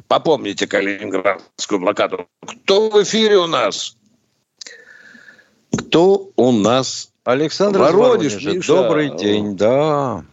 попомните 0.07 0.67
Калининградскую 0.67 1.79
блокаду. 1.79 2.27
Кто 2.63 2.89
в 2.89 3.03
эфире 3.03 3.37
у 3.37 3.47
нас? 3.47 3.95
Кто 5.77 6.29
у 6.35 6.51
нас? 6.51 7.11
Александр 7.23 7.79
Воронеж. 7.79 8.33
Воронеж 8.33 8.67
Добрый 8.67 9.09
день, 9.17 9.55
да. 9.55 10.23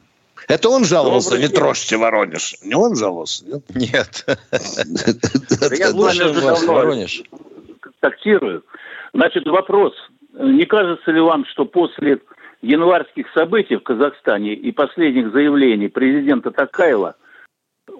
Это 0.49 0.71
он 0.71 0.85
жаловался, 0.85 1.31
Добрый 1.31 1.43
не 1.43 1.49
день. 1.49 1.57
трожьте 1.57 1.97
Воронеж. 1.97 2.57
Не 2.65 2.75
он 2.75 2.97
жаловался? 2.97 3.45
Нет. 3.75 4.25
Я 5.79 5.93
Воронеж. 5.93 7.23
Контактирую. 7.81 8.65
Значит, 9.13 9.47
вопрос. 9.47 9.93
Не 10.39 10.65
кажется 10.65 11.11
ли 11.11 11.21
вам, 11.21 11.45
что 11.47 11.65
после 11.67 12.19
январских 12.63 13.27
событий 13.35 13.77
в 13.77 13.83
Казахстане 13.83 14.55
и 14.55 14.73
последних 14.73 15.33
заявлений 15.33 15.89
президента 15.89 16.51
Такаева 16.51 17.15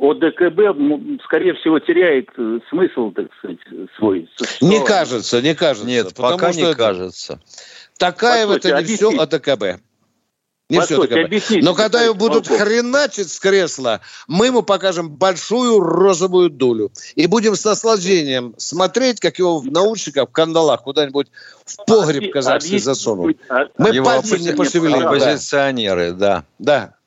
ОДКБ, 0.01 1.23
скорее 1.25 1.55
всего, 1.55 1.79
теряет 1.79 2.29
э, 2.37 2.61
смысл, 2.71 3.11
так 3.13 3.27
сказать, 3.39 3.59
свой. 3.97 4.29
Не 4.61 4.85
кажется, 4.85 5.43
не 5.43 5.55
кажется. 5.55 5.87
Нет, 5.87 6.15
пока 6.15 6.53
не 6.53 6.75
кажется. 6.75 7.41
Такаева 7.99 8.57
это 8.57 8.81
не 8.81 8.97
все 8.97 9.11
ОДКБ. 9.11 9.81
Не 10.71 10.81
все 10.81 11.03
объясните, 11.03 11.65
Но 11.65 11.75
когда 11.75 12.03
его 12.03 12.13
будут 12.13 12.47
Волков. 12.47 12.67
хреначить 12.67 13.31
с 13.31 13.41
кресла, 13.41 14.03
мы 14.27 14.47
ему 14.47 14.63
покажем 14.63 15.09
большую 15.09 15.81
розовую 15.81 16.51
дулю. 16.51 16.93
И 17.15 17.27
будем 17.27 17.57
с 17.57 17.65
наслаждением 17.65 18.55
смотреть, 18.59 19.19
как 19.19 19.39
его 19.39 19.61
в 19.61 19.65
наушниках, 19.65 20.29
в 20.29 20.33
кандалах 20.33 20.83
куда-нибудь 20.83 21.29
в 21.65 21.87
погреб 21.87 22.31
казахский 22.33 22.79
засунут. 22.79 23.39
А, 23.49 23.69
мы 23.79 23.91
его 23.91 24.05
пальцем 24.05 24.43
не 24.43 24.53
пошевелим. 24.53 25.07
Оппозиционеры, 25.07 26.13
да. 26.13 26.45
Да. 26.59 26.98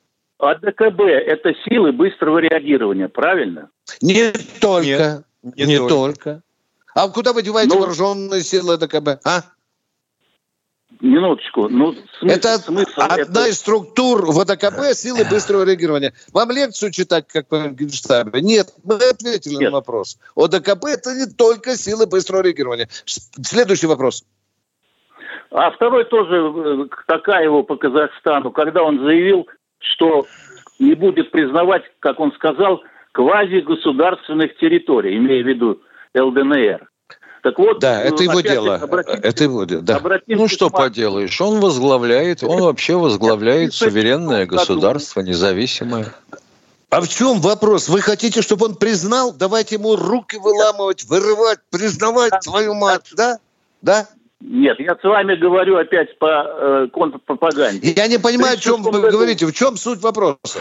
АДКБ– 0.42 1.02
это 1.02 1.54
силы 1.70 1.92
быстрого 1.92 2.40
реагирования, 2.40 3.08
правильно? 3.08 3.70
Не 4.02 4.32
только. 4.60 5.24
Нет, 5.44 5.56
не, 5.56 5.66
не 5.66 5.78
только. 5.78 5.94
только. 5.94 6.42
А 6.96 7.08
куда 7.10 7.32
вы 7.34 7.44
деваете 7.44 7.74
ну, 7.74 7.80
вооруженные 7.80 8.42
силы 8.42 8.74
АДКБ? 8.74 9.22
А? 9.24 9.44
Минуточку. 11.00 11.70
Ну, 11.70 11.94
смысл, 12.20 12.36
это 12.36 12.58
смысл, 12.58 13.02
одна 13.02 13.42
это... 13.42 13.50
из 13.50 13.60
структур 13.60 14.26
ВДКБ 14.32 14.94
силы 14.94 15.26
быстрого 15.30 15.64
реагирования. 15.64 16.14
Вам 16.34 16.52
лекцию 16.52 16.92
читать, 16.92 17.28
как 17.28 17.48
по 17.48 17.70
Генштабе? 17.70 18.42
Нет, 18.42 18.74
мы 18.84 18.96
ответили 18.96 19.56
Нет. 19.56 19.72
на 19.72 19.78
вопрос. 19.78 20.20
ОДКБ 20.36 20.86
это 20.86 21.14
не 21.14 21.28
только 21.28 21.76
силы 21.76 22.08
быстрого 22.08 22.42
реагирования. 22.42 22.88
Следующий 23.06 23.88
вопрос. 23.88 24.24
А 25.52 25.72
второй 25.72 26.06
тоже 26.06 26.36
э, 26.36 26.88
к 26.90 27.06
Такаеву 27.08 27.64
по 27.64 27.76
Казахстану, 27.76 28.52
когда 28.52 28.84
он 28.84 29.00
заявил, 29.00 29.48
что 29.82 30.26
не 30.80 30.96
будет 30.96 31.32
признавать, 31.32 31.84
как 32.00 32.20
он 32.20 32.32
сказал, 32.34 32.82
квазигосударственных 33.12 34.58
территорий, 34.58 35.18
имея 35.18 35.44
в 35.44 35.48
виду 35.48 35.82
ЛДНР. 36.16 36.88
Так 37.44 37.58
вот, 37.58 37.80
да, 37.80 38.04
это 38.04 38.24
его 38.24 38.42
дело. 38.42 38.80
Это 39.24 39.44
его 39.44 39.64
дело. 39.66 39.82
Да. 39.82 40.00
Ну 40.28 40.48
что 40.48 40.70
поделаешь, 40.70 41.42
он 41.42 41.60
возглавляет, 41.60 42.44
он 42.44 42.62
вообще 42.62 42.96
возглавляет 42.96 43.74
суверенное 43.74 44.46
государство, 44.46 45.22
независимое. 45.22 46.14
А 46.90 47.00
в 47.00 47.08
чем 47.08 47.40
вопрос? 47.40 47.88
Вы 47.88 48.02
хотите, 48.02 48.42
чтобы 48.42 48.66
он 48.66 48.76
признал? 48.76 49.32
Давайте 49.32 49.76
ему 49.76 49.96
руки 49.96 50.36
выламывать, 50.38 51.06
вырывать, 51.06 51.60
признавать 51.70 52.34
твою 52.44 52.74
мать, 52.74 53.10
да? 53.16 53.40
Да? 53.82 54.08
Нет, 54.42 54.80
я 54.80 54.96
с 54.96 55.04
вами 55.04 55.36
говорю 55.36 55.78
опять 55.78 56.18
по 56.18 56.46
э, 56.48 56.88
контрпропаганде. 56.92 57.94
Я 57.96 58.08
не 58.08 58.18
понимаю, 58.18 58.56
о 58.56 58.58
чем 58.58 58.82
вы 58.82 58.92
году... 58.92 59.12
говорите. 59.12 59.46
В 59.46 59.54
чем 59.54 59.78
суть 59.78 60.02
вопроса? 60.02 60.60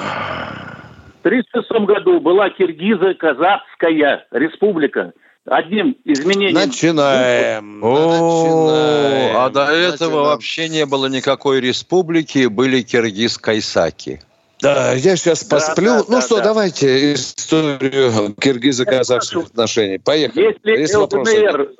В 1.22 1.26
1936 1.26 1.86
году 1.86 2.20
была 2.20 2.48
Киргизо-Казахская 2.50 4.20
республика 4.32 5.12
одним 5.46 5.96
изменением... 6.04 6.54
Начинаем. 6.54 7.80
Начинаем. 7.80 9.36
А 9.36 9.50
до 9.50 9.66
этого 9.66 10.24
вообще 10.24 10.68
не 10.68 10.84
было 10.86 11.06
никакой 11.06 11.60
республики, 11.60 12.46
были 12.46 12.82
киргиз-кайсаки. 12.82 14.20
Да, 14.60 14.92
я 14.92 15.16
сейчас 15.16 15.42
посплю. 15.42 15.86
Да, 15.86 15.98
да, 15.98 16.04
ну 16.08 16.14
да, 16.16 16.20
что, 16.20 16.36
да. 16.36 16.44
давайте 16.44 17.14
историю 17.14 18.34
киргизо-казахских 18.38 19.46
отношений. 19.46 19.98
Поехали. 19.98 20.42
Если 20.42 20.80
Есть 20.80 20.94
ЛДНР... 20.94 21.70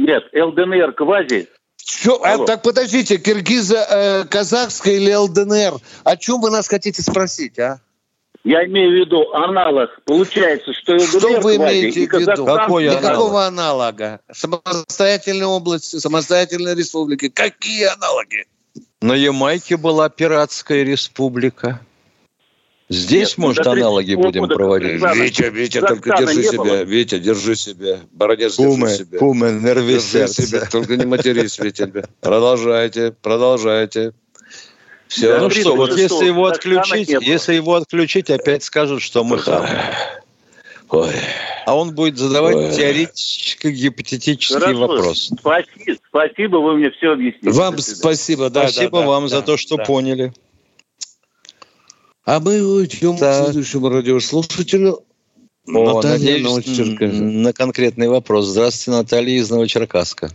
Нет, 0.00 0.24
ЛДНР 0.32 0.92
квази 0.92 1.48
Чё, 1.76 2.20
а, 2.22 2.38
так 2.44 2.62
подождите, 2.62 3.16
киргизо-казахская 3.16 4.94
или 4.94 5.14
ЛДНР? 5.14 5.80
О 6.04 6.16
чем 6.16 6.40
вы 6.40 6.50
нас 6.50 6.68
хотите 6.68 7.02
спросить, 7.02 7.58
а? 7.58 7.80
Я 8.44 8.64
имею 8.64 8.90
в 8.90 8.94
виду 8.94 9.32
аналог. 9.32 9.90
Получается, 10.04 10.72
что 10.72 10.98
Что 10.98 11.40
вы 11.40 11.56
имеете 11.56 12.06
в 12.06 12.12
виду? 12.12 12.46
Какой 12.46 12.84
Никакого 12.84 13.44
аналога. 13.44 14.20
Самостоятельной 14.32 15.46
области, 15.46 15.96
самостоятельной 15.96 16.74
республики. 16.74 17.28
Какие 17.28 17.92
аналоги? 17.94 18.46
На 19.02 19.14
Ямайке 19.14 19.76
была 19.76 20.08
пиратская 20.08 20.84
республика. 20.84 21.80
Здесь, 22.90 23.28
Нет, 23.28 23.38
ну, 23.38 23.46
может, 23.46 23.66
аналоги 23.68 24.16
будем 24.16 24.48
проводить. 24.48 25.00
Витя, 25.00 25.48
Витя, 25.52 25.80
только 25.80 26.16
держи 26.18 26.42
себя. 26.42 26.58
Было. 26.58 26.82
Витя, 26.82 27.18
держи 27.20 27.54
себя. 27.54 28.00
Баронец, 28.10 28.56
кумы, 28.56 28.88
держи 28.88 29.04
себя. 29.04 29.18
Кумы, 29.18 29.52
нерви 29.52 29.94
держи 29.94 30.06
сердце. 30.06 30.42
себя. 30.42 30.66
Только 30.68 30.96
не 30.96 31.06
матерись, 31.06 31.56
Витя. 31.60 31.92
Продолжайте, 32.20 33.14
продолжайте. 33.22 34.12
Все. 35.06 35.38
Ну 35.38 35.50
что, 35.50 35.76
вот 35.76 35.96
если 35.96 36.26
его 36.26 36.46
отключить, 36.46 37.10
если 37.20 37.54
его 37.54 37.76
отключить, 37.76 38.28
опять 38.28 38.64
скажут, 38.64 39.02
что 39.02 39.22
мы 39.22 39.38
хам. 39.38 39.68
Ой. 40.88 41.14
А 41.66 41.76
он 41.76 41.94
будет 41.94 42.18
задавать 42.18 42.56
Ой. 42.56 42.72
теоретический 42.72 43.70
гипотетический 43.70 44.56
Хорошо. 44.56 44.78
вопрос. 44.80 45.30
Спасибо, 45.38 45.98
спасибо, 46.08 46.56
вы 46.56 46.76
мне 46.76 46.90
все 46.90 47.12
объяснили. 47.12 47.54
Вам 47.54 47.78
спасибо, 47.78 48.50
да. 48.50 48.68
Спасибо 48.68 49.02
да, 49.02 49.06
вам 49.06 49.22
да, 49.24 49.28
за 49.28 49.42
то, 49.42 49.56
что 49.56 49.76
да. 49.76 49.84
поняли. 49.84 50.32
А 52.24 52.38
мы 52.38 52.62
уйдем 52.62 53.16
так. 53.16 53.32
к 53.32 53.44
следующему 53.44 53.88
радиослушателю. 53.88 55.00
О, 55.66 55.94
Наталья 55.94 56.42
надеюсь, 56.42 57.20
на 57.20 57.52
конкретный 57.52 58.08
вопрос. 58.08 58.46
Здравствуйте, 58.46 58.98
Наталья 58.98 59.36
из 59.36 59.50
Новочеркасска. 59.50 60.30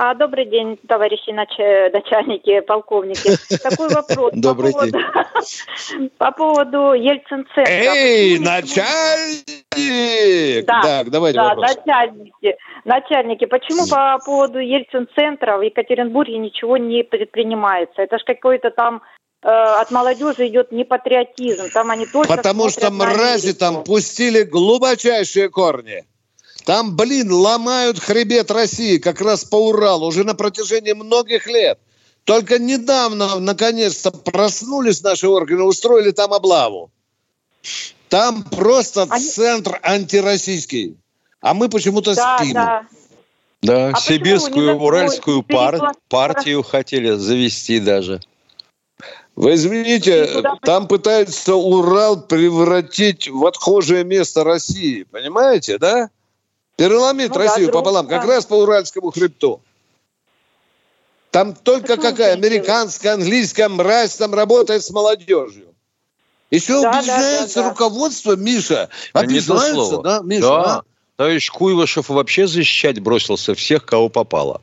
А, 0.00 0.14
добрый 0.14 0.46
день, 0.46 0.78
товарищи 0.86 1.30
нач... 1.30 1.50
начальники, 1.92 2.60
полковники. 2.60 3.36
Такой 3.60 3.88
вопрос. 3.88 4.30
Добрый 4.34 4.72
по 4.72 4.84
день. 4.84 4.92
Поводу... 4.92 6.10
По 6.18 6.30
поводу 6.30 6.92
Ельцин-центра. 6.92 7.72
Эй, 7.72 8.38
начальник! 8.38 9.46
Да, 10.66 10.82
так, 10.82 11.10
давайте 11.10 11.38
да, 11.38 11.54
вопрос. 11.54 11.76
начальники. 11.76 12.56
Начальники, 12.84 13.44
почему 13.46 13.88
по 13.88 14.18
поводу 14.24 14.58
Ельцин-центра 14.60 15.56
в 15.56 15.62
Екатеринбурге 15.62 16.38
ничего 16.38 16.76
не 16.76 17.02
предпринимается? 17.02 18.02
Это 18.02 18.18
же 18.18 18.24
какой-то 18.24 18.70
там 18.70 19.02
от 19.40 19.90
молодежи 19.90 20.48
идет 20.48 20.72
непатриотизм. 20.72 21.70
Там 21.70 21.90
они 21.90 22.06
только 22.06 22.36
Потому 22.36 22.68
что 22.70 22.90
мрази 22.90 23.52
там 23.52 23.84
пустили 23.84 24.42
глубочайшие 24.42 25.48
корни. 25.48 26.04
Там, 26.64 26.96
блин, 26.96 27.32
ломают 27.32 27.98
хребет 27.98 28.50
России 28.50 28.98
как 28.98 29.20
раз 29.20 29.44
по 29.44 29.56
Уралу 29.68 30.06
уже 30.06 30.24
на 30.24 30.34
протяжении 30.34 30.92
многих 30.92 31.46
лет. 31.46 31.78
Только 32.24 32.58
недавно, 32.58 33.38
наконец-то, 33.38 34.10
проснулись 34.10 35.02
наши 35.02 35.26
органы, 35.28 35.62
устроили 35.62 36.10
там 36.10 36.34
облаву. 36.34 36.90
Там 38.10 38.42
просто 38.42 39.06
Они... 39.08 39.24
центр 39.24 39.80
антироссийский. 39.82 40.98
А 41.40 41.54
мы 41.54 41.70
почему-то 41.70 42.14
да, 42.14 42.38
спим. 42.38 42.52
Да. 42.52 42.86
Да, 43.62 43.88
а 43.88 44.00
сибирскую, 44.00 44.76
уральскую 44.78 45.42
пар, 45.42 45.94
партию 46.08 46.62
хотели 46.62 47.12
завести 47.12 47.80
даже. 47.80 48.20
Вы 49.38 49.54
извините, 49.54 50.42
там 50.62 50.88
пытаются 50.88 51.54
Урал 51.54 52.20
превратить 52.22 53.28
в 53.28 53.46
отхожее 53.46 54.02
место 54.02 54.42
России. 54.42 55.04
Понимаете, 55.04 55.78
да? 55.78 56.10
Переломить 56.74 57.30
ну, 57.30 57.38
Россию 57.38 57.68
да, 57.68 57.72
пополам, 57.72 58.08
как 58.08 58.24
раз 58.24 58.46
по 58.46 58.54
Уральскому 58.54 59.12
хребту. 59.12 59.62
Там 61.30 61.54
только 61.54 61.94
Почему 61.94 62.10
какая 62.10 62.32
американская, 62.32 63.14
английская 63.14 63.68
мразь 63.68 64.16
там 64.16 64.34
работает 64.34 64.82
с 64.82 64.90
молодежью. 64.90 65.72
Еще 66.50 66.82
да, 66.82 66.98
обижается 66.98 67.60
да, 67.60 67.62
да, 67.62 67.70
руководство, 67.70 68.34
Миша. 68.34 68.88
Обижается, 69.12 69.98
да, 69.98 70.20
Миша? 70.20 70.42
Да. 70.42 70.78
А? 70.78 70.82
Товарищ 71.14 71.48
Куйвашев 71.52 72.08
вообще 72.08 72.48
защищать 72.48 72.98
бросился 72.98 73.54
всех, 73.54 73.86
кого 73.86 74.08
попало. 74.08 74.60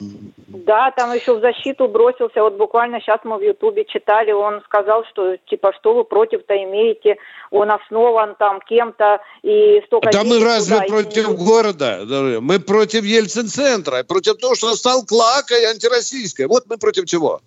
Да, 0.00 0.92
там 0.92 1.12
еще 1.12 1.36
в 1.36 1.40
защиту 1.40 1.88
бросился. 1.88 2.40
Вот 2.40 2.56
буквально 2.56 3.00
сейчас 3.00 3.18
мы 3.24 3.36
в 3.36 3.42
Ютубе 3.42 3.84
читали, 3.84 4.30
он 4.30 4.62
сказал, 4.64 5.04
что 5.10 5.36
типа 5.50 5.72
что 5.78 5.94
вы 5.94 6.04
против-то 6.04 6.54
имеете, 6.54 7.16
он 7.50 7.70
основан 7.72 8.36
там 8.38 8.60
кем-то 8.60 9.20
и 9.42 9.82
столько. 9.86 10.10
Да 10.12 10.22
мы 10.22 10.38
разве 10.38 10.76
туда, 10.76 10.88
против 10.88 11.36
города? 11.36 12.04
Мы 12.40 12.60
против 12.60 13.02
Ельцин-центра, 13.02 14.04
против 14.04 14.38
того, 14.38 14.54
что 14.54 14.72
стал 14.74 15.04
клакой 15.04 15.64
антироссийской. 15.64 16.46
Вот 16.46 16.64
мы 16.66 16.78
против 16.78 17.06
чего? 17.06 17.40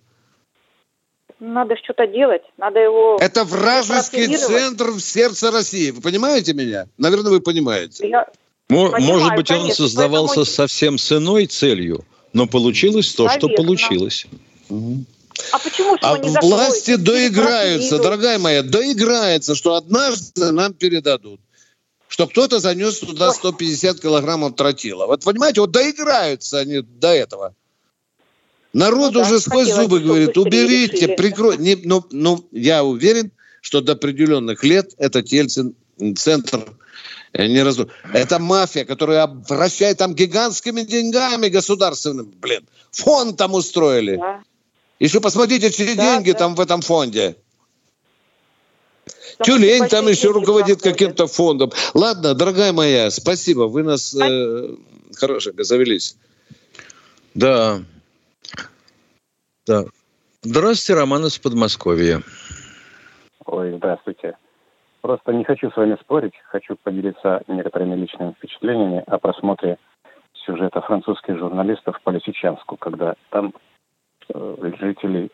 Надо 1.40 1.76
что-то 1.82 2.06
делать, 2.06 2.42
надо 2.56 2.80
его... 2.80 3.18
Это 3.20 3.44
вражеский 3.44 4.36
центр 4.36 4.90
в 4.90 5.00
сердце 5.00 5.50
России. 5.50 5.90
Вы 5.90 6.00
понимаете 6.00 6.52
меня? 6.52 6.86
Наверное, 6.98 7.32
вы 7.32 7.40
понимаете. 7.40 8.08
Я... 8.08 8.28
Понимаю, 8.68 9.02
Может 9.02 9.34
быть, 9.34 9.48
конечно, 9.48 9.84
он 9.84 9.90
создавался 9.90 10.34
поэтому... 10.36 10.44
совсем 10.54 10.98
с 10.98 11.12
иной 11.12 11.46
целью, 11.46 12.04
но 12.32 12.46
получилось 12.46 13.12
то, 13.14 13.24
Наверное. 13.24 13.48
что 13.48 13.62
получилось. 13.62 14.26
А 15.50 15.58
почему 15.58 15.96
а 16.00 16.18
не 16.18 16.38
власти 16.40 16.96
доиграются, 16.96 17.98
дорогая 17.98 18.38
моя, 18.38 18.62
доиграется, 18.62 19.54
что 19.54 19.74
однажды 19.74 20.52
нам 20.52 20.72
передадут 20.74 21.40
что 22.12 22.26
кто-то 22.26 22.58
занес 22.58 22.98
туда 22.98 23.32
150 23.32 23.98
килограммов 23.98 24.54
тротила. 24.54 25.06
Вот 25.06 25.24
понимаете, 25.24 25.62
вот 25.62 25.70
доиграются 25.70 26.58
они 26.58 26.82
до 26.82 27.08
этого. 27.08 27.54
Народ 28.74 29.14
ну, 29.14 29.22
уже 29.22 29.36
да, 29.36 29.40
сквозь 29.40 29.72
зубы 29.72 30.00
говорит, 30.00 30.36
уберите, 30.36 31.08
прикройте. 31.08 31.80
Ну, 31.84 32.04
ну, 32.10 32.46
я 32.52 32.84
уверен, 32.84 33.32
что 33.62 33.80
до 33.80 33.92
определенных 33.92 34.62
лет 34.62 34.92
этот 34.98 35.28
Ельцин 35.28 35.74
центр 36.16 36.66
не 37.34 37.62
разу. 37.62 37.90
Это 38.12 38.38
мафия, 38.38 38.84
которая 38.84 39.26
вращает 39.26 39.98
там 39.98 40.14
гигантскими 40.14 40.82
деньгами 40.82 41.48
государственными. 41.48 42.32
Блин, 42.40 42.66
фонд 42.90 43.36
там 43.36 43.54
устроили. 43.54 44.16
Да. 44.16 44.42
Еще 44.98 45.20
посмотрите, 45.20 45.70
чьи 45.70 45.94
да, 45.94 46.16
деньги 46.16 46.32
да. 46.32 46.38
там 46.38 46.54
в 46.54 46.60
этом 46.60 46.82
фонде. 46.82 47.36
Там 49.38 49.46
Тюлень 49.46 49.88
там 49.88 50.06
еще 50.08 50.30
руководит 50.30 50.82
каким-то 50.82 51.26
фондом. 51.26 51.72
Ладно, 51.94 52.34
дорогая 52.34 52.72
моя, 52.72 53.10
спасибо. 53.10 53.62
Вы 53.62 53.82
нас 53.82 54.14
э, 54.14 54.76
хорошенько 55.16 55.64
завелись. 55.64 56.16
Да, 57.34 57.82
да. 59.66 59.84
Здравствуйте, 60.42 61.00
Роман 61.00 61.26
из 61.26 61.38
Подмосковья. 61.38 62.22
Ой, 63.46 63.74
здравствуйте. 63.76 64.36
Просто 65.02 65.32
не 65.32 65.42
хочу 65.42 65.68
с 65.68 65.76
вами 65.76 65.96
спорить, 66.00 66.32
хочу 66.44 66.76
поделиться 66.76 67.42
некоторыми 67.48 67.96
личными 67.96 68.32
впечатлениями 68.32 69.02
о 69.08 69.18
просмотре 69.18 69.76
сюжета 70.46 70.80
французских 70.80 71.38
журналистов 71.38 72.00
по 72.04 72.10
Лисичанску, 72.10 72.76
когда 72.76 73.14
там 73.30 73.52
э, 74.32 74.72
жители 74.80 75.28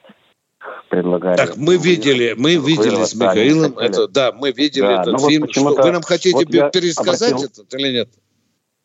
предлагали... 0.88 1.36
Так, 1.36 1.58
мы 1.58 1.76
видели, 1.76 2.34
мы 2.38 2.54
видели 2.54 3.04
с 3.04 3.14
Михаилом, 3.14 3.78
это, 3.78 4.08
да, 4.08 4.32
мы 4.32 4.52
видели 4.52 4.86
да, 4.86 5.02
этот 5.02 5.12
ну 5.12 5.28
фильм. 5.28 5.42
Вот 5.42 5.50
что, 5.52 5.82
вы 5.82 5.92
нам 5.92 6.02
хотите 6.02 6.34
вот 6.34 6.72
пересказать 6.72 7.32
обратил... 7.32 7.50
этот 7.50 7.74
или 7.74 7.92
нет? 7.92 8.08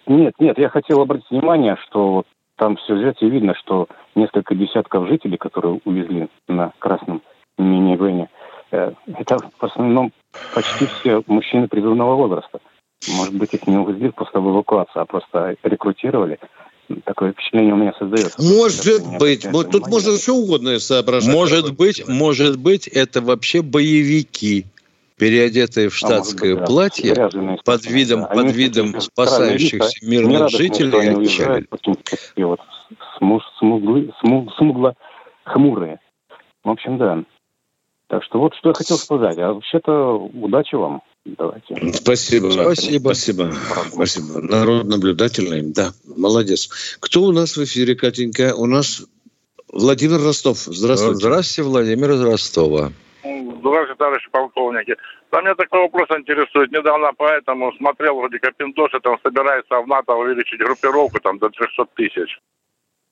Нет, 0.05 0.33
нет, 0.39 0.57
я 0.57 0.67
хотел 0.67 0.99
обратить 0.99 1.31
внимание, 1.31 1.77
что 1.87 2.11
вот 2.11 2.27
там 2.57 2.77
взять 2.89 3.21
и 3.21 3.29
видно, 3.29 3.55
что 3.55 3.87
несколько 4.15 4.53
десятков 4.53 5.07
жителей, 5.07 5.37
которые 5.37 5.79
увезли 5.85 6.27
на 6.49 6.73
красном 6.79 7.21
мини-вене, 7.57 8.29
э, 8.71 8.91
это 9.17 9.37
в 9.37 9.63
основном 9.63 10.11
почти 10.53 10.87
все 10.87 11.23
мужчины 11.27 11.67
призывного 11.67 12.15
возраста. 12.15 12.59
Может 13.07 13.35
быть, 13.35 13.53
их 13.53 13.67
не 13.67 13.77
увезли 13.77 14.11
после 14.11 14.39
эвакуации, 14.39 14.99
а 14.99 15.05
просто 15.05 15.55
рекрутировали. 15.63 16.39
Такое 17.05 17.31
впечатление 17.31 17.73
у 17.73 17.77
меня 17.77 17.93
создается. 17.97 18.41
Может 18.41 19.19
быть. 19.19 19.45
Вот 19.45 19.71
тут 19.71 19.87
можно 19.87 20.13
все 20.13 20.33
угодно 20.33 20.79
соображать. 20.79 21.33
Может 21.33 21.75
быть, 21.75 22.07
может 22.07 22.57
быть, 22.57 22.87
это 22.87 23.21
вообще 23.21 23.61
боевики 23.61 24.65
переодетые 25.17 25.89
в 25.89 25.93
а 25.93 25.95
штатское 25.95 26.53
а 26.53 26.57
быть, 26.57 26.65
платье, 26.65 27.13
да, 27.13 27.29
под 27.63 27.85
видом, 27.85 28.21
да. 28.21 28.27
под 28.27 28.51
видом 28.51 28.99
спасающихся 28.99 30.05
мирных 30.05 30.49
жителей, 30.49 31.23
отчалили. 31.23 31.67
Вот, 32.37 32.59
смуглы, 33.57 34.11
смугло 34.19 34.95
хмурые. 35.43 35.99
В 36.63 36.69
общем, 36.69 36.97
да. 36.97 37.23
Так 38.13 38.23
что 38.25 38.37
вот 38.37 38.53
что 38.53 38.69
я 38.69 38.75
хотел 38.75 38.97
сказать. 38.97 39.39
А 39.39 39.53
вообще-то 39.53 40.29
удачи 40.35 40.75
вам. 40.75 41.01
Давайте. 41.25 41.73
Спасибо. 41.93 42.51
Спасибо. 42.51 42.99
Спасибо. 43.07 43.51
Спасибо. 43.91 44.39
Народ 44.39 44.85
наблюдательный. 44.85 45.63
Да, 45.63 45.93
молодец. 46.05 46.69
Кто 46.99 47.23
у 47.23 47.31
нас 47.31 47.57
в 47.57 47.63
эфире, 47.63 47.95
Катенька? 47.95 48.53
У 48.55 48.67
нас 48.67 49.03
Владимир 49.67 50.21
Ростов. 50.21 50.57
Здравствуйте. 50.57 51.15
Здравствуйте, 51.15 51.67
Владимир 51.67 52.11
из 52.11 52.21
Ростова. 52.21 52.91
Здравствуйте, 53.23 53.95
товарищи 53.97 54.29
полковники. 54.29 54.95
Да 55.31 55.41
меня 55.41 55.55
такой 55.55 55.79
вопрос 55.79 56.07
интересует. 56.11 56.71
Недавно 56.71 57.13
поэтому 57.17 57.73
смотрел, 57.77 58.17
вроде 58.17 58.37
как 58.37 58.55
Пиндоша 58.57 58.99
там 58.99 59.17
собирается 59.23 59.81
в 59.81 59.87
НАТО 59.87 60.13
увеличить 60.13 60.59
группировку 60.59 61.19
там 61.19 61.39
до 61.39 61.49
300 61.49 61.85
тысяч. 61.95 62.37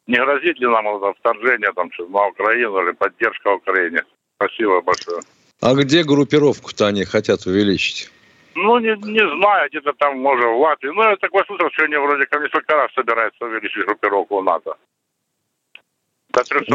Не 0.05 0.17
грозит 0.17 0.59
ли 0.59 0.67
нам 0.67 0.87
это 0.95 1.11
вторжение 1.17 1.71
там 1.73 1.89
на 2.07 2.27
Украину 2.27 2.83
или 2.83 2.91
поддержка 2.91 3.47
Украине? 3.55 4.03
Спасибо 4.41 4.81
большое. 4.81 5.21
А 5.61 5.75
где 5.75 6.03
группировку-то 6.03 6.87
они 6.87 7.05
хотят 7.05 7.45
увеличить? 7.45 8.09
Ну, 8.55 8.79
не, 8.79 8.97
не 9.11 9.37
знаю, 9.37 9.69
где-то 9.69 9.93
там, 9.93 10.19
может, 10.19 10.45
в 10.45 10.57
Латвии. 10.57 10.89
Ну, 10.89 11.03
я 11.03 11.15
такой 11.17 11.43
слышал, 11.45 11.69
что 11.71 11.83
они 11.83 11.95
вроде 11.95 12.25
как 12.25 12.41
несколько 12.41 12.75
раз 12.75 12.91
собираются 12.93 13.45
увеличить 13.45 13.85
группировку 13.85 14.41
НАТО. 14.41 14.75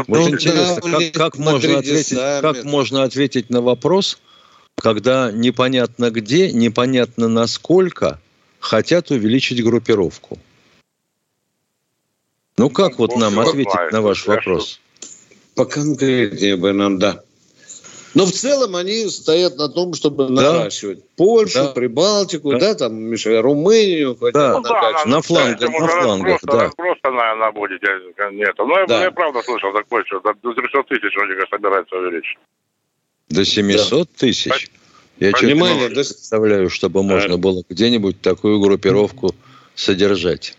Вот 0.07 0.29
интересно, 0.29 0.81
как, 0.81 1.13
как, 1.13 1.37
можно 1.37 1.79
ответить, 1.79 2.17
как 2.41 2.63
можно 2.63 3.03
ответить 3.03 3.49
на 3.49 3.61
вопрос, 3.61 4.21
когда 4.75 5.31
непонятно 5.31 6.11
где, 6.11 6.51
непонятно 6.53 7.27
насколько 7.27 8.19
хотят 8.59 9.11
увеличить 9.11 9.63
группировку? 9.63 10.37
Ну 12.57 12.69
как 12.69 12.99
вот 12.99 13.17
нам 13.17 13.39
ответить 13.39 13.91
на 13.91 14.01
ваш 14.01 14.25
вопрос? 14.27 14.79
Поконкретнее 15.55 16.55
бы 16.55 16.71
нам, 16.71 16.99
да. 16.99 17.23
Но 18.17 18.25
в 18.25 18.31
целом 18.31 18.75
они 18.75 19.07
стоят 19.09 19.57
на 19.57 19.69
том, 19.69 19.93
чтобы 19.93 20.27
да. 20.29 20.33
наращивать 20.33 21.07
Польшу, 21.15 21.65
да. 21.65 21.67
Прибалтику, 21.67 22.53
да, 22.53 22.59
да 22.59 22.73
там, 22.73 22.95
Миша, 22.95 23.43
Румынию. 23.43 24.17
Да, 24.33 24.53
ну, 24.57 24.63
да 24.63 25.03
на, 25.05 25.05
на 25.05 25.21
флангах, 25.21 25.69
на 25.69 25.87
флангах, 25.87 26.39
да. 26.41 26.71
Просто, 26.75 27.11
наверное, 27.11 27.51
будет. 27.51 27.79
Нет, 28.31 28.55
но 28.57 28.65
ну, 28.65 28.87
да. 28.87 28.97
я, 28.97 29.03
я 29.03 29.11
правда 29.11 29.43
слышал 29.43 29.71
такое, 29.71 30.03
что 30.05 30.19
до 30.21 30.33
300 30.33 30.83
тысяч 30.89 31.15
вроде 31.15 31.35
как 31.35 31.49
собирается 31.49 31.95
увеличить. 31.95 32.39
До 33.29 33.45
700 33.45 34.07
да. 34.07 34.13
тысяч? 34.17 34.71
Я 35.19 35.31
Понимание, 35.33 35.89
не 35.89 35.93
представляю, 35.93 36.71
чтобы 36.71 37.03
можно 37.03 37.37
было 37.37 37.61
где-нибудь 37.69 38.19
такую 38.21 38.59
группировку 38.59 39.35
содержать. 39.75 40.57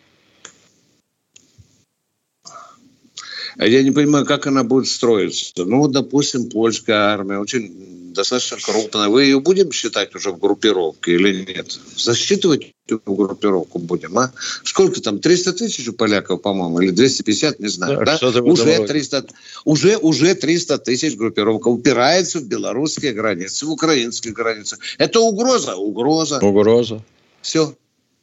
Я 3.66 3.82
не 3.82 3.90
понимаю, 3.90 4.24
как 4.24 4.46
она 4.46 4.64
будет 4.64 4.88
строиться. 4.88 5.52
Ну, 5.56 5.88
допустим, 5.88 6.48
польская 6.48 6.94
армия, 6.96 7.38
очень 7.38 8.12
достаточно 8.12 8.56
крупная. 8.60 9.08
Вы 9.08 9.24
ее 9.24 9.40
будем 9.40 9.72
считать 9.72 10.14
уже 10.14 10.30
в 10.30 10.38
группировке 10.38 11.14
или 11.14 11.44
нет? 11.44 11.78
Засчитывать 11.96 12.72
эту 12.88 13.14
группировку 13.14 13.78
будем, 13.78 14.18
а? 14.18 14.32
Сколько 14.64 15.00
там? 15.00 15.18
300 15.18 15.52
тысяч 15.52 15.88
у 15.88 15.92
поляков, 15.92 16.42
по-моему, 16.42 16.80
или 16.80 16.90
250, 16.90 17.60
не 17.60 17.68
знаю. 17.68 18.04
Да, 18.04 18.18
да? 18.18 18.42
Уже, 18.42 18.86
300, 18.86 19.26
уже, 19.64 19.96
уже 19.98 20.34
300 20.34 20.78
тысяч 20.78 21.16
группировка 21.16 21.68
упирается 21.68 22.38
в 22.38 22.44
белорусские 22.44 23.12
границы, 23.12 23.66
в 23.66 23.70
украинские 23.70 24.32
границы. 24.32 24.78
Это 24.98 25.20
угроза? 25.20 25.76
Угроза. 25.76 26.38
Угроза. 26.38 27.02
Все. 27.42 27.74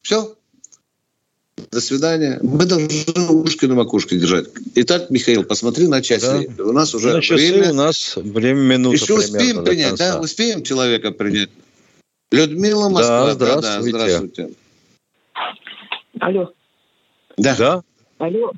Все. 0.01 0.34
До 1.71 1.81
свидания. 1.81 2.39
Мы 2.41 2.65
должны 2.65 2.89
ушки 3.29 3.65
на 3.65 3.75
макушке 3.75 4.17
держать. 4.17 4.47
Итак, 4.75 5.09
Михаил, 5.09 5.43
посмотри 5.43 5.87
на 5.87 6.01
часы. 6.01 6.49
Да. 6.57 6.63
У 6.63 6.71
нас 6.71 6.93
уже 6.93 7.13
на 7.13 7.21
часы 7.21 7.53
время. 7.53 7.71
у 7.71 7.73
нас 7.73 8.15
время 8.15 8.61
минуты 8.61 8.97
Еще 8.97 9.13
успеем 9.15 9.63
принять, 9.63 9.95
да? 9.95 10.19
Успеем 10.19 10.63
человека 10.63 11.11
принять. 11.11 11.49
Людмила 12.31 12.89
Москва. 12.89 13.25
Да, 13.25 13.33
здравствуйте. 13.33 13.91
Да, 13.91 13.99
здравствуйте. 13.99 14.49
Алло. 16.19 16.51
Да. 17.37 17.55
Да. 17.57 17.81
Алло. 18.17 18.51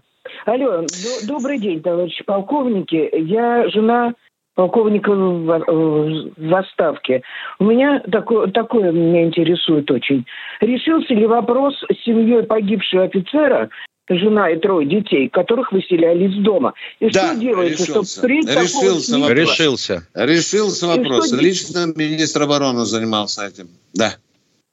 Алло, 0.46 0.86
добрый 1.24 1.60
день, 1.60 1.82
товарищи 1.82 2.24
полковники. 2.24 3.10
Я 3.14 3.70
жена 3.70 4.14
полковника 4.58 5.12
в 5.12 6.58
отставке. 6.58 7.22
У 7.60 7.66
меня 7.66 8.02
такое, 8.12 8.48
такое 8.48 8.92
меня 8.92 9.26
интересует 9.26 9.90
очень. 9.92 10.26
Решился 10.62 11.14
ли 11.14 11.28
вопрос 11.28 11.76
с 11.76 12.04
семьей 12.04 12.42
погибшего 12.42 13.04
офицера, 13.04 13.70
жена 14.10 14.50
и 14.50 14.60
трое 14.60 14.88
детей, 14.88 15.30
которых 15.30 15.72
выселяли 15.72 16.28
из 16.28 16.44
дома. 16.44 16.74
И 17.00 17.10
да, 17.12 17.34
что 17.34 17.40
делается, 17.40 17.84
решился. 17.84 17.92
чтобы 17.92 18.28
впредь 18.28 18.50
решился 18.50 19.20
вопрос. 19.20 19.38
Решился. 19.38 20.08
Решился 20.16 20.88
вопрос. 20.88 21.28
Что... 21.28 21.38
Лично 21.38 21.86
министр 21.96 22.42
обороны 22.44 22.86
занимался 22.86 23.46
этим. 23.46 23.68
Да. 23.94 24.16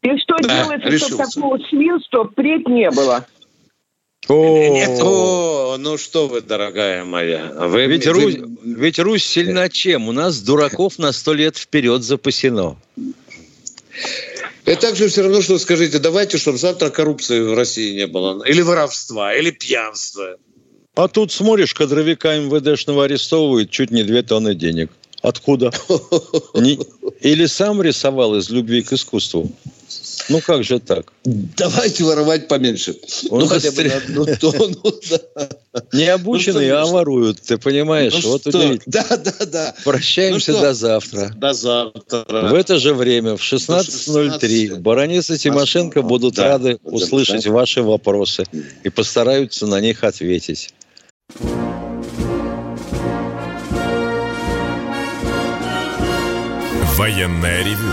И 0.02 0.16
что 0.18 0.36
да, 0.40 0.62
делается, 0.62 0.88
решился. 0.88 1.06
чтобы 1.08 1.24
такого 1.30 1.58
свинства 1.68 2.24
впредь 2.24 2.66
не 2.68 2.90
было? 2.90 3.26
О, 4.28 5.76
ну 5.78 5.98
что 5.98 6.28
вы, 6.28 6.40
дорогая 6.40 7.04
моя. 7.04 7.52
Вы, 7.56 7.86
ведь, 7.86 8.06
вы... 8.06 8.12
Русь, 8.12 8.36
ведь 8.64 8.98
Русь 8.98 9.24
сильна 9.24 9.68
чем? 9.68 10.08
У 10.08 10.12
нас 10.12 10.40
дураков 10.40 10.98
на 10.98 11.12
сто 11.12 11.34
лет 11.34 11.56
вперед 11.56 12.02
запасено. 12.02 12.76
Это 14.64 14.80
также 14.80 15.08
все 15.08 15.22
равно, 15.22 15.42
что 15.42 15.58
скажите, 15.58 15.98
давайте, 15.98 16.38
чтобы 16.38 16.56
завтра 16.56 16.88
коррупции 16.88 17.40
в 17.40 17.54
России 17.54 17.94
не 17.94 18.06
было. 18.06 18.42
Или 18.44 18.62
воровства, 18.62 19.34
или 19.34 19.50
пьянства. 19.50 20.36
А 20.94 21.08
тут 21.08 21.32
смотришь, 21.32 21.74
кадровика 21.74 22.38
МВДшного 22.38 23.04
арестовывают 23.04 23.70
чуть 23.70 23.90
не 23.90 24.04
две 24.04 24.22
тонны 24.22 24.54
денег. 24.54 24.90
Откуда? 25.22 25.72
Не... 26.54 26.78
Или 27.20 27.46
сам 27.46 27.80
рисовал 27.80 28.36
из 28.36 28.50
любви 28.50 28.82
к 28.82 28.92
искусству? 28.92 29.50
Ну 30.28 30.40
как 30.40 30.64
же 30.64 30.78
так? 30.78 31.12
Давайте 31.24 32.04
воровать 32.04 32.48
поменьше. 32.48 32.96
Он 33.30 33.40
ну, 33.40 33.46
хотя 33.46 33.72
бы 33.72 33.84
на 33.84 33.96
одну 33.96 34.26
тонну. 34.36 34.82
Не 35.92 36.06
обученные, 36.06 36.72
ну, 36.72 36.78
а 36.78 36.86
воруют, 36.86 37.42
ты 37.42 37.58
понимаешь? 37.58 38.14
Ну, 38.22 38.30
вот 38.30 38.40
что? 38.42 38.50
удивительно. 38.50 38.82
Да, 38.86 39.16
да, 39.16 39.46
да. 39.46 39.74
Прощаемся 39.84 40.52
ну, 40.52 40.60
до 40.60 40.74
завтра. 40.74 41.32
До 41.36 41.52
завтра. 41.52 42.24
В 42.28 42.54
это 42.54 42.78
же 42.78 42.94
время, 42.94 43.36
в 43.36 43.40
16.03, 43.40 44.68
16. 44.68 44.78
Бараниса 44.78 45.36
Тимошенко 45.36 46.02
будут 46.02 46.34
да, 46.34 46.48
рады 46.48 46.78
услышать 46.84 47.46
ваши 47.46 47.82
вопросы 47.82 48.44
и 48.82 48.88
постараются 48.88 49.66
на 49.66 49.80
них 49.80 50.04
ответить. 50.04 50.70
Военная 56.96 57.64
ревю 57.64 57.92